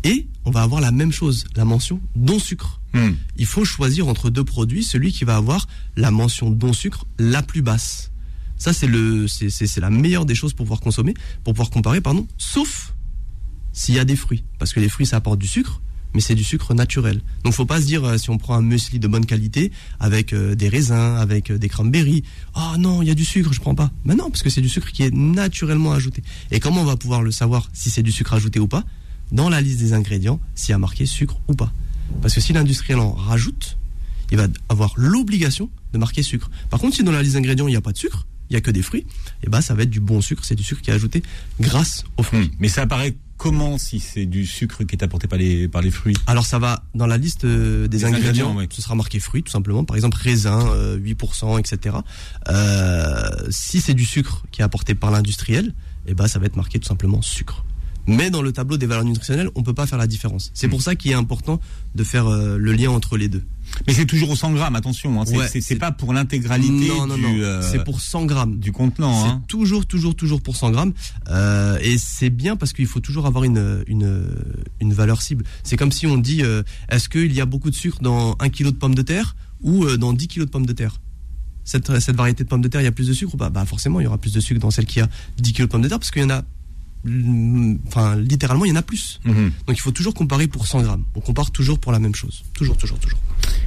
Et 0.04 0.28
on 0.44 0.50
va 0.50 0.62
avoir 0.62 0.80
la 0.80 0.92
même 0.92 1.12
chose, 1.12 1.46
la 1.56 1.64
mention 1.64 2.00
don 2.14 2.38
sucre. 2.38 2.80
Hmm. 2.92 3.12
Il 3.36 3.46
faut 3.46 3.64
choisir 3.64 4.06
entre 4.06 4.30
deux 4.30 4.44
produits 4.44 4.84
celui 4.84 5.12
qui 5.12 5.24
va 5.24 5.36
avoir 5.36 5.66
la 5.96 6.10
mention 6.10 6.50
don 6.50 6.72
sucre 6.72 7.06
la 7.18 7.42
plus 7.42 7.62
basse. 7.62 8.12
Ça 8.58 8.72
c'est 8.72 8.86
le, 8.86 9.26
c'est 9.28 9.80
la 9.80 9.90
meilleure 9.90 10.24
des 10.24 10.34
choses 10.34 10.52
pour 10.52 10.64
pouvoir 10.64 10.80
consommer, 10.80 11.14
pour 11.44 11.52
pouvoir 11.54 11.70
comparer, 11.70 12.00
pardon. 12.00 12.26
Sauf 12.38 12.94
s'il 13.72 13.94
y 13.94 13.98
a 13.98 14.04
des 14.04 14.16
fruits, 14.16 14.44
parce 14.58 14.72
que 14.72 14.80
les 14.80 14.88
fruits 14.88 15.06
ça 15.06 15.16
apporte 15.16 15.38
du 15.38 15.46
sucre 15.46 15.82
mais 16.16 16.22
c'est 16.22 16.34
du 16.34 16.44
sucre 16.44 16.72
naturel. 16.72 17.20
Donc 17.44 17.52
faut 17.52 17.66
pas 17.66 17.78
se 17.78 17.84
dire 17.84 18.02
euh, 18.02 18.16
si 18.16 18.30
on 18.30 18.38
prend 18.38 18.54
un 18.54 18.62
muesli 18.62 18.98
de 18.98 19.06
bonne 19.06 19.26
qualité 19.26 19.70
avec 20.00 20.32
euh, 20.32 20.54
des 20.54 20.70
raisins, 20.70 20.94
avec 21.18 21.50
euh, 21.50 21.58
des 21.58 21.68
cranberries, 21.68 22.24
oh 22.56 22.78
non, 22.78 23.02
il 23.02 23.08
y 23.08 23.10
a 23.10 23.14
du 23.14 23.26
sucre, 23.26 23.52
je 23.52 23.60
prends 23.60 23.74
pas. 23.74 23.90
Mais 24.06 24.14
non, 24.14 24.30
parce 24.30 24.42
que 24.42 24.48
c'est 24.48 24.62
du 24.62 24.70
sucre 24.70 24.90
qui 24.92 25.02
est 25.02 25.14
naturellement 25.14 25.92
ajouté. 25.92 26.22
Et 26.50 26.58
comment 26.58 26.80
on 26.80 26.86
va 26.86 26.96
pouvoir 26.96 27.22
le 27.22 27.30
savoir 27.32 27.68
si 27.74 27.90
c'est 27.90 28.02
du 28.02 28.12
sucre 28.12 28.32
ajouté 28.32 28.58
ou 28.58 28.66
pas? 28.66 28.82
Dans 29.30 29.50
la 29.50 29.60
liste 29.60 29.78
des 29.78 29.92
ingrédients, 29.92 30.40
s'il 30.54 30.70
y 30.70 30.72
a 30.72 30.78
marqué 30.78 31.04
sucre 31.04 31.38
ou 31.48 31.54
pas. 31.54 31.70
Parce 32.22 32.32
que 32.32 32.40
si 32.40 32.54
l'industriel 32.54 32.98
en 32.98 33.12
rajoute, 33.12 33.76
il 34.30 34.38
va 34.38 34.46
avoir 34.70 34.94
l'obligation 34.96 35.68
de 35.92 35.98
marquer 35.98 36.22
sucre. 36.22 36.50
Par 36.70 36.80
contre, 36.80 36.96
si 36.96 37.04
dans 37.04 37.12
la 37.12 37.20
liste 37.20 37.34
des 37.34 37.38
ingrédients, 37.40 37.68
il 37.68 37.72
n'y 37.72 37.76
a 37.76 37.82
pas 37.82 37.92
de 37.92 37.98
sucre, 37.98 38.26
il 38.48 38.54
n'y 38.54 38.56
a 38.56 38.62
que 38.62 38.70
des 38.70 38.80
fruits, 38.80 39.00
et 39.02 39.48
eh 39.48 39.50
ben 39.50 39.60
ça 39.60 39.74
va 39.74 39.82
être 39.82 39.90
du 39.90 40.00
bon 40.00 40.22
sucre, 40.22 40.46
c'est 40.46 40.54
du 40.54 40.64
sucre 40.64 40.80
qui 40.80 40.90
est 40.90 40.94
ajouté 40.94 41.22
grâce 41.60 42.04
aux 42.16 42.22
fruits. 42.22 42.46
Hmm. 42.46 42.50
mais 42.58 42.68
ça 42.68 42.82
apparaît 42.82 43.14
comment 43.46 43.78
si 43.78 44.00
c'est 44.00 44.26
du 44.26 44.44
sucre 44.44 44.84
qui 44.84 44.96
est 44.96 45.04
apporté 45.04 45.28
par 45.28 45.38
les, 45.38 45.68
par 45.68 45.82
les 45.82 45.90
fruits 45.90 46.16
Alors 46.26 46.46
ça 46.46 46.58
va 46.58 46.82
dans 46.94 47.06
la 47.06 47.16
liste 47.16 47.44
euh, 47.44 47.86
des, 47.86 48.04
ingrédients, 48.04 48.56
ce 48.70 48.82
sera 48.82 48.94
marqué 48.94 49.20
fruits 49.20 49.42
tout 49.42 49.52
simplement, 49.52 49.84
par 49.84 49.96
exemple 49.96 50.18
raisin, 50.20 50.58
8%, 50.96 51.58
etc. 51.58 51.96
Euh, 52.48 53.30
si 53.50 53.80
c'est 53.80 53.94
du 53.94 54.04
sucre 54.04 54.44
qui 54.50 54.62
est 54.62 54.64
apporté 54.64 54.94
par 54.94 55.10
l'industriel, 55.10 55.74
eh 56.06 56.14
ben 56.14 56.26
ça 56.26 56.38
va 56.38 56.46
être 56.46 56.56
marqué 56.56 56.78
tout 56.78 56.88
simplement 56.88 57.22
sucre. 57.22 57.64
Mais 58.06 58.30
dans 58.30 58.42
le 58.42 58.52
tableau 58.52 58.76
des 58.76 58.86
valeurs 58.86 59.04
nutritionnelles, 59.04 59.50
on 59.54 59.62
peut 59.62 59.74
pas 59.74 59.86
faire 59.86 59.98
la 59.98 60.06
différence. 60.06 60.50
C'est 60.54 60.66
hmm. 60.66 60.70
pour 60.70 60.82
ça 60.82 60.94
qu'il 60.94 61.10
est 61.10 61.14
important 61.14 61.60
de 61.94 62.04
faire 62.04 62.26
euh, 62.26 62.56
le 62.58 62.72
lien 62.72 62.90
entre 62.90 63.16
les 63.16 63.28
deux. 63.28 63.42
Mais 63.86 63.92
c'est 63.92 64.06
toujours 64.06 64.30
au 64.30 64.36
100 64.36 64.52
grammes, 64.52 64.76
attention. 64.76 65.20
Hein. 65.20 65.24
C'est 65.60 65.76
pas 65.76 65.92
pour 65.92 66.12
l'intégralité 66.12 66.88
du. 67.14 67.44
Euh, 67.44 67.62
c'est 67.62 67.84
pour 67.84 68.00
100 68.00 68.26
grammes 68.26 68.58
du 68.58 68.72
contenant. 68.72 69.22
C'est 69.22 69.30
hein. 69.30 69.42
toujours, 69.48 69.86
toujours, 69.86 70.14
toujours 70.14 70.40
pour 70.40 70.56
100 70.56 70.70
grammes. 70.70 70.92
Euh, 71.28 71.78
et 71.82 71.98
c'est 71.98 72.30
bien 72.30 72.56
parce 72.56 72.72
qu'il 72.72 72.86
faut 72.86 73.00
toujours 73.00 73.26
avoir 73.26 73.44
une 73.44 73.84
une 73.86 74.28
une 74.80 74.92
valeur 74.92 75.22
cible. 75.22 75.44
C'est 75.62 75.76
comme 75.76 75.92
si 75.92 76.06
on 76.06 76.16
dit 76.16 76.42
euh, 76.42 76.62
est-ce 76.88 77.08
qu'il 77.08 77.32
y 77.32 77.40
a 77.40 77.46
beaucoup 77.46 77.70
de 77.70 77.74
sucre 77.74 77.98
dans 78.00 78.36
un 78.40 78.48
kilo 78.48 78.70
de 78.70 78.76
pommes 78.76 78.94
de 78.94 79.02
terre 79.02 79.36
ou 79.62 79.86
dans 79.96 80.12
10 80.12 80.28
kilos 80.28 80.46
de 80.46 80.52
pommes 80.52 80.66
de 80.66 80.72
terre? 80.72 81.00
Cette, 81.64 81.98
cette 81.98 82.14
variété 82.14 82.44
de 82.44 82.48
pommes 82.48 82.60
de 82.60 82.68
terre, 82.68 82.80
il 82.80 82.84
y 82.84 82.88
a 82.88 82.92
plus 82.92 83.08
de 83.08 83.12
sucre 83.12 83.34
ou 83.34 83.36
pas? 83.36 83.50
Bah 83.50 83.64
forcément, 83.64 83.98
il 83.98 84.04
y 84.04 84.06
aura 84.06 84.18
plus 84.18 84.32
de 84.32 84.38
sucre 84.38 84.60
dans 84.60 84.70
celle 84.70 84.86
qui 84.86 85.00
a 85.00 85.08
10 85.38 85.52
kilos 85.52 85.68
de 85.68 85.72
pommes 85.72 85.82
de 85.82 85.88
terre 85.88 85.98
parce 85.98 86.12
qu'il 86.12 86.22
y 86.22 86.24
en 86.24 86.30
a 86.30 86.42
enfin 87.86 88.16
littéralement 88.16 88.64
il 88.64 88.68
y 88.68 88.72
en 88.72 88.76
a 88.76 88.82
plus. 88.82 89.20
Mhm. 89.24 89.52
Donc 89.66 89.76
il 89.76 89.80
faut 89.80 89.92
toujours 89.92 90.14
comparer 90.14 90.46
pour 90.46 90.66
100 90.66 90.82
grammes. 90.82 91.04
On 91.14 91.20
compare 91.20 91.50
toujours 91.50 91.78
pour 91.78 91.92
la 91.92 91.98
même 91.98 92.14
chose. 92.14 92.44
Toujours, 92.54 92.76
toujours, 92.76 92.98
toujours. 92.98 93.18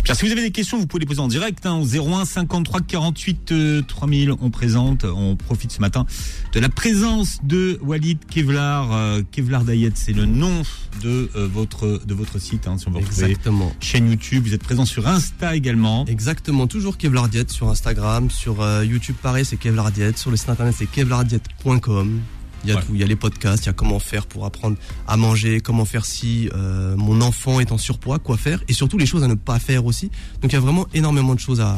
Pierre, 0.03 0.15
si 0.15 0.25
vous 0.25 0.31
avez 0.31 0.41
des 0.41 0.51
questions, 0.51 0.79
vous 0.79 0.87
pouvez 0.87 1.01
les 1.01 1.05
poser 1.05 1.19
en 1.19 1.27
direct 1.27 1.65
hein, 1.65 1.75
au 1.75 1.85
01 1.85 2.25
53 2.25 2.81
48 2.81 3.53
3000. 3.87 4.31
On 4.41 4.49
présente, 4.49 5.03
on 5.03 5.35
profite 5.35 5.71
ce 5.71 5.81
matin 5.81 6.05
de 6.53 6.59
la 6.59 6.69
présence 6.69 7.39
de 7.43 7.79
Walid 7.83 8.19
Kevlar. 8.25 8.91
Euh, 8.91 9.21
Kevlar 9.31 9.63
Diet, 9.63 9.91
c'est 9.95 10.13
le 10.13 10.25
nom 10.25 10.63
de 11.01 11.29
euh, 11.35 11.47
votre 11.51 12.01
de 12.05 12.13
votre 12.13 12.39
site. 12.39 12.67
Hein, 12.67 12.77
si 12.77 12.87
on 12.87 12.91
veut 12.91 12.99
Exactement. 12.99 13.71
Chaîne 13.79 14.09
YouTube. 14.09 14.43
Vous 14.45 14.53
êtes 14.53 14.63
présent 14.63 14.85
sur 14.85 15.07
Insta 15.07 15.55
également. 15.55 16.05
Exactement. 16.05 16.67
Toujours 16.67 16.97
Kevlar 16.97 17.29
Diet 17.29 17.49
sur 17.51 17.69
Instagram, 17.69 18.29
sur 18.29 18.61
euh, 18.61 18.85
YouTube 18.85 19.15
pareil, 19.21 19.45
c'est 19.45 19.57
Kevlar 19.57 19.91
Diet. 19.91 20.17
Sur 20.17 20.31
le 20.31 20.37
site 20.37 20.49
internet, 20.49 20.75
c'est 20.77 20.89
kevlardiet.com. 20.89 22.21
Il 22.63 22.69
y 22.69 22.73
a 22.73 22.81
tout, 22.81 22.93
il 22.93 22.99
y 22.99 23.03
a 23.03 23.07
les 23.07 23.15
podcasts, 23.15 23.63
il 23.63 23.67
y 23.67 23.69
a 23.69 23.73
comment 23.73 23.99
faire 23.99 24.25
pour 24.25 24.45
apprendre 24.45 24.77
à 25.07 25.17
manger, 25.17 25.61
comment 25.61 25.85
faire 25.85 26.05
si 26.05 26.49
euh, 26.53 26.95
mon 26.97 27.21
enfant 27.21 27.59
est 27.59 27.71
en 27.71 27.77
surpoids, 27.77 28.19
quoi 28.19 28.37
faire, 28.37 28.61
et 28.67 28.73
surtout 28.73 28.97
les 28.97 29.05
choses 29.05 29.23
à 29.23 29.27
ne 29.27 29.35
pas 29.35 29.59
faire 29.59 29.85
aussi. 29.85 30.11
Donc 30.41 30.51
il 30.51 30.55
y 30.55 30.57
a 30.57 30.61
vraiment 30.61 30.85
énormément 30.93 31.35
de 31.35 31.39
choses 31.39 31.61
à, 31.61 31.77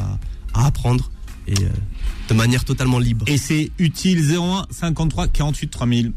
à 0.53 0.65
apprendre 0.65 1.11
et 1.47 1.53
euh, 1.53 1.69
de 2.29 2.33
manière 2.33 2.65
totalement 2.65 2.99
libre. 2.99 3.25
Et 3.27 3.37
c'est 3.37 3.71
utile 3.77 4.23
01 4.35 4.65
53 4.69 5.27
48 5.27 5.67
3000. 5.67 6.13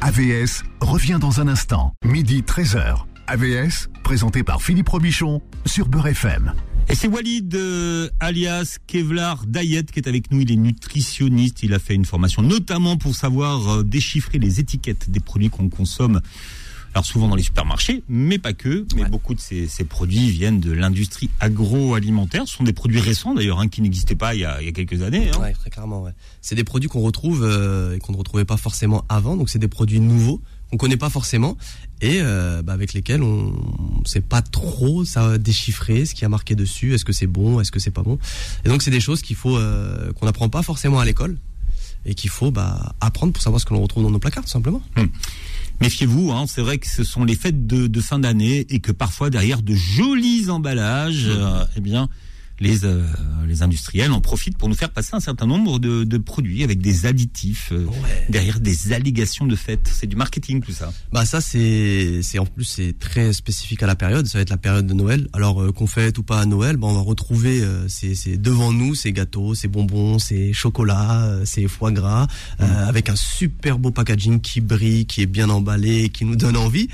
AVS 0.00 0.62
revient 0.80 1.18
dans 1.20 1.40
un 1.40 1.48
instant, 1.48 1.94
midi 2.04 2.42
13h. 2.42 3.04
AVS, 3.28 3.88
présenté 4.04 4.44
par 4.44 4.62
Philippe 4.62 4.88
Robichon 4.88 5.42
sur 5.64 5.88
Beurre 5.88 6.08
FM. 6.08 6.52
Et 6.88 6.94
c'est 6.94 7.08
Walid, 7.08 7.52
euh, 7.56 8.08
alias 8.20 8.78
Kevlar 8.86 9.44
Dayet, 9.46 9.84
qui 9.84 9.98
est 9.98 10.06
avec 10.06 10.30
nous. 10.30 10.40
Il 10.40 10.52
est 10.52 10.56
nutritionniste. 10.56 11.64
Il 11.64 11.74
a 11.74 11.80
fait 11.80 11.94
une 11.94 12.04
formation 12.04 12.42
notamment 12.42 12.96
pour 12.96 13.16
savoir 13.16 13.68
euh, 13.68 13.82
déchiffrer 13.82 14.38
les 14.38 14.60
étiquettes 14.60 15.10
des 15.10 15.18
produits 15.18 15.50
qu'on 15.50 15.68
consomme. 15.68 16.20
Alors 16.94 17.04
souvent 17.04 17.28
dans 17.28 17.34
les 17.34 17.42
supermarchés, 17.42 18.02
mais 18.08 18.38
pas 18.38 18.54
que. 18.54 18.86
Mais 18.94 19.04
beaucoup 19.04 19.34
de 19.34 19.40
ces, 19.40 19.68
produits 19.84 20.30
viennent 20.30 20.60
de 20.60 20.72
l'industrie 20.72 21.28
agroalimentaire. 21.40 22.48
Ce 22.48 22.56
sont 22.56 22.64
des 22.64 22.72
produits 22.72 23.00
récents 23.00 23.34
d'ailleurs, 23.34 23.60
hein, 23.60 23.68
qui 23.68 23.82
n'existaient 23.82 24.14
pas 24.14 24.34
il 24.34 24.40
y, 24.40 24.44
a, 24.46 24.58
quelques 24.72 25.02
années. 25.02 25.28
Hein. 25.28 25.52
très 25.58 25.68
clairement. 25.68 26.04
Ouais. 26.04 26.12
C'est 26.40 26.54
des 26.54 26.64
produits 26.64 26.88
qu'on 26.88 27.02
retrouve 27.02 27.44
euh, 27.44 27.96
et 27.96 27.98
qu'on 27.98 28.12
ne 28.12 28.16
retrouvait 28.16 28.46
pas 28.46 28.56
forcément 28.56 29.04
avant. 29.10 29.36
Donc 29.36 29.50
c'est 29.50 29.58
des 29.58 29.68
produits 29.68 30.00
nouveaux 30.00 30.40
qu'on 30.70 30.76
connaît 30.76 30.96
pas 30.96 31.10
forcément 31.10 31.56
et 32.00 32.18
euh, 32.20 32.62
bah, 32.62 32.72
avec 32.72 32.92
lesquels 32.92 33.22
on 33.22 33.52
ne 34.00 34.04
sait 34.04 34.20
pas 34.20 34.42
trop 34.42 35.04
ça 35.04 35.38
déchiffrer 35.38 36.04
ce 36.04 36.14
qui 36.14 36.24
a 36.24 36.28
marqué 36.28 36.54
dessus 36.54 36.94
est-ce 36.94 37.04
que 37.04 37.12
c'est 37.12 37.26
bon 37.26 37.60
est-ce 37.60 37.70
que 37.70 37.78
c'est 37.78 37.90
pas 37.90 38.02
bon 38.02 38.18
et 38.64 38.68
donc 38.68 38.82
c'est 38.82 38.90
des 38.90 39.00
choses 39.00 39.22
qu'il 39.22 39.36
faut 39.36 39.56
euh, 39.56 40.12
qu'on 40.14 40.26
n'apprend 40.26 40.48
pas 40.48 40.62
forcément 40.62 40.98
à 40.98 41.04
l'école 41.04 41.36
et 42.04 42.14
qu'il 42.14 42.30
faut 42.30 42.50
bah, 42.50 42.94
apprendre 43.00 43.32
pour 43.32 43.42
savoir 43.42 43.60
ce 43.60 43.66
que 43.66 43.74
l'on 43.74 43.82
retrouve 43.82 44.02
dans 44.02 44.10
nos 44.10 44.18
placards 44.18 44.44
tout 44.44 44.50
simplement 44.50 44.82
hum. 44.96 45.08
Méfiez-vous, 45.80 46.32
hein, 46.32 46.46
c'est 46.48 46.62
vrai 46.62 46.78
que 46.78 46.86
ce 46.86 47.04
sont 47.04 47.24
les 47.24 47.36
fêtes 47.36 47.66
de, 47.66 48.00
fin 48.00 48.18
d'année 48.18 48.66
et 48.70 48.80
que 48.80 48.92
parfois 48.92 49.28
derrière 49.28 49.60
de 49.60 49.74
jolis 49.74 50.48
emballages, 50.48 51.26
hum. 51.26 51.36
euh, 51.38 51.64
eh 51.76 51.80
bien, 51.80 52.08
les, 52.60 52.84
euh, 52.84 53.02
les 53.46 53.62
industriels 53.62 54.12
en 54.12 54.20
profitent 54.20 54.56
pour 54.56 54.68
nous 54.68 54.74
faire 54.74 54.90
passer 54.90 55.10
un 55.14 55.20
certain 55.20 55.46
nombre 55.46 55.78
de, 55.78 56.04
de 56.04 56.18
produits 56.18 56.64
avec 56.64 56.80
des 56.80 57.06
additifs 57.06 57.70
euh, 57.72 57.86
derrière 58.28 58.60
des 58.60 58.92
allégations 58.92 59.46
de 59.46 59.56
fête. 59.56 59.90
C'est 59.92 60.06
du 60.06 60.16
marketing 60.16 60.62
tout 60.62 60.72
ça. 60.72 60.92
Bah 61.12 61.26
ça 61.26 61.40
c'est 61.40 62.20
c'est 62.22 62.38
en 62.38 62.46
plus 62.46 62.64
c'est 62.64 62.98
très 62.98 63.32
spécifique 63.32 63.82
à 63.82 63.86
la 63.86 63.94
période. 63.94 64.26
Ça 64.26 64.38
va 64.38 64.42
être 64.42 64.50
la 64.50 64.56
période 64.56 64.86
de 64.86 64.94
Noël. 64.94 65.28
Alors 65.32 65.62
euh, 65.62 65.72
qu'on 65.72 65.86
fête 65.86 66.18
ou 66.18 66.22
pas 66.22 66.40
à 66.40 66.46
Noël, 66.46 66.76
bah, 66.76 66.86
on 66.88 66.94
va 66.94 67.00
retrouver 67.00 67.62
c'est 67.88 68.36
devant 68.36 68.72
nous 68.72 68.94
ces 68.94 69.12
gâteaux, 69.12 69.54
ces 69.54 69.68
bonbons, 69.68 70.18
ces 70.18 70.52
chocolats, 70.52 71.40
ces 71.44 71.68
foie 71.68 71.92
gras 71.92 72.26
mmh. 72.58 72.64
avec 72.64 73.08
un 73.08 73.16
super 73.16 73.78
beau 73.78 73.90
packaging 73.90 74.40
qui 74.40 74.60
brille, 74.60 75.06
qui 75.06 75.22
est 75.22 75.26
bien 75.26 75.50
emballé, 75.50 76.08
qui 76.08 76.24
nous 76.24 76.36
donne 76.36 76.56
envie. 76.56 76.88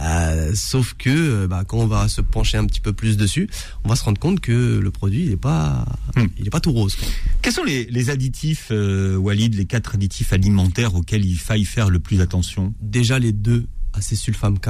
Euh, 0.00 0.52
sauf 0.54 0.94
que 0.98 1.08
euh, 1.08 1.46
bah, 1.48 1.64
quand 1.66 1.78
on 1.78 1.86
va 1.86 2.08
se 2.08 2.20
pencher 2.20 2.58
un 2.58 2.66
petit 2.66 2.80
peu 2.80 2.92
plus 2.92 3.16
dessus, 3.16 3.48
on 3.82 3.88
va 3.88 3.96
se 3.96 4.04
rendre 4.04 4.20
compte 4.20 4.40
que 4.40 4.78
le 4.78 4.90
produit 4.90 5.24
il 5.24 5.32
est 5.32 5.36
pas, 5.36 5.86
hmm. 6.16 6.26
il 6.38 6.46
est 6.46 6.50
pas 6.50 6.60
tout 6.60 6.72
rose. 6.72 6.96
Quels 7.40 7.54
sont 7.54 7.64
les, 7.64 7.84
les 7.86 8.10
additifs, 8.10 8.68
euh, 8.70 9.16
Walid, 9.16 9.54
les 9.54 9.64
quatre 9.64 9.94
additifs 9.94 10.32
alimentaires 10.32 10.94
auxquels 10.94 11.24
il 11.24 11.38
faille 11.38 11.64
faire 11.64 11.88
le 11.88 11.98
plus 11.98 12.20
attention? 12.20 12.74
Déjà 12.80 13.18
les 13.18 13.32
deux 13.32 13.66
acésulfame 13.94 14.58
K 14.58 14.68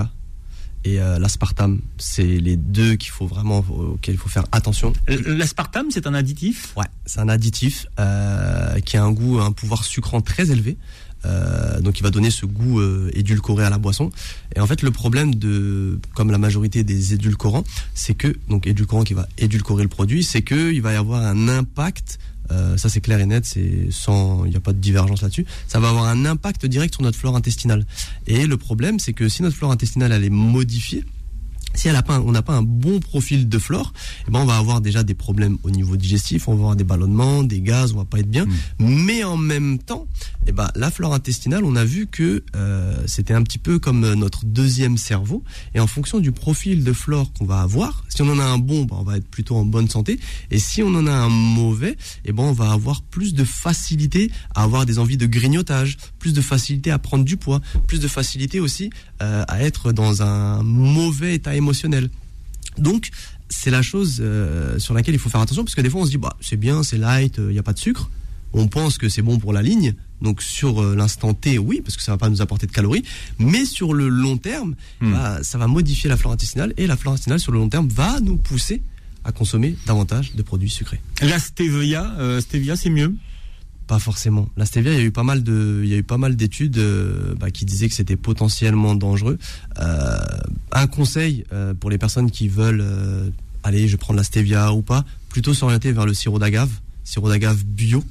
et 0.85 1.01
euh, 1.01 1.19
l'aspartame. 1.19 1.81
C'est 1.99 2.39
les 2.39 2.57
deux 2.57 2.95
qu'il 2.95 3.11
faut 3.11 3.27
vraiment 3.27 3.59
auxquels 3.59 4.15
il 4.15 4.19
faut 4.19 4.29
faire 4.29 4.47
attention. 4.53 4.93
L'aspartame, 5.09 5.91
c'est 5.91 6.07
un 6.07 6.15
additif? 6.15 6.73
Ouais, 6.77 6.87
c'est 7.05 7.19
un 7.19 7.29
additif 7.29 7.87
euh, 7.99 8.79
qui 8.81 8.97
a 8.97 9.03
un 9.03 9.11
goût, 9.11 9.41
un 9.41 9.51
pouvoir 9.51 9.85
sucrant 9.85 10.21
très 10.21 10.53
élevé. 10.53 10.77
Euh, 11.25 11.81
donc 11.81 11.99
il 11.99 12.03
va 12.03 12.11
donner 12.11 12.31
ce 12.31 12.47
goût 12.47 12.81
euh, 12.81 13.11
édulcoré 13.15 13.65
à 13.65 13.71
la 13.71 13.79
boisson. 13.79 14.11
Et 14.55 14.61
en 14.61 14.67
fait 14.67 14.83
le 14.83 14.91
problème 14.91 15.35
de, 15.35 15.99
comme 16.15 16.31
la 16.31 16.39
majorité 16.39 16.85
des 16.85 17.15
édulcorants, 17.15 17.65
c'est 17.95 18.15
que 18.15 18.37
donc 18.49 18.67
édulcorant 18.67 19.05
qui 19.05 19.15
va 19.15 19.27
édulcorer 19.39 19.83
le 19.83 19.89
produit, 19.89 20.23
c'est 20.23 20.43
que 20.43 20.73
il 20.73 20.83
va 20.83 20.93
y 20.93 20.97
avoir 20.97 21.23
un 21.23 21.49
impact. 21.49 22.19
Euh, 22.53 22.77
ça 22.77 22.89
c'est 22.89 23.01
clair 23.01 23.19
et 23.19 23.27
net, 23.27 23.45
c'est 23.45 23.89
sans, 23.91 24.45
il 24.45 24.51
n'y 24.51 24.57
a 24.57 24.61
pas 24.61 24.73
de 24.73 24.79
divergence 24.79 25.23
là-dessus. 25.23 25.47
Ça 25.67 25.81
va 25.81 25.89
avoir 25.89 26.05
un 26.05 26.25
impact 26.25 26.65
direct 26.67 26.95
sur 26.95 27.03
notre 27.03 27.19
flore 27.19 27.35
intestinale. 27.35 27.85
Et 28.29 28.47
le 28.47 28.57
problème, 28.57 29.01
c'est 29.01 29.13
que 29.13 29.29
si 29.29 29.43
notre 29.43 29.57
flore 29.57 29.73
intestinale 29.73 30.13
elle 30.13 30.25
est 30.25 30.31
modifiée, 30.31 31.05
si 31.77 31.89
elle 31.89 31.97
a 31.97 32.03
pas, 32.03 32.21
on 32.21 32.33
n'a 32.33 32.43
pas 32.43 32.55
un 32.55 32.63
bon 32.63 33.01
profil 33.01 33.49
de 33.49 33.59
flore, 33.59 33.93
eh 34.27 34.31
ben 34.31 34.41
on 34.41 34.47
va 34.47 34.57
avoir 34.57 34.81
déjà 34.81 35.03
des 35.03 35.15
problèmes 35.15 35.59
au 35.63 35.71
niveau 35.71 35.97
digestif, 35.97 36.49
on 36.49 36.55
va 36.55 36.59
avoir 36.59 36.77
des 36.77 36.85
ballonnements, 36.85 37.43
des 37.43 37.61
gaz, 37.61 37.93
on 37.93 37.99
va 37.99 38.05
pas 38.05 38.19
être 38.19 38.31
bien. 38.31 38.47
Mais 38.79 39.23
en 39.25 39.37
même 39.37 39.79
temps, 39.79 40.07
eh 40.47 40.53
ben 40.53 40.69
la 40.75 40.91
flore 40.91 41.15
intestinale, 41.15 41.65
on 41.65 41.77
a 41.77 41.85
vu 41.85 42.07
que 42.07 42.43
euh, 42.55 43.03
c'était 43.07 43.35
un 43.35 43.43
petit 43.43 43.59
peu 43.59 43.79
comme 43.79 44.15
notre 44.15 44.45
deuxième 44.45 44.97
cerveau. 44.97 45.45
Et 45.75 45.81
en 45.81 45.87
fonction 45.87 46.19
du 46.19 46.33
profil 46.33 46.85
de 46.85 46.93
flore 46.93 47.33
qu'on 47.33 47.45
va 47.45 47.61
avoir, 47.61 48.05
si 48.09 48.23
on 48.23 48.29
en 48.31 48.39
a 48.39 48.45
un 48.45 48.59
bon, 48.59 48.85
ben, 48.85 48.97
on 48.99 49.05
va 49.05 49.17
être 49.19 49.29
plutôt 49.29 49.57
en 49.57 49.65
bonne 49.65 49.89
santé. 49.89 50.19
Et 50.51 50.59
si 50.59 50.83
on 50.83 50.89
en 50.95 51.07
a 51.07 51.13
un 51.13 51.29
mauvais, 51.29 51.97
eh 52.25 52.33
ben 52.33 52.45
on 52.45 52.53
va 52.53 52.73
avoir 52.73 53.03
plus 53.03 53.35
de 53.35 53.45
facilité 53.45 54.31
à 54.55 54.63
avoir 54.63 54.87
des 54.87 54.99
envies 54.99 55.17
de 55.17 55.27
grignotage, 55.27 55.99
plus 56.19 56.33
de 56.33 56.41
facilité 56.41 56.91
à 56.91 56.99
prendre 56.99 57.25
du 57.25 57.37
poids, 57.37 57.61
plus 57.87 58.01
de 58.01 58.09
facilité 58.09 58.61
aussi 58.61 58.91
euh, 59.23 59.45
à 59.49 59.63
être 59.63 59.93
dans 59.93 60.23
un 60.23 60.63
mauvais 60.63 61.35
état 61.35 61.55
émotionnel. 61.55 61.66
Donc, 62.79 63.11
c'est 63.49 63.71
la 63.71 63.83
chose 63.83 64.19
euh, 64.21 64.79
sur 64.79 64.93
laquelle 64.95 65.15
il 65.15 65.19
faut 65.21 65.31
faire 65.31 65.41
attention, 65.41 65.65
parce 65.65 65.75
que 65.75 65.81
des 65.81 65.89
fois 65.91 66.01
on 66.03 66.05
se 66.05 66.11
dit, 66.11 66.19
bah, 66.19 66.37
c'est 66.41 66.57
bien, 66.57 66.83
c'est 66.83 66.99
light, 66.99 67.37
il 67.39 67.49
n'y 67.49 67.59
a 67.59 67.63
pas 67.63 67.73
de 67.73 67.79
sucre. 67.79 68.11
On 68.53 68.69
pense 68.69 68.97
que 68.99 69.09
c'est 69.09 69.23
bon 69.23 69.39
pour 69.39 69.53
la 69.53 69.63
ligne. 69.63 69.95
Donc 70.23 70.41
sur 70.43 70.83
euh, 70.83 70.95
l'instant 70.97 71.35
T, 71.35 71.59
oui, 71.59 71.81
parce 71.83 71.97
que 71.97 72.03
ça 72.03 72.13
va 72.13 72.19
pas 72.19 72.29
nous 72.31 72.41
apporter 72.41 72.67
de 72.67 72.73
calories. 72.73 73.03
Mais 73.39 73.65
sur 73.67 73.93
le 73.93 74.09
long 74.09 74.39
terme, 74.39 74.75
Hmm. 75.01 75.13
bah, 75.13 75.39
ça 75.43 75.59
va 75.59 75.67
modifier 75.67 76.09
la 76.09 76.17
flore 76.17 76.33
intestinale. 76.33 76.73
Et 76.77 76.87
la 76.87 76.97
flore 76.97 77.15
intestinale, 77.15 77.41
sur 77.41 77.53
le 77.53 77.59
long 77.59 77.69
terme, 77.69 77.89
va 77.89 78.19
nous 78.21 78.37
pousser 78.37 78.83
à 79.25 79.33
consommer 79.33 79.77
davantage 79.87 80.35
de 80.35 80.43
produits 80.43 80.71
sucrés. 80.71 81.01
La 81.21 81.39
stevia, 81.39 82.15
euh, 82.19 82.41
stevia 82.41 82.77
c'est 82.77 82.91
mieux? 82.91 83.15
Pas 83.87 84.01
forcément. 84.01 84.49
La 84.57 84.67
stevia, 84.67 84.93
il 84.93 84.99
y 84.99 85.01
a 85.01 85.05
eu 85.05 85.13
pas 85.13 85.23
mal 85.23 85.45
de, 85.45 85.81
il 85.85 85.89
y 85.89 85.95
a 85.95 85.97
eu 85.97 86.03
pas 86.03 86.19
mal 86.19 86.35
d'études 86.35 86.79
euh, 86.79 87.35
bah, 87.39 87.53
qui 87.53 87.65
disaient 87.65 87.89
que 87.89 87.95
c'était 87.95 88.17
potentiellement 88.17 88.97
dangereux. 88.97 89.39
Euh, 89.79 90.19
un 90.73 90.87
conseil 90.89 91.45
euh, 91.53 91.73
pour 91.73 91.91
les 91.91 91.99
personnes 91.99 92.33
qui 92.33 92.49
veulent, 92.49 92.85
aller, 93.63 93.87
je 93.87 93.97
prends 93.97 94.13
la 94.13 94.25
stevia 94.25 94.73
ou 94.73 94.83
pas, 94.83 95.05
plutôt 95.29 95.55
s'orienter 95.55 95.93
vers 95.93 96.05
le 96.05 96.15
sirop 96.15 96.41
d'agave, 96.41 96.71
sirop 97.05 97.29
d'agave 97.29 97.65
bio. 97.65 98.03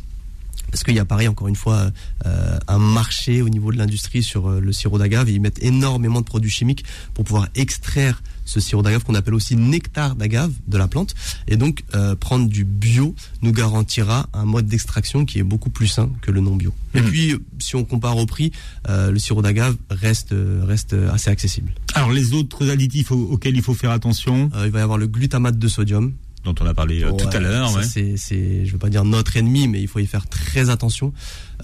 Parce 0.72 0.84
qu'il 0.84 0.96
y 0.96 1.00
a 1.00 1.06
pareil, 1.06 1.28
encore 1.28 1.48
une 1.48 1.56
fois, 1.56 1.92
un 2.24 2.80
marché 2.80 3.42
au 3.42 3.50
niveau 3.50 3.72
de 3.72 3.78
l'industrie 3.78 4.24
sur 4.24 4.50
le 4.50 4.74
sirop 4.74 4.98
d'agave 4.98 5.30
ils 5.30 5.40
mettent 5.40 5.64
énormément 5.64 6.20
de 6.20 6.26
produits 6.26 6.50
chimiques 6.50 6.84
pour 7.14 7.24
pouvoir 7.24 7.48
extraire 7.56 8.22
ce 8.46 8.60
sirop 8.60 8.82
d'agave 8.84 9.04
qu'on 9.04 9.16
appelle 9.16 9.34
aussi 9.34 9.56
nectar 9.56 10.16
d'agave 10.16 10.52
de 10.68 10.78
la 10.78 10.88
plante. 10.88 11.14
Et 11.48 11.58
donc, 11.58 11.84
euh, 11.96 12.16
prendre 12.16 12.48
du 12.48 12.64
bio 12.64 13.14
nous 13.42 13.52
garantira 13.52 14.30
un 14.34 14.46
mode 14.46 14.68
d'extraction 14.68 15.26
qui 15.26 15.40
est 15.40 15.44
beaucoup 15.44 15.70
plus 15.70 15.88
sain 15.88 16.10
que 16.22 16.32
le 16.32 16.40
non 16.42 16.56
bio. 16.56 16.74
Et 16.94 17.02
Mhm. 17.02 17.08
puis, 17.10 17.34
si 17.60 17.76
on 17.76 17.84
compare 17.84 18.18
au 18.18 18.26
prix, 18.26 18.52
euh, 18.88 19.12
le 19.12 19.20
sirop 19.20 19.42
d'agave 19.42 19.76
reste, 19.90 20.32
euh, 20.32 20.64
reste 20.66 20.94
assez 21.12 21.30
accessible. 21.30 21.72
Alors 21.96 22.12
les 22.12 22.34
autres 22.34 22.70
additifs 22.70 23.12
au- 23.12 23.32
auxquels 23.32 23.56
il 23.56 23.62
faut 23.62 23.74
faire 23.74 23.92
attention, 23.92 24.50
Euh, 24.56 24.66
il 24.68 24.72
va 24.72 24.80
y 24.80 24.82
avoir 24.82 24.98
le 24.98 25.08
glutamate 25.08 25.58
de 25.60 25.68
sodium, 25.68 26.14
dont 26.44 26.54
on 26.62 26.66
a 26.68 26.74
parlé 26.74 27.02
tout 27.02 27.26
Ouais, 27.26 27.36
à 27.36 27.40
l'heure, 27.40 27.74
ouais. 27.76 27.84
C'est, 27.84 28.16
c'est, 28.18 28.66
je 28.66 28.72
veux 28.72 28.78
pas 28.78 28.90
dire 28.90 29.04
notre 29.04 29.36
ennemi, 29.38 29.68
mais 29.68 29.82
il 29.82 29.88
faut 29.88 30.00
y 30.00 30.06
faire 30.06 30.28
très 30.28 30.70
attention. 30.70 31.12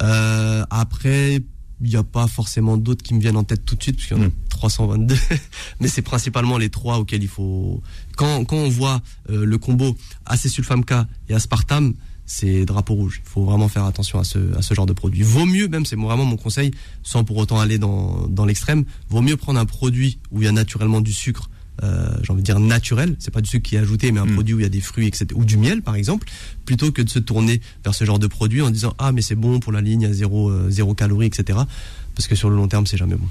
Euh, 0.02 0.64
après, 0.70 1.42
il 1.84 1.90
n'y 1.90 1.96
a 1.96 2.04
pas 2.04 2.28
forcément 2.28 2.78
d'autres 2.78 3.04
qui 3.04 3.14
me 3.14 3.20
viennent 3.20 3.38
en 3.38 3.44
tête 3.44 3.66
tout 3.66 3.76
de 3.76 3.84
suite, 3.84 3.96
parce 3.98 4.08
qu'il 4.08 4.18
y 4.18 4.20
en 4.20 4.24
a 4.24 4.28
Mm. 4.28 4.32
322. 4.50 5.16
mais 5.80 5.88
c'est 5.88 6.02
principalement 6.02 6.58
les 6.58 6.70
trois 6.70 6.98
auxquels 6.98 7.24
il 7.24 7.28
faut. 7.30 7.82
Quand, 8.16 8.46
quand 8.46 8.58
on 8.58 8.70
voit 8.70 9.02
euh, 9.30 9.46
le 9.46 9.58
combo 9.58 9.96
acésulfame 10.26 10.86
K 10.86 10.94
et 11.30 11.34
aspartame, 11.34 11.94
c'est 12.26 12.66
drapeau 12.66 12.94
rouge. 12.94 13.22
Il 13.26 13.30
faut 13.30 13.44
vraiment 13.44 13.68
faire 13.68 13.84
attention 13.84 14.18
à 14.20 14.24
ce, 14.24 14.56
à 14.58 14.62
ce 14.62 14.74
genre 14.74 14.86
de 14.86 14.94
produit. 14.94 15.22
Vaut 15.22 15.46
mieux, 15.46 15.68
même, 15.68 15.86
c'est 15.86 15.98
vraiment 15.98 16.24
mon 16.24 16.38
conseil, 16.38 16.72
sans 17.04 17.24
pour 17.26 17.36
autant 17.38 17.60
aller 17.60 17.78
dans, 17.78 18.28
dans 18.30 18.46
l'extrême, 18.46 18.86
vaut 19.10 19.22
mieux 19.22 19.36
prendre 19.36 19.60
un 19.60 19.66
produit 19.66 20.20
où 20.32 20.42
il 20.42 20.46
y 20.46 20.48
a 20.48 20.54
naturellement 20.54 21.02
du 21.02 21.12
sucre, 21.12 21.50
euh, 21.84 22.10
j'ai 22.24 22.32
envie 22.32 22.42
de 22.42 22.46
dire 22.46 22.60
naturel, 22.60 23.16
c'est 23.20 23.32
pas 23.32 23.42
du 23.42 23.50
sucre 23.50 23.68
qui 23.68 23.76
est 23.76 23.80
ajouté, 23.80 24.12
mais 24.12 24.20
un 24.20 24.26
Mm. 24.26 24.34
produit 24.34 24.54
où 24.54 24.60
il 24.60 24.64
y 24.64 24.66
a 24.66 24.70
des 24.70 24.82
fruits, 24.82 25.08
etc., 25.08 25.28
ou 25.36 25.46
du 25.46 25.58
miel, 25.58 25.82
par 25.82 25.96
exemple, 25.96 26.28
plutôt 26.66 26.92
que 26.92 27.02
de 27.02 27.10
se 27.10 27.20
tourner 27.20 27.60
vers 27.84 27.96
ce 27.96 28.06
genre 28.06 28.20
de 28.20 28.28
produit 28.28 28.62
en 28.62 28.70
disant 28.70 28.94
ah 29.00 29.12
mais 29.12 29.22
c'est 29.22 29.36
bon 29.36 29.60
pour 29.60 29.72
la 29.72 29.82
ligne 29.82 30.06
à 30.06 30.14
zéro, 30.14 30.50
euh, 30.50 30.70
zéro 30.70 30.94
calorie, 30.94 31.26
etc. 31.28 31.60
Parce 32.16 32.28
que 32.28 32.36
sur 32.36 32.50
le 32.50 32.56
long 32.56 32.68
terme, 32.68 32.86
c'est 32.86 32.98
jamais 32.98 33.16
bon. 33.16 33.28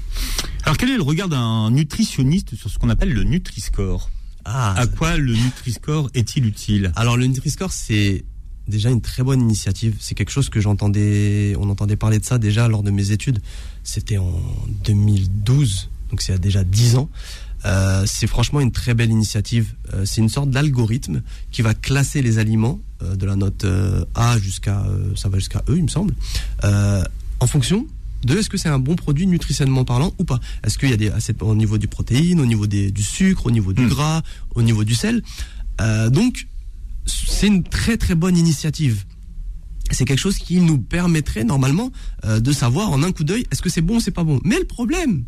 Alors 0.64 0.76
quel 0.76 0.90
est 0.90 0.96
le 0.96 1.02
regard 1.02 1.28
d'un 1.28 1.70
nutritionniste 1.70 2.54
sur 2.56 2.70
ce 2.70 2.78
qu'on 2.78 2.88
appelle 2.88 3.12
le 3.12 3.24
Nutri-Score? 3.24 4.10
Ah, 4.44 4.72
À 4.76 4.86
quoi 4.86 5.16
le 5.18 5.34
Nutri-Score 5.34 6.10
est-il 6.14 6.46
utile? 6.46 6.90
Alors 6.96 7.16
le 7.18 7.26
Nutri-Score, 7.26 7.72
c'est 7.72 8.24
déjà 8.68 8.88
une 8.88 9.00
très 9.02 9.22
bonne 9.22 9.40
initiative. 9.42 9.96
C'est 10.00 10.14
quelque 10.14 10.30
chose 10.30 10.48
que 10.48 10.60
j'entendais, 10.60 11.54
on 11.58 11.68
entendait 11.68 11.96
parler 11.96 12.18
de 12.18 12.24
ça 12.24 12.38
déjà 12.38 12.66
lors 12.68 12.82
de 12.82 12.90
mes 12.90 13.10
études. 13.10 13.40
C'était 13.84 14.16
en 14.18 14.32
2012, 14.84 15.88
donc 16.10 16.22
c'est 16.22 16.32
il 16.32 16.34
y 16.34 16.36
a 16.36 16.38
déjà 16.38 16.64
10 16.64 16.96
ans. 16.96 17.08
Euh, 17.64 18.04
c'est 18.06 18.26
franchement 18.26 18.60
une 18.60 18.72
très 18.72 18.94
belle 18.94 19.10
initiative. 19.10 19.74
Euh, 19.94 20.04
c'est 20.04 20.20
une 20.20 20.28
sorte 20.28 20.50
d'algorithme 20.50 21.22
qui 21.50 21.62
va 21.62 21.74
classer 21.74 22.22
les 22.22 22.38
aliments 22.38 22.80
euh, 23.02 23.16
de 23.16 23.26
la 23.26 23.36
note 23.36 23.66
A 24.14 24.38
jusqu'à 24.38 24.84
ça 25.16 25.28
va 25.28 25.38
jusqu'à 25.38 25.62
E, 25.68 25.76
il 25.76 25.84
me 25.84 25.88
semble, 25.88 26.14
en 26.62 27.46
fonction 27.46 27.86
de 28.24 28.36
est-ce 28.36 28.50
que 28.50 28.58
c'est 28.58 28.68
un 28.68 28.78
bon 28.78 28.96
produit 28.96 29.26
nutritionnellement 29.26 29.84
parlant 29.84 30.12
ou 30.18 30.24
pas. 30.24 30.40
Est-ce 30.62 30.76
qu'il 30.78 30.90
y 30.90 30.92
a 30.92 30.96
des 30.98 31.08
assez 31.08 31.34
au 31.40 31.54
niveau 31.54 31.78
du 31.78 31.88
protéine, 31.88 32.40
au 32.40 32.46
niveau 32.46 32.66
des, 32.66 32.90
du 32.90 33.02
sucre, 33.02 33.46
au 33.46 33.50
niveau 33.50 33.72
du 33.72 33.86
Hmm. 33.86 33.88
gras, 33.88 34.22
au 34.54 34.62
niveau 34.62 34.84
du 34.84 34.94
sel. 34.94 35.22
Donc 36.10 36.46
c'est 37.06 37.46
une 37.46 37.62
très 37.62 37.96
très 37.96 38.14
bonne 38.14 38.36
initiative. 38.36 39.04
C'est 39.90 40.04
quelque 40.04 40.18
chose 40.18 40.38
qui 40.38 40.60
nous 40.60 40.78
permettrait 40.78 41.44
normalement 41.44 41.90
euh, 42.24 42.40
de 42.40 42.52
savoir 42.52 42.90
en 42.90 43.02
un 43.02 43.12
coup 43.12 43.24
d'œil 43.24 43.44
est-ce 43.50 43.62
que 43.62 43.68
c'est 43.68 43.80
bon 43.80 43.96
ou 43.96 44.00
c'est 44.00 44.10
pas 44.12 44.24
bon. 44.24 44.40
Mais 44.44 44.58
le 44.58 44.64
problème, 44.66 45.24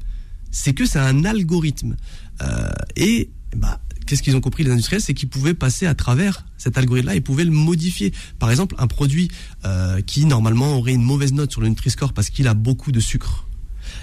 c'est 0.53 0.75
que 0.75 0.87
c'est 0.87 1.01
un 1.01 1.25
algorithme. 1.25 1.97
Euh, 2.43 2.71
et 2.95 3.31
bah, 3.57 3.81
qu'est-ce 4.07 4.23
qu'ils 4.23 4.37
ont 4.37 4.41
compris 4.41 4.63
les 4.63 4.71
industriels 4.71 5.03
C'est 5.03 5.15
qu'ils 5.15 5.29
pouvaient 5.29 5.55
passer 5.55 5.87
à 5.87 5.95
travers 5.97 6.47
cet 6.59 6.79
algorithme-là, 6.79 7.17
ils 7.17 7.23
pouvaient 7.23 7.45
le 7.45 7.51
modifier. 7.51 8.13
Par 8.39 8.51
exemple, 8.51 8.77
un 8.79 8.87
produit 8.87 9.31
euh, 9.65 10.01
qui 10.03 10.27
normalement 10.27 10.79
aurait 10.79 10.93
une 10.93 11.03
mauvaise 11.03 11.33
note 11.33 11.51
sur 11.51 11.61
le 11.61 11.69
Nutri-Score 11.69 12.13
parce 12.13 12.31
qu'il 12.31 12.47
a 12.47 12.55
beaucoup 12.55 12.93
de 12.93 13.01
sucre. 13.01 13.49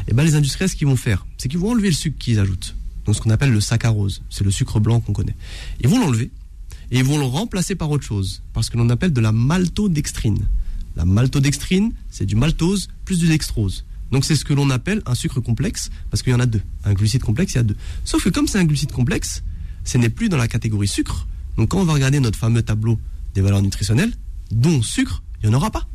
Et 0.08 0.14
ben 0.14 0.24
les 0.24 0.36
industriels, 0.36 0.70
ce 0.70 0.76
qu'ils 0.76 0.88
vont 0.88 0.98
faire, 0.98 1.26
c'est 1.38 1.48
qu'ils 1.48 1.60
vont 1.60 1.72
enlever 1.72 1.90
le 1.90 1.96
sucre 1.96 2.18
qu'ils 2.18 2.40
ajoutent. 2.40 2.76
Donc 3.06 3.16
ce 3.16 3.22
qu'on 3.22 3.30
appelle 3.30 3.52
le 3.52 3.62
saccharose, 3.62 4.22
c'est 4.30 4.44
le 4.44 4.52
sucre 4.52 4.80
blanc 4.80 5.00
qu'on 5.00 5.14
connaît. 5.14 5.36
Ils 5.82 5.88
vont 5.88 6.00
l'enlever 6.00 6.32
et 6.92 6.98
ils 6.98 7.04
vont 7.04 7.18
le 7.18 7.26
remplacer 7.26 7.76
par 7.76 7.90
autre 7.92 8.04
chose, 8.04 8.42
parce 8.54 8.70
que 8.70 8.78
l'on 8.78 8.90
appelle 8.90 9.14
de 9.14 9.22
la 9.22 9.32
maltodextrine. 9.32 10.48
La 10.96 11.06
maltodextrine, 11.06 11.94
c'est 12.10 12.26
du 12.26 12.36
maltose 12.36 12.90
plus 13.06 13.20
du 13.20 13.28
dextrose. 13.28 13.86
Donc 14.12 14.26
c'est 14.26 14.36
ce 14.36 14.44
que 14.46 14.54
l'on 14.54 14.70
appelle 14.70 15.02
un 15.06 15.16
sucre 15.16 15.40
complexe, 15.40 15.90
parce 16.10 16.24
qu'il 16.24 16.32
y 16.32 16.36
en 16.36 16.40
a 16.40 16.46
deux. 16.46 16.62
Un 16.84 16.94
glucide 16.94 17.22
complexe, 17.24 17.54
il 17.54 17.58
y 17.58 17.60
a 17.60 17.64
deux. 17.64 17.76
Sauf 18.06 18.24
que 18.24 18.30
comme 18.30 18.48
c'est 18.48 18.58
un 18.60 18.66
glucide 18.66 18.92
complexe, 18.92 19.44
ce 19.84 19.98
n'est 19.98 20.10
plus 20.10 20.30
dans 20.30 20.38
la 20.38 20.48
catégorie 20.48 20.88
sucre. 20.88 21.28
Donc 21.58 21.70
quand 21.70 21.80
on 21.80 21.86
va 21.86 21.94
regarder 21.94 22.20
notre 22.20 22.38
fameux 22.38 22.62
tableau 22.62 23.00
des 23.36 23.42
valeurs 23.42 23.62
nutritionnelles, 23.62 24.14
dont 24.52 24.82
sucre, 24.82 25.22
il 25.44 25.50
n'y 25.50 25.56
en 25.56 25.58
aura 25.58 25.70
pas. 25.72 25.88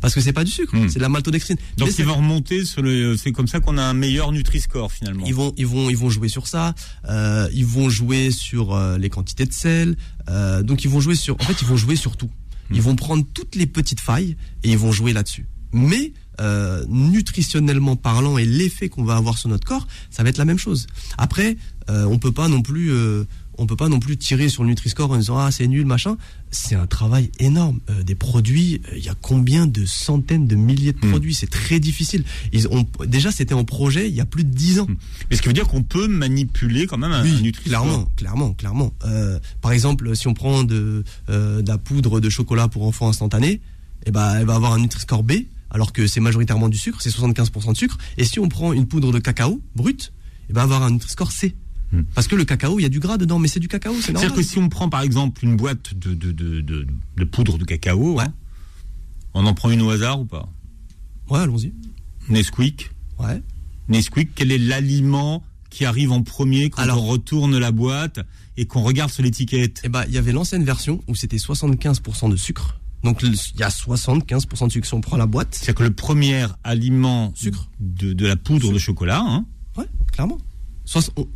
Parce 0.00 0.14
que 0.14 0.20
c'est 0.20 0.34
pas 0.34 0.44
du 0.44 0.50
sucre, 0.50 0.76
Mm. 0.76 0.88
c'est 0.90 0.96
de 0.96 1.02
la 1.02 1.08
maltodextrine. 1.08 1.56
Donc 1.78 1.88
Mais 1.88 1.94
ils 1.94 2.04
vont 2.04 2.16
remonter 2.16 2.64
sur 2.66 2.82
le. 2.82 3.16
C'est 3.16 3.32
comme 3.32 3.48
ça 3.48 3.60
qu'on 3.60 3.78
a 3.78 3.82
un 3.82 3.94
meilleur 3.94 4.30
Nutri-Score 4.30 4.92
finalement. 4.92 5.24
Ils 5.26 5.34
vont, 5.34 5.54
ils 5.56 5.66
vont, 5.66 5.88
ils 5.88 5.96
vont 5.96 6.10
jouer 6.10 6.28
sur 6.28 6.46
ça. 6.46 6.74
euh, 7.08 7.48
ils 7.54 7.64
vont 7.66 7.88
jouer 7.88 8.30
sur 8.30 8.74
euh, 8.74 8.98
les 8.98 9.08
quantités 9.08 9.46
de 9.46 9.52
sel. 9.54 9.96
euh, 10.28 10.62
donc 10.62 10.84
ils 10.84 10.90
vont 10.90 11.00
jouer 11.00 11.14
sur. 11.16 11.34
En 11.40 11.44
fait, 11.44 11.60
ils 11.62 11.66
vont 11.66 11.76
jouer 11.78 11.96
sur 11.96 12.16
tout. 12.16 12.30
Ils 12.70 12.82
vont 12.82 12.94
prendre 12.94 13.24
toutes 13.32 13.54
les 13.54 13.66
petites 13.66 14.00
failles 14.00 14.36
et 14.64 14.70
ils 14.72 14.78
vont 14.78 14.92
jouer 14.92 15.12
là-dessus. 15.12 15.46
Mais 15.72 16.12
euh, 16.40 16.84
nutritionnellement 16.88 17.96
parlant 17.96 18.38
et 18.38 18.44
l'effet 18.44 18.88
qu'on 18.88 19.04
va 19.04 19.16
avoir 19.16 19.38
sur 19.38 19.48
notre 19.48 19.66
corps, 19.66 19.86
ça 20.10 20.22
va 20.22 20.28
être 20.28 20.38
la 20.38 20.44
même 20.44 20.58
chose. 20.58 20.86
Après, 21.18 21.56
euh, 21.90 22.04
on 22.04 22.18
peut 22.18 22.32
pas 22.32 22.48
non 22.48 22.62
plus. 22.62 22.90
euh, 22.92 23.24
on 23.58 23.64
peut 23.64 23.74
pas 23.76 23.88
non 23.88 24.00
plus 24.00 24.18
tirer 24.18 24.50
sur 24.50 24.64
le 24.64 24.68
Nutri-Score 24.68 25.10
en 25.12 25.16
disant 25.16 25.38
ah 25.38 25.50
c'est 25.50 25.66
nul 25.66 25.86
machin. 25.86 26.18
C'est 26.50 26.74
un 26.74 26.86
travail 26.86 27.30
énorme. 27.38 27.80
Des 28.04 28.14
produits, 28.14 28.82
il 28.94 29.02
y 29.02 29.08
a 29.08 29.14
combien 29.22 29.66
de 29.66 29.86
centaines 29.86 30.46
de 30.46 30.56
milliers 30.56 30.92
de 30.92 30.98
Mm. 31.06 31.08
produits? 31.10 31.32
C'est 31.32 31.46
très 31.48 31.80
difficile. 31.80 32.22
Ils 32.52 32.68
ont 32.68 32.86
déjà 33.06 33.30
c'était 33.32 33.54
en 33.54 33.64
projet 33.64 34.10
il 34.10 34.14
y 34.14 34.20
a 34.20 34.26
plus 34.26 34.44
de 34.44 34.50
10 34.50 34.80
ans. 34.80 34.86
Mais 35.30 35.36
ce 35.36 35.40
qui 35.40 35.48
veut 35.48 35.54
dire 35.54 35.68
qu'on 35.68 35.82
peut 35.82 36.06
manipuler 36.06 36.86
quand 36.86 36.98
même 36.98 37.12
un, 37.12 37.20
un 37.20 37.24
Oui, 37.24 37.40
Nutri-Score. 37.40 37.82
clairement, 37.82 38.04
clairement, 38.16 38.52
clairement. 38.52 38.92
Par 39.62 39.72
exemple, 39.72 40.14
si 40.14 40.28
on 40.28 40.34
prend 40.34 40.62
de, 40.62 41.02
de 41.28 41.64
la 41.66 41.78
poudre 41.78 42.20
de 42.20 42.28
chocolat 42.28 42.68
pour 42.68 42.82
enfants 42.86 43.08
instantanée, 43.08 43.62
eh 44.04 44.10
ben, 44.10 44.34
elle 44.38 44.44
va 44.44 44.56
avoir 44.56 44.74
un 44.74 44.80
Nutri-Score 44.80 45.22
B, 45.22 45.32
alors 45.70 45.92
que 45.92 46.06
c'est 46.06 46.20
majoritairement 46.20 46.68
du 46.68 46.78
sucre, 46.78 47.00
c'est 47.00 47.10
75% 47.10 47.72
de 47.72 47.76
sucre. 47.76 47.98
Et 48.16 48.24
si 48.24 48.38
on 48.38 48.48
prend 48.48 48.72
une 48.72 48.86
poudre 48.86 49.12
de 49.12 49.18
cacao 49.18 49.60
brute, 49.74 50.12
eh 50.48 50.52
ben, 50.52 50.62
avoir 50.62 50.82
un 50.82 50.90
Nutri-Score 50.90 51.32
C. 51.32 51.54
Hmm. 51.92 52.02
Parce 52.14 52.26
que 52.26 52.34
le 52.34 52.44
cacao, 52.44 52.78
il 52.78 52.82
y 52.82 52.86
a 52.86 52.88
du 52.88 52.98
gras 52.98 53.16
dedans, 53.16 53.38
mais 53.38 53.48
c'est 53.48 53.60
du 53.60 53.68
cacao, 53.68 53.94
c'est 54.00 54.12
normal. 54.12 54.28
C'est-à-dire 54.28 54.36
que 54.36 54.42
si 54.42 54.58
on 54.58 54.68
prend 54.68 54.88
par 54.88 55.02
exemple 55.02 55.44
une 55.44 55.56
boîte 55.56 55.94
de, 55.94 56.14
de, 56.14 56.32
de, 56.32 56.60
de, 56.60 57.24
poudre 57.24 57.58
de 57.58 57.64
cacao, 57.64 58.18
hein, 58.20 58.32
on 59.34 59.46
en 59.46 59.54
prend 59.54 59.70
une 59.70 59.82
au 59.82 59.90
hasard 59.90 60.20
ou 60.20 60.24
pas? 60.24 60.48
Ouais, 61.28 61.40
allons-y. 61.40 61.72
Nesquik. 62.28 62.90
Ouais. 63.18 63.42
Nesquik, 63.88 64.30
quel 64.34 64.50
est 64.50 64.58
l'aliment 64.58 65.44
qui 65.70 65.84
arrive 65.84 66.10
en 66.10 66.22
premier 66.22 66.70
quand 66.70 66.88
on 66.88 67.06
retourne 67.06 67.56
la 67.58 67.70
boîte 67.70 68.20
et 68.56 68.66
qu'on 68.66 68.82
regarde 68.82 69.10
sur 69.10 69.22
l'étiquette? 69.22 69.80
Eh 69.84 69.88
ben, 69.88 70.04
il 70.08 70.14
y 70.14 70.18
avait 70.18 70.32
l'ancienne 70.32 70.64
version 70.64 71.02
où 71.06 71.14
c'était 71.14 71.36
75% 71.36 72.30
de 72.30 72.36
sucre. 72.36 72.78
Donc 73.02 73.22
il 73.22 73.34
y 73.58 73.62
a 73.62 73.68
75% 73.68 74.66
de 74.66 74.72
sucre 74.72 74.86
si 74.86 74.94
on 74.94 75.00
prend 75.00 75.16
la 75.16 75.26
boîte. 75.26 75.48
C'est-à-dire 75.52 75.74
que 75.74 75.82
le 75.84 75.92
premier 75.92 76.46
aliment 76.64 77.32
sucre. 77.34 77.68
De, 77.78 78.12
de 78.12 78.26
la 78.26 78.36
poudre 78.36 78.72
de 78.72 78.78
chocolat, 78.78 79.20
hein 79.20 79.46
Ouais, 79.76 79.86
clairement. 80.12 80.38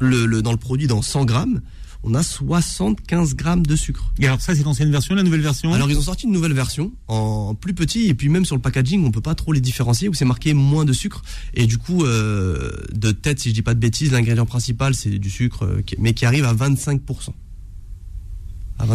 Le, 0.00 0.26
le, 0.26 0.42
dans 0.42 0.52
le 0.52 0.58
produit, 0.58 0.86
dans 0.86 1.02
100 1.02 1.24
grammes, 1.24 1.60
on 2.02 2.14
a 2.14 2.22
75 2.22 3.34
grammes 3.34 3.66
de 3.66 3.76
sucre. 3.76 4.12
Et 4.18 4.26
alors 4.26 4.40
ça, 4.40 4.54
c'est 4.54 4.62
l'ancienne 4.62 4.90
version, 4.90 5.14
la 5.14 5.22
nouvelle 5.22 5.42
version? 5.42 5.72
Alors 5.74 5.90
ils 5.90 5.98
ont 5.98 6.02
sorti 6.02 6.26
une 6.26 6.32
nouvelle 6.32 6.54
version 6.54 6.92
en 7.08 7.54
plus 7.54 7.74
petit 7.74 8.06
et 8.08 8.14
puis 8.14 8.28
même 8.28 8.44
sur 8.44 8.56
le 8.56 8.62
packaging, 8.62 9.04
on 9.04 9.10
peut 9.10 9.20
pas 9.20 9.34
trop 9.34 9.52
les 9.52 9.60
différencier 9.60 10.08
où 10.08 10.14
c'est 10.14 10.24
marqué 10.24 10.54
moins 10.54 10.84
de 10.84 10.92
sucre 10.92 11.22
et 11.54 11.66
du 11.66 11.78
coup 11.78 12.04
euh, 12.04 12.70
de 12.92 13.10
tête, 13.10 13.40
si 13.40 13.50
je 13.50 13.54
dis 13.54 13.62
pas 13.62 13.74
de 13.74 13.80
bêtises, 13.80 14.12
l'ingrédient 14.12 14.46
principal 14.46 14.94
c'est 14.94 15.18
du 15.18 15.30
sucre, 15.30 15.64
euh, 15.64 15.82
mais 15.98 16.14
qui 16.14 16.24
arrive 16.24 16.44
à 16.44 16.52
25 16.52 17.02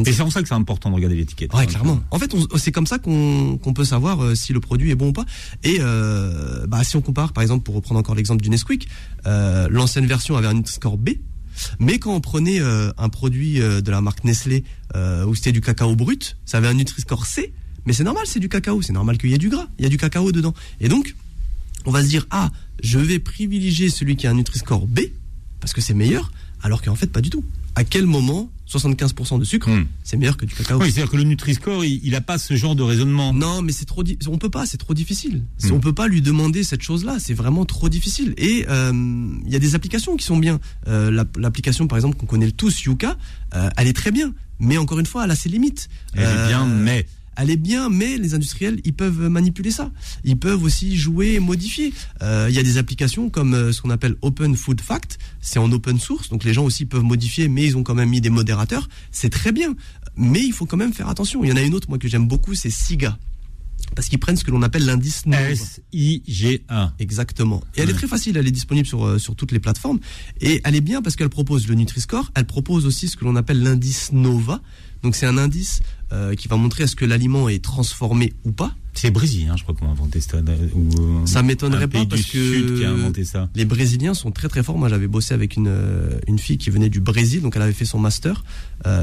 et 0.05 0.13
c'est 0.13 0.23
pour 0.23 0.31
ça 0.31 0.41
que 0.41 0.47
c'est 0.47 0.53
important 0.53 0.89
de 0.89 0.95
regarder 0.95 1.15
l'étiquette. 1.15 1.53
Ouais, 1.53 1.67
clairement. 1.67 1.99
En 2.11 2.19
fait, 2.19 2.33
c'est 2.57 2.71
comme 2.71 2.87
ça 2.87 2.99
qu'on 2.99 3.73
peut 3.75 3.85
savoir 3.85 4.23
euh, 4.23 4.35
si 4.35 4.53
le 4.53 4.59
produit 4.59 4.91
est 4.91 4.95
bon 4.95 5.09
ou 5.09 5.13
pas. 5.13 5.25
Et 5.63 5.77
euh, 5.79 6.65
bah, 6.67 6.83
si 6.83 6.95
on 6.95 7.01
compare, 7.01 7.33
par 7.33 7.41
exemple, 7.41 7.63
pour 7.63 7.75
reprendre 7.75 7.99
encore 7.99 8.15
l'exemple 8.15 8.41
du 8.41 8.49
Nesquik, 8.49 8.87
euh, 9.25 9.67
l'ancienne 9.69 10.05
version 10.05 10.35
avait 10.35 10.47
un 10.47 10.63
score 10.65 10.97
B. 10.97 11.11
Mais 11.79 11.99
quand 11.99 12.13
on 12.13 12.21
prenait 12.21 12.59
euh, 12.59 12.91
un 12.97 13.09
produit 13.09 13.61
euh, 13.61 13.81
de 13.81 13.91
la 13.91 14.01
marque 14.01 14.23
Nestlé 14.23 14.63
euh, 14.95 15.25
où 15.25 15.35
c'était 15.35 15.51
du 15.51 15.61
cacao 15.61 15.95
brut, 15.95 16.37
ça 16.45 16.57
avait 16.57 16.67
un 16.67 16.73
Nutri-Score 16.73 17.25
C. 17.25 17.53
Mais 17.85 17.93
c'est 17.93 18.03
normal, 18.03 18.23
c'est 18.25 18.39
du 18.39 18.49
cacao. 18.49 18.81
C'est 18.81 18.93
normal 18.93 19.17
qu'il 19.17 19.29
y 19.29 19.33
ait 19.33 19.37
du 19.37 19.49
gras. 19.49 19.67
Il 19.77 19.83
y 19.83 19.85
a 19.85 19.89
du 19.89 19.97
cacao 19.97 20.31
dedans. 20.31 20.53
Et 20.79 20.89
donc, 20.89 21.15
on 21.85 21.91
va 21.91 22.03
se 22.03 22.09
dire, 22.09 22.25
ah, 22.31 22.49
je 22.83 22.99
vais 22.99 23.19
privilégier 23.19 23.89
celui 23.89 24.15
qui 24.15 24.27
a 24.27 24.31
un 24.31 24.33
Nutri-Score 24.33 24.87
B 24.87 25.01
parce 25.59 25.73
que 25.73 25.81
c'est 25.81 25.93
meilleur, 25.93 26.31
alors 26.61 26.81
qu'en 26.81 26.95
fait, 26.95 27.07
pas 27.07 27.21
du 27.21 27.29
tout. 27.29 27.43
À 27.73 27.83
quel 27.83 28.05
moment 28.05 28.51
75% 28.69 29.39
de 29.39 29.43
sucre, 29.43 29.69
hmm. 29.69 29.85
c'est 30.03 30.17
meilleur 30.17 30.37
que 30.37 30.45
du 30.45 30.55
cacao. 30.55 30.79
Oui, 30.79 30.91
c'est-à-dire 30.91 31.11
que 31.11 31.17
le 31.17 31.23
Nutri-Score, 31.23 31.85
il 31.85 32.11
n'a 32.11 32.21
pas 32.21 32.37
ce 32.37 32.55
genre 32.55 32.75
de 32.75 32.83
raisonnement. 32.83 33.33
Non, 33.33 33.61
mais 33.61 33.71
c'est 33.71 33.85
trop, 33.85 34.03
on 34.27 34.37
peut 34.37 34.49
pas, 34.49 34.65
c'est 34.65 34.77
trop 34.77 34.93
difficile. 34.93 35.43
On 35.63 35.67
hmm. 35.67 35.71
On 35.73 35.79
peut 35.79 35.93
pas 35.93 36.07
lui 36.07 36.21
demander 36.21 36.63
cette 36.63 36.81
chose-là, 36.81 37.17
c'est 37.19 37.33
vraiment 37.33 37.65
trop 37.65 37.89
difficile. 37.89 38.33
Et 38.37 38.65
euh, 38.69 38.91
il 39.45 39.51
y 39.51 39.55
a 39.55 39.59
des 39.59 39.75
applications 39.75 40.15
qui 40.15 40.25
sont 40.25 40.37
bien. 40.37 40.59
Euh, 40.87 41.25
l'application, 41.37 41.87
par 41.87 41.97
exemple, 41.97 42.17
qu'on 42.17 42.25
connaît 42.25 42.51
tous, 42.51 42.83
Yuka, 42.83 43.17
euh, 43.55 43.69
elle 43.77 43.87
est 43.87 43.93
très 43.93 44.11
bien. 44.11 44.33
Mais 44.59 44.77
encore 44.77 44.99
une 44.99 45.05
fois, 45.05 45.25
elle 45.25 45.31
a 45.31 45.35
ses 45.35 45.49
limites. 45.49 45.89
Elle 46.13 46.23
est 46.23 46.47
bien, 46.47 46.65
mais 46.65 47.05
elle 47.37 47.49
est 47.49 47.57
bien, 47.57 47.89
mais 47.89 48.17
les 48.17 48.33
industriels, 48.33 48.79
ils 48.83 48.93
peuvent 48.93 49.27
manipuler 49.29 49.71
ça. 49.71 49.91
Ils 50.23 50.37
peuvent 50.37 50.63
aussi 50.63 50.95
jouer 50.95 51.33
et 51.33 51.39
modifier. 51.39 51.93
Euh, 52.21 52.47
il 52.49 52.55
y 52.55 52.59
a 52.59 52.63
des 52.63 52.77
applications 52.77 53.29
comme 53.29 53.53
euh, 53.53 53.71
ce 53.71 53.81
qu'on 53.81 53.89
appelle 53.89 54.15
Open 54.21 54.55
Food 54.55 54.81
Fact. 54.81 55.17
C'est 55.41 55.59
en 55.59 55.71
open 55.71 55.99
source, 55.99 56.29
donc 56.29 56.43
les 56.43 56.53
gens 56.53 56.63
aussi 56.63 56.85
peuvent 56.85 57.03
modifier, 57.03 57.47
mais 57.47 57.65
ils 57.65 57.77
ont 57.77 57.83
quand 57.83 57.95
même 57.95 58.09
mis 58.09 58.21
des 58.21 58.29
modérateurs. 58.29 58.87
C'est 59.11 59.29
très 59.29 59.51
bien, 59.51 59.75
mais 60.15 60.41
il 60.41 60.53
faut 60.53 60.65
quand 60.65 60.77
même 60.77 60.93
faire 60.93 61.09
attention. 61.09 61.43
Il 61.43 61.49
y 61.49 61.53
en 61.53 61.57
a 61.57 61.61
une 61.61 61.73
autre, 61.73 61.89
moi, 61.89 61.97
que 61.97 62.07
j'aime 62.07 62.27
beaucoup, 62.27 62.53
c'est 62.55 62.69
SIGA 62.69 63.17
parce 63.95 64.09
qu'ils 64.09 64.19
prennent 64.19 64.35
ce 64.35 64.43
que 64.43 64.51
l'on 64.51 64.61
appelle 64.61 64.85
l'indice 64.85 65.25
Nova. 65.25 65.49
S-I-G-A. 65.51 66.93
Exactement. 66.99 67.61
Et 67.75 67.81
elle 67.81 67.89
est 67.89 67.93
très 67.93 68.07
facile, 68.07 68.37
elle 68.37 68.47
est 68.47 68.51
disponible 68.51 68.87
sur, 68.87 69.05
euh, 69.05 69.19
sur 69.19 69.35
toutes 69.35 69.51
les 69.51 69.59
plateformes. 69.59 69.99
Et 70.41 70.61
elle 70.63 70.75
est 70.75 70.81
bien 70.81 71.01
parce 71.01 71.15
qu'elle 71.15 71.29
propose 71.29 71.67
le 71.67 71.75
Nutri-Score, 71.75 72.31
elle 72.35 72.45
propose 72.45 72.85
aussi 72.85 73.07
ce 73.07 73.15
que 73.15 73.25
l'on 73.25 73.35
appelle 73.35 73.61
l'indice 73.61 74.11
Nova. 74.11 74.61
Donc 75.03 75.15
c'est 75.15 75.25
un 75.25 75.37
indice 75.37 75.81
euh, 76.11 76.35
qui 76.35 76.47
va 76.47 76.55
montrer 76.55 76.83
est-ce 76.83 76.95
que 76.95 77.03
l'aliment 77.03 77.49
est 77.49 77.63
transformé 77.63 78.33
ou 78.43 78.51
pas. 78.51 78.75
C'est 78.93 79.09
Brésil, 79.09 79.47
hein, 79.49 79.55
je 79.57 79.63
crois 79.63 79.73
qu'on 79.73 79.87
a 79.87 79.89
inventé 79.89 80.21
ça. 80.21 80.37
Ou, 80.37 80.89
euh, 81.01 81.25
ça 81.25 81.41
m'étonnerait 81.41 81.87
pas 81.87 82.05
parce 82.05 82.21
que 82.21 82.77
qui 82.77 82.85
a 82.85 82.91
inventé 82.91 83.25
ça. 83.25 83.49
les 83.55 83.65
Brésiliens 83.65 84.13
sont 84.13 84.31
très 84.31 84.47
très 84.47 84.61
forts. 84.61 84.77
Moi, 84.77 84.87
j'avais 84.87 85.07
bossé 85.07 85.33
avec 85.33 85.55
une 85.55 85.67
euh, 85.67 86.19
une 86.27 86.37
fille 86.37 86.59
qui 86.59 86.69
venait 86.69 86.89
du 86.89 86.99
Brésil, 86.99 87.41
donc 87.41 87.55
elle 87.55 87.63
avait 87.63 87.73
fait 87.73 87.85
son 87.85 87.97
master 87.97 88.43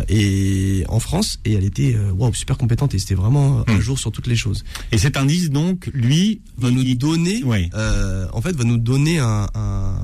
et 0.09 0.85
en 0.89 1.01
France 1.01 1.41
et 1.45 1.55
elle 1.55 1.65
était 1.65 1.97
waouh 2.17 2.33
super 2.35 2.57
compétente 2.57 2.95
et 2.95 3.01
c'était 3.01 3.17
vraiment 3.17 3.69
un 3.69 3.79
hmm. 3.79 3.81
jour 3.81 3.99
sur 3.99 4.13
toutes 4.13 4.29
les 4.29 4.37
choses. 4.37 4.65
Et 4.93 4.99
cet 4.99 5.17
indice 5.17 5.51
donc, 5.51 5.91
lui, 5.93 6.41
va 6.57 6.71
nous 6.71 6.85
donner, 6.95 7.43
en 7.45 8.41
fait, 8.43 8.55
va 8.55 8.65
nous 8.65 8.79
donner 8.79 9.19
un, 9.19 9.49
un 9.55 9.95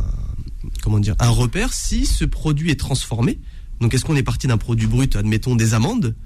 comment 0.82 0.98
dire 0.98 1.14
un 1.20 1.30
repère 1.30 1.72
si 1.72 2.06
ce 2.06 2.24
produit 2.24 2.70
est 2.70 2.80
transformé. 2.80 3.38
Donc, 3.80 3.94
est-ce 3.94 4.04
qu'on 4.04 4.16
est 4.16 4.24
parti 4.24 4.48
d'un 4.48 4.58
produit 4.58 4.88
brut, 4.88 5.14
admettons 5.14 5.54
des 5.54 5.74
amandes 5.74 6.16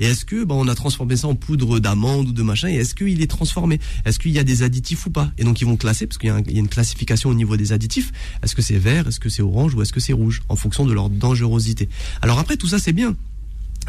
et 0.00 0.06
est-ce 0.06 0.24
que 0.24 0.44
bah, 0.44 0.54
on 0.56 0.66
a 0.66 0.74
transformé 0.74 1.16
ça 1.16 1.28
en 1.28 1.34
poudre 1.34 1.78
d'amande 1.78 2.28
ou 2.28 2.32
de 2.32 2.42
machin 2.42 2.68
Et 2.68 2.76
est-ce 2.76 2.94
qu'il 2.94 3.22
est 3.22 3.30
transformé? 3.30 3.78
Est-ce 4.06 4.18
qu'il 4.18 4.32
y 4.32 4.38
a 4.38 4.44
des 4.44 4.62
additifs 4.62 5.06
ou 5.06 5.10
pas? 5.10 5.30
Et 5.38 5.44
donc 5.44 5.60
ils 5.60 5.66
vont 5.66 5.76
classer 5.76 6.06
parce 6.06 6.18
qu'il 6.18 6.30
y, 6.30 6.32
a 6.32 6.58
une 6.58 6.68
classification 6.68 7.28
au 7.30 7.34
niveau 7.34 7.56
des 7.56 7.72
additifs. 7.72 8.10
Est-ce 8.42 8.54
que 8.54 8.62
c'est 8.62 8.78
vert? 8.78 9.06
Est-ce 9.06 9.20
que 9.20 9.28
c'est 9.28 9.42
orange? 9.42 9.74
Ou 9.74 9.82
est-ce 9.82 9.92
que 9.92 10.00
c'est 10.00 10.14
rouge? 10.14 10.42
En 10.48 10.56
fonction 10.56 10.86
de 10.86 10.92
leur 10.92 11.10
dangerosité. 11.10 11.88
Alors 12.22 12.38
après 12.38 12.56
tout 12.56 12.66
ça 12.66 12.78
c'est 12.78 12.94
bien. 12.94 13.14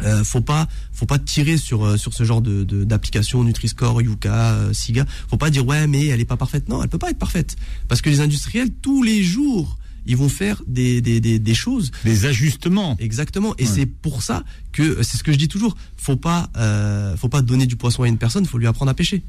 Euh, 0.02 0.24
faut 0.24 0.40
pas, 0.40 0.68
faut 0.92 1.06
pas 1.06 1.18
tirer 1.18 1.56
sur 1.56 1.84
euh, 1.84 1.96
sur 1.96 2.12
ce 2.14 2.24
genre 2.24 2.40
de 2.40 2.64
d'application 2.84 3.44
Nutri-Score, 3.44 4.02
Yuka, 4.02 4.52
euh, 4.52 4.72
Siga. 4.72 5.06
Faut 5.28 5.36
pas 5.36 5.50
dire 5.50 5.66
ouais 5.66 5.86
mais 5.86 6.06
elle 6.06 6.20
est 6.20 6.26
pas 6.26 6.36
parfaite. 6.36 6.68
Non, 6.68 6.82
elle 6.82 6.88
peut 6.88 6.98
pas 6.98 7.10
être 7.10 7.18
parfaite 7.18 7.56
parce 7.88 8.02
que 8.02 8.10
les 8.10 8.20
industriels 8.20 8.70
tous 8.82 9.02
les 9.02 9.22
jours 9.22 9.78
ils 10.06 10.16
vont 10.16 10.28
faire 10.28 10.62
des, 10.66 11.00
des, 11.00 11.20
des, 11.20 11.38
des 11.38 11.54
choses. 11.54 11.90
Des 12.04 12.26
ajustements. 12.26 12.96
Exactement. 12.98 13.54
Et 13.58 13.66
c'est 13.66 13.86
pour 13.86 14.22
ça 14.22 14.44
que, 14.72 15.02
c'est 15.02 15.16
ce 15.16 15.22
que 15.22 15.32
je 15.32 15.38
dis 15.38 15.48
toujours, 15.48 15.76
faut 15.96 16.16
pas, 16.16 16.50
euh, 16.56 17.16
faut 17.16 17.28
pas 17.28 17.42
donner 17.42 17.66
du 17.66 17.76
poisson 17.76 18.02
à 18.02 18.08
une 18.08 18.18
personne, 18.18 18.44
faut 18.46 18.58
lui 18.58 18.66
apprendre 18.66 18.90
à 18.90 18.94
pêcher. 18.94 19.22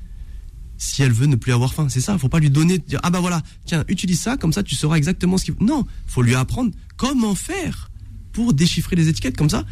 Si 0.77 1.03
elle 1.03 1.13
veut 1.13 1.27
ne 1.27 1.35
plus 1.35 1.53
avoir 1.53 1.73
faim, 1.73 1.87
c'est 1.89 2.01
ça. 2.01 2.17
Faut 2.17 2.29
pas 2.29 2.39
lui 2.39 2.49
donner, 2.49 2.79
dire, 2.79 2.99
ah 3.03 3.09
bah 3.09 3.19
voilà, 3.19 3.41
tiens, 3.65 3.85
utilise 3.87 4.19
ça, 4.19 4.37
comme 4.37 4.51
ça 4.51 4.63
tu 4.63 4.75
sauras 4.75 4.97
exactement 4.97 5.37
ce 5.37 5.45
qu'il 5.45 5.53
faut. 5.53 5.63
Non, 5.63 5.85
faut 6.07 6.23
lui 6.23 6.35
apprendre 6.35 6.71
comment 6.97 7.35
faire 7.35 7.91
pour 8.33 8.53
déchiffrer 8.53 8.95
les 8.95 9.07
étiquettes. 9.07 9.37
Comme 9.37 9.49
ça, 9.49 9.65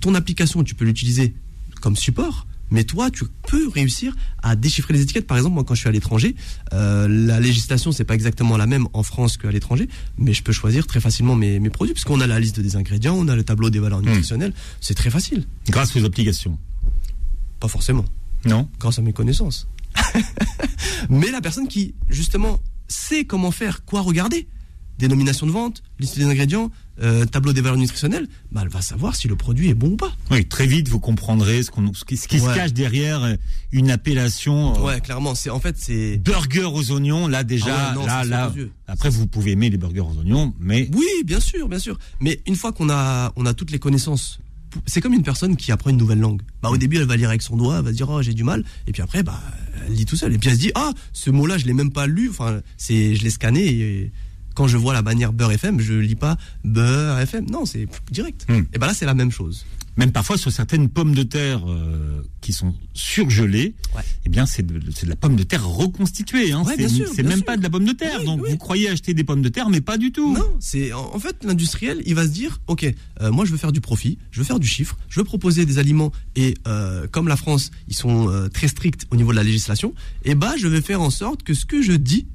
ton 0.00 0.14
application, 0.14 0.64
tu 0.64 0.74
peux 0.74 0.84
l'utiliser 0.84 1.34
comme 1.80 1.96
support 1.96 2.46
mais 2.72 2.84
toi, 2.84 3.10
tu 3.10 3.24
peux 3.46 3.68
réussir 3.68 4.16
à 4.42 4.56
déchiffrer 4.56 4.94
les 4.94 5.02
étiquettes. 5.02 5.26
Par 5.26 5.36
exemple, 5.36 5.54
moi, 5.54 5.62
quand 5.62 5.74
je 5.74 5.80
suis 5.80 5.88
à 5.88 5.92
l'étranger, 5.92 6.34
euh, 6.72 7.06
la 7.06 7.38
législation, 7.38 7.92
c'est 7.92 8.04
pas 8.04 8.14
exactement 8.14 8.56
la 8.56 8.66
même 8.66 8.88
en 8.94 9.02
France 9.02 9.36
qu'à 9.36 9.50
l'étranger, 9.50 9.88
mais 10.16 10.32
je 10.32 10.42
peux 10.42 10.52
choisir 10.52 10.86
très 10.86 10.98
facilement 10.98 11.34
mes, 11.34 11.60
mes 11.60 11.68
produits, 11.68 11.92
puisqu'on 11.92 12.20
a 12.20 12.26
la 12.26 12.40
liste 12.40 12.58
des 12.60 12.76
ingrédients, 12.76 13.14
on 13.14 13.28
a 13.28 13.36
le 13.36 13.44
tableau 13.44 13.68
des 13.68 13.78
valeurs 13.78 14.00
hmm. 14.00 14.06
nutritionnelles. 14.06 14.54
C'est 14.80 14.94
très 14.94 15.10
facile. 15.10 15.44
Grâce 15.68 15.94
aux 15.94 16.04
applications 16.04 16.58
Pas 17.60 17.68
forcément. 17.68 18.06
Non 18.46 18.68
Grâce 18.80 18.98
à 18.98 19.02
mes 19.02 19.12
connaissances. 19.12 19.68
mais 21.10 21.30
la 21.30 21.42
personne 21.42 21.68
qui, 21.68 21.94
justement, 22.08 22.58
sait 22.88 23.26
comment 23.26 23.50
faire, 23.50 23.84
quoi 23.84 24.00
regarder, 24.00 24.48
dénomination 24.98 25.46
de 25.46 25.52
vente, 25.52 25.82
liste 25.98 26.18
des 26.18 26.24
ingrédients, 26.24 26.70
euh, 27.02 27.24
tableau 27.24 27.52
des 27.52 27.60
valeurs 27.60 27.78
nutritionnelles, 27.78 28.28
bah, 28.50 28.60
elle 28.62 28.68
va 28.68 28.82
savoir 28.82 29.16
si 29.16 29.26
le 29.26 29.36
produit 29.36 29.68
est 29.68 29.74
bon 29.74 29.92
ou 29.92 29.96
pas. 29.96 30.12
Oui, 30.30 30.44
très 30.46 30.66
vite 30.66 30.88
vous 30.88 31.00
comprendrez 31.00 31.62
ce, 31.62 31.70
qui, 32.04 32.16
se 32.16 32.28
cache 32.54 32.72
derrière 32.72 33.22
euh, 33.24 33.34
une 33.72 33.90
appellation. 33.90 34.76
Euh, 34.76 34.86
ouais, 34.86 35.00
clairement, 35.00 35.34
c'est 35.34 35.50
en 35.50 35.60
fait 35.60 35.76
c'est 35.78 36.18
burger 36.18 36.64
aux 36.72 36.92
oignons. 36.92 37.26
Là 37.26 37.44
déjà, 37.44 37.92
ah 37.92 38.06
là, 38.06 38.24
là. 38.24 38.52
Après, 38.86 39.10
vous 39.10 39.26
pouvez 39.26 39.52
aimer 39.52 39.70
les 39.70 39.78
burgers 39.78 40.00
aux 40.00 40.18
oignons, 40.18 40.54
mais 40.60 40.88
oui, 40.94 41.06
bien 41.24 41.40
sûr, 41.40 41.68
bien 41.68 41.78
sûr. 41.78 41.98
Mais 42.20 42.40
une 42.46 42.56
fois 42.56 42.72
qu'on 42.72 42.90
a 42.90 43.32
on 43.36 43.46
a 43.46 43.54
toutes 43.54 43.70
les 43.70 43.78
connaissances 43.78 44.38
c'est 44.86 45.00
comme 45.00 45.12
une 45.12 45.22
personne 45.22 45.56
qui 45.56 45.72
apprend 45.72 45.90
une 45.90 45.96
nouvelle 45.96 46.20
langue. 46.20 46.42
Bah, 46.62 46.70
au 46.70 46.76
début, 46.76 46.96
elle 46.96 47.04
va 47.04 47.16
lire 47.16 47.28
avec 47.28 47.42
son 47.42 47.56
doigt, 47.56 47.78
elle 47.78 47.84
va 47.84 47.90
se 47.90 47.96
dire, 47.96 48.08
oh, 48.08 48.22
j'ai 48.22 48.34
du 48.34 48.44
mal. 48.44 48.64
Et 48.86 48.92
puis 48.92 49.02
après, 49.02 49.22
bah, 49.22 49.40
elle 49.86 49.94
lit 49.94 50.06
tout 50.06 50.16
seul. 50.16 50.32
Et 50.32 50.38
puis 50.38 50.48
elle 50.48 50.56
se 50.56 50.60
dit, 50.60 50.72
ah, 50.74 50.92
ce 51.12 51.30
mot-là, 51.30 51.58
je 51.58 51.66
l'ai 51.66 51.74
même 51.74 51.92
pas 51.92 52.06
lu. 52.06 52.28
Enfin, 52.30 52.60
c'est, 52.76 53.14
je 53.14 53.22
l'ai 53.22 53.30
scanné 53.30 53.64
et, 53.66 54.12
quand 54.54 54.68
je 54.68 54.76
vois 54.76 54.92
la 54.92 55.02
bannière 55.02 55.32
Beurre 55.32 55.52
FM, 55.52 55.80
je 55.80 55.94
lis 55.94 56.14
pas 56.14 56.36
Beurre 56.64 57.18
FM. 57.20 57.50
Non, 57.50 57.66
c'est 57.66 57.86
direct. 58.10 58.46
Hmm. 58.48 58.62
Et 58.72 58.78
ben 58.78 58.86
là, 58.86 58.94
c'est 58.94 59.06
la 59.06 59.14
même 59.14 59.30
chose. 59.30 59.64
Même 59.96 60.10
parfois 60.10 60.38
sur 60.38 60.50
certaines 60.50 60.88
pommes 60.88 61.14
de 61.14 61.22
terre 61.22 61.68
euh, 61.68 62.22
qui 62.40 62.54
sont 62.54 62.74
surgelées, 62.94 63.74
eh 64.24 64.30
bien 64.30 64.46
c'est 64.46 64.66
de, 64.66 64.80
la 65.06 65.16
pomme 65.16 65.36
de 65.36 65.42
terre 65.42 65.68
reconstituée. 65.68 66.52
Hein. 66.52 66.64
c'est 67.14 67.22
même 67.22 67.42
pas 67.42 67.58
de 67.58 67.62
la 67.62 67.68
pomme 67.68 67.84
de 67.84 67.92
terre. 67.92 68.24
donc 68.24 68.40
vous 68.46 68.56
croyez 68.56 68.88
acheter 68.88 69.12
des 69.12 69.22
pommes 69.22 69.42
de 69.42 69.50
terre, 69.50 69.68
mais 69.68 69.82
pas 69.82 69.98
du 69.98 70.10
tout. 70.10 70.34
Non, 70.34 70.56
c'est 70.60 70.94
en, 70.94 71.18
fait 71.18 71.44
l'industriel, 71.44 72.02
il 72.06 72.14
va 72.14 72.24
se 72.24 72.30
dire, 72.30 72.62
ok, 72.68 72.90
euh, 73.20 73.30
moi 73.30 73.44
je 73.44 73.50
veux 73.50 73.58
faire 73.58 73.72
du 73.72 73.82
profit, 73.82 74.16
je 74.30 74.40
veux 74.40 74.46
faire 74.46 74.60
du 74.60 74.66
chiffre, 74.66 74.96
je 75.10 75.20
veux 75.20 75.24
proposer 75.24 75.66
des 75.66 75.78
aliments 75.78 76.10
et 76.36 76.54
euh, 76.66 77.06
comme 77.10 77.28
la 77.28 77.36
France, 77.36 77.70
ils 77.88 77.96
sont 77.96 78.48
très 78.54 78.68
stricts 78.68 79.06
au 79.10 79.16
niveau 79.16 79.32
de 79.32 79.36
la 79.36 79.44
législation, 79.44 79.92
et 80.24 80.30
eh 80.30 80.34
bah 80.34 80.54
je 80.58 80.68
vais 80.68 80.80
faire 80.80 81.02
en 81.02 81.10
sorte 81.10 81.42
que 81.42 81.52
ce 81.52 81.66
que 81.66 81.82
je 81.82 81.92
dis 81.92 82.26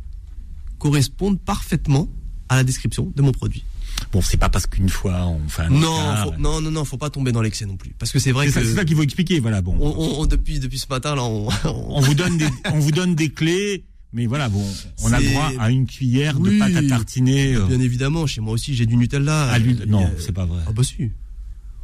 correspondent 0.78 1.40
parfaitement 1.40 2.08
à 2.50 2.56
la 2.56 2.64
description 2.64 3.12
de 3.16 3.22
mon 3.22 3.32
produit. 3.32 3.64
Bon, 4.12 4.22
c'est 4.22 4.38
pas 4.38 4.50
parce 4.50 4.68
qu'une 4.68 4.90
fois 4.90 5.26
on 5.26 5.50
fait 5.50 5.64
un 5.64 5.70
non, 5.70 6.32
non, 6.38 6.62
non, 6.62 6.70
non, 6.72 6.86
faut 6.86 6.98
pas 6.98 7.10
tomber 7.10 7.32
dans 7.32 7.42
l'excès 7.42 7.66
non 7.66 7.78
plus, 7.78 7.94
parce 7.98 8.12
que 8.12 8.20
c'est 8.20 8.32
vrai 8.32 8.46
que 8.48 8.54
c'est 8.54 8.64
ça 8.76 8.86
qu'il 8.86 8.96
faut 8.96 9.02
expliquer, 9.04 9.40
voilà. 9.40 9.62
Bon, 9.62 9.76
on, 9.80 10.26
depuis 10.28 10.60
depuis 10.60 10.78
ce 10.78 10.86
matin 10.90 11.16
là, 11.16 11.24
on, 11.26 11.50
on 11.66 12.00
vous 12.02 12.14
donne 12.14 12.38
des, 12.38 12.48
on 12.72 12.80
vous 12.80 12.92
donne 12.92 13.16
des 13.16 13.30
clés. 13.30 13.86
Mais 14.14 14.26
voilà, 14.26 14.48
bon, 14.48 14.64
on 15.04 15.12
a 15.12 15.20
droit 15.22 15.52
à 15.60 15.70
une 15.70 15.86
cuillère 15.86 16.40
Oui. 16.40 16.54
de 16.54 16.60
pâte 16.60 16.76
à 16.78 16.88
tartiner. 16.88 17.56
euh, 17.56 17.66
Bien 17.66 17.80
évidemment, 17.82 18.26
chez 18.26 18.40
moi 18.40 18.54
aussi, 18.54 18.74
j'ai 18.74 18.86
du 18.86 18.96
Nutella. 18.96 19.50
à 19.52 19.60
l'huile. 19.60 19.82
Euh, 19.82 19.86
Non, 19.86 20.06
euh, 20.06 20.10
c'est 20.18 20.32
pas 20.32 20.46
vrai. 20.46 20.62
Ah 20.66 20.72
bah 20.72 20.82
si. 20.84 21.12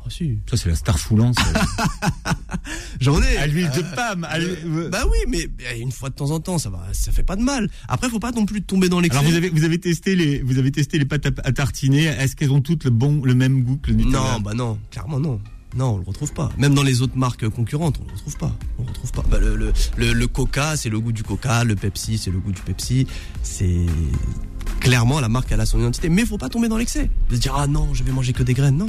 Ah 0.06 0.10
si. 0.10 0.40
Ça, 0.50 0.58
c'est 0.58 0.70
la 0.70 0.76
star 0.76 1.00
foulance. 1.00 1.36
J'en 3.00 3.22
ai. 3.22 3.38
à 3.38 3.48
l'huile 3.48 3.70
de 3.72 3.80
Euh, 3.82 3.96
palme. 3.96 4.24
à 4.30 4.38
l'huile- 4.40 4.58
euh, 4.66 4.90
bah 4.90 5.04
oui, 5.10 5.18
mais 5.28 5.44
euh, 5.66 5.80
une 5.80 5.92
fois 5.92 6.10
de 6.10 6.16
temps 6.16 6.32
en 6.32 6.40
temps, 6.40 6.58
ça 6.58 6.70
va, 6.70 6.84
ça 6.94 7.12
fait 7.12 7.24
pas 7.24 7.36
de 7.36 7.42
mal. 7.42 7.70
Après, 7.88 8.10
faut 8.10 8.20
pas 8.20 8.32
non 8.32 8.46
plus 8.46 8.62
tomber 8.62 8.90
dans 8.90 9.00
l'excès. 9.00 9.20
Alors 9.20 9.30
vous 9.30 9.36
avez 9.38 9.50
vous 9.50 9.64
avez 9.64 9.80
testé 9.80 10.16
les 10.16 10.42
vous 10.42 10.58
avez 10.58 10.72
testé 10.72 10.98
les 11.00 11.06
pâtes 11.06 11.26
à, 11.26 11.30
à 11.44 11.52
tartiner. 11.52 12.04
Est-ce 12.06 12.36
qu'elles 12.36 12.52
ont 12.52 12.62
toutes 12.62 12.84
le 12.86 12.90
bon 12.92 13.22
le 13.24 13.34
même 13.36 13.64
goût 13.64 13.78
que 13.78 13.92
le 13.92 13.98
Nutella? 13.98 14.20
Non, 14.34 14.40
bah 14.42 14.54
non, 14.54 14.80
clairement 14.92 15.20
non. 15.20 15.40
Non, 15.76 15.96
on 15.96 15.98
le 15.98 16.04
retrouve 16.04 16.32
pas. 16.34 16.52
Même 16.60 16.76
dans 16.76 16.84
les 16.84 17.02
autres 17.02 17.18
marques 17.18 17.50
concurrentes, 17.50 18.00
on 18.00 18.06
le 18.06 18.12
retrouve 18.14 18.38
pas. 18.38 18.56
On 18.78 18.84
le 18.84 18.90
retrouve 18.90 19.12
pas. 19.12 19.24
Bah, 19.32 19.40
le, 19.40 19.56
le, 19.56 19.74
le, 19.98 20.14
le 20.14 20.28
Coca, 20.28 20.78
c'est 20.78 20.90
le 20.90 21.00
goût 21.00 21.12
du 21.12 21.24
Coca. 21.24 21.64
Le 21.64 21.76
Pepsi, 21.76 22.20
c'est 22.20 22.30
le 22.30 22.38
goût 22.40 22.52
du 22.52 22.62
Pepsi. 22.62 23.08
C'est 23.42 23.86
clairement 24.80 25.20
la 25.20 25.30
marque 25.30 25.52
elle 25.52 25.62
a 25.62 25.66
son 25.66 25.80
identité. 25.80 26.10
Mais 26.10 26.26
faut 26.26 26.38
pas 26.38 26.50
tomber 26.50 26.68
dans 26.68 26.78
l'excès. 26.78 27.10
De 27.30 27.36
se 27.36 27.42
dire 27.42 27.56
ah 27.58 27.66
non, 27.68 27.92
je 27.94 28.04
vais 28.04 28.12
manger 28.12 28.34
que 28.34 28.44
des 28.44 28.54
graines. 28.54 28.78
Non. 28.78 28.88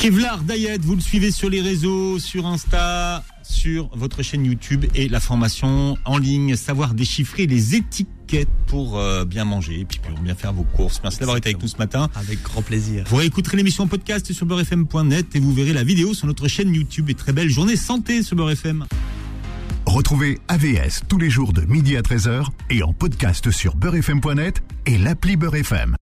Kevlar 0.00 0.38
Diet, 0.44 0.78
vous 0.80 0.94
le 0.94 1.00
suivez 1.02 1.30
sur 1.30 1.50
les 1.50 1.60
réseaux, 1.60 2.18
sur 2.18 2.46
Insta, 2.46 3.22
sur 3.42 3.90
votre 3.92 4.22
chaîne 4.22 4.46
YouTube 4.46 4.86
et 4.94 5.10
la 5.10 5.20
formation 5.20 5.98
en 6.06 6.16
ligne, 6.16 6.56
savoir 6.56 6.94
déchiffrer 6.94 7.46
les 7.46 7.74
étiquettes 7.74 8.48
pour 8.66 8.98
euh, 8.98 9.26
bien 9.26 9.44
manger 9.44 9.80
et 9.80 9.84
puis 9.84 9.98
pour 9.98 10.18
bien 10.20 10.34
faire 10.34 10.54
vos 10.54 10.62
courses. 10.62 11.02
Merci 11.02 11.18
d'avoir 11.18 11.36
été 11.36 11.50
avec 11.50 11.60
nous 11.60 11.68
ce 11.68 11.76
matin. 11.76 12.08
Avec 12.14 12.42
grand 12.42 12.62
plaisir. 12.62 13.04
Vous 13.08 13.16
réécouterez 13.16 13.58
l'émission 13.58 13.84
en 13.84 13.88
podcast 13.88 14.32
sur 14.32 14.46
beurrefm.net 14.46 15.36
et 15.36 15.38
vous 15.38 15.52
verrez 15.52 15.74
la 15.74 15.84
vidéo 15.84 16.14
sur 16.14 16.26
notre 16.26 16.48
chaîne 16.48 16.74
YouTube. 16.74 17.10
Et 17.10 17.14
très 17.14 17.34
belle 17.34 17.50
journée 17.50 17.76
santé 17.76 18.22
sur 18.22 18.36
Beurre 18.36 18.52
FM. 18.52 18.86
Retrouvez 19.84 20.38
AVS 20.48 21.02
tous 21.08 21.18
les 21.18 21.28
jours 21.28 21.52
de 21.52 21.60
midi 21.66 21.98
à 21.98 22.00
13h 22.00 22.46
et 22.70 22.82
en 22.82 22.94
podcast 22.94 23.50
sur 23.50 23.76
beurrefm.net 23.76 24.62
et 24.86 24.96
l'appli 24.96 25.36
Beurre 25.36 25.56
FM. 25.56 25.98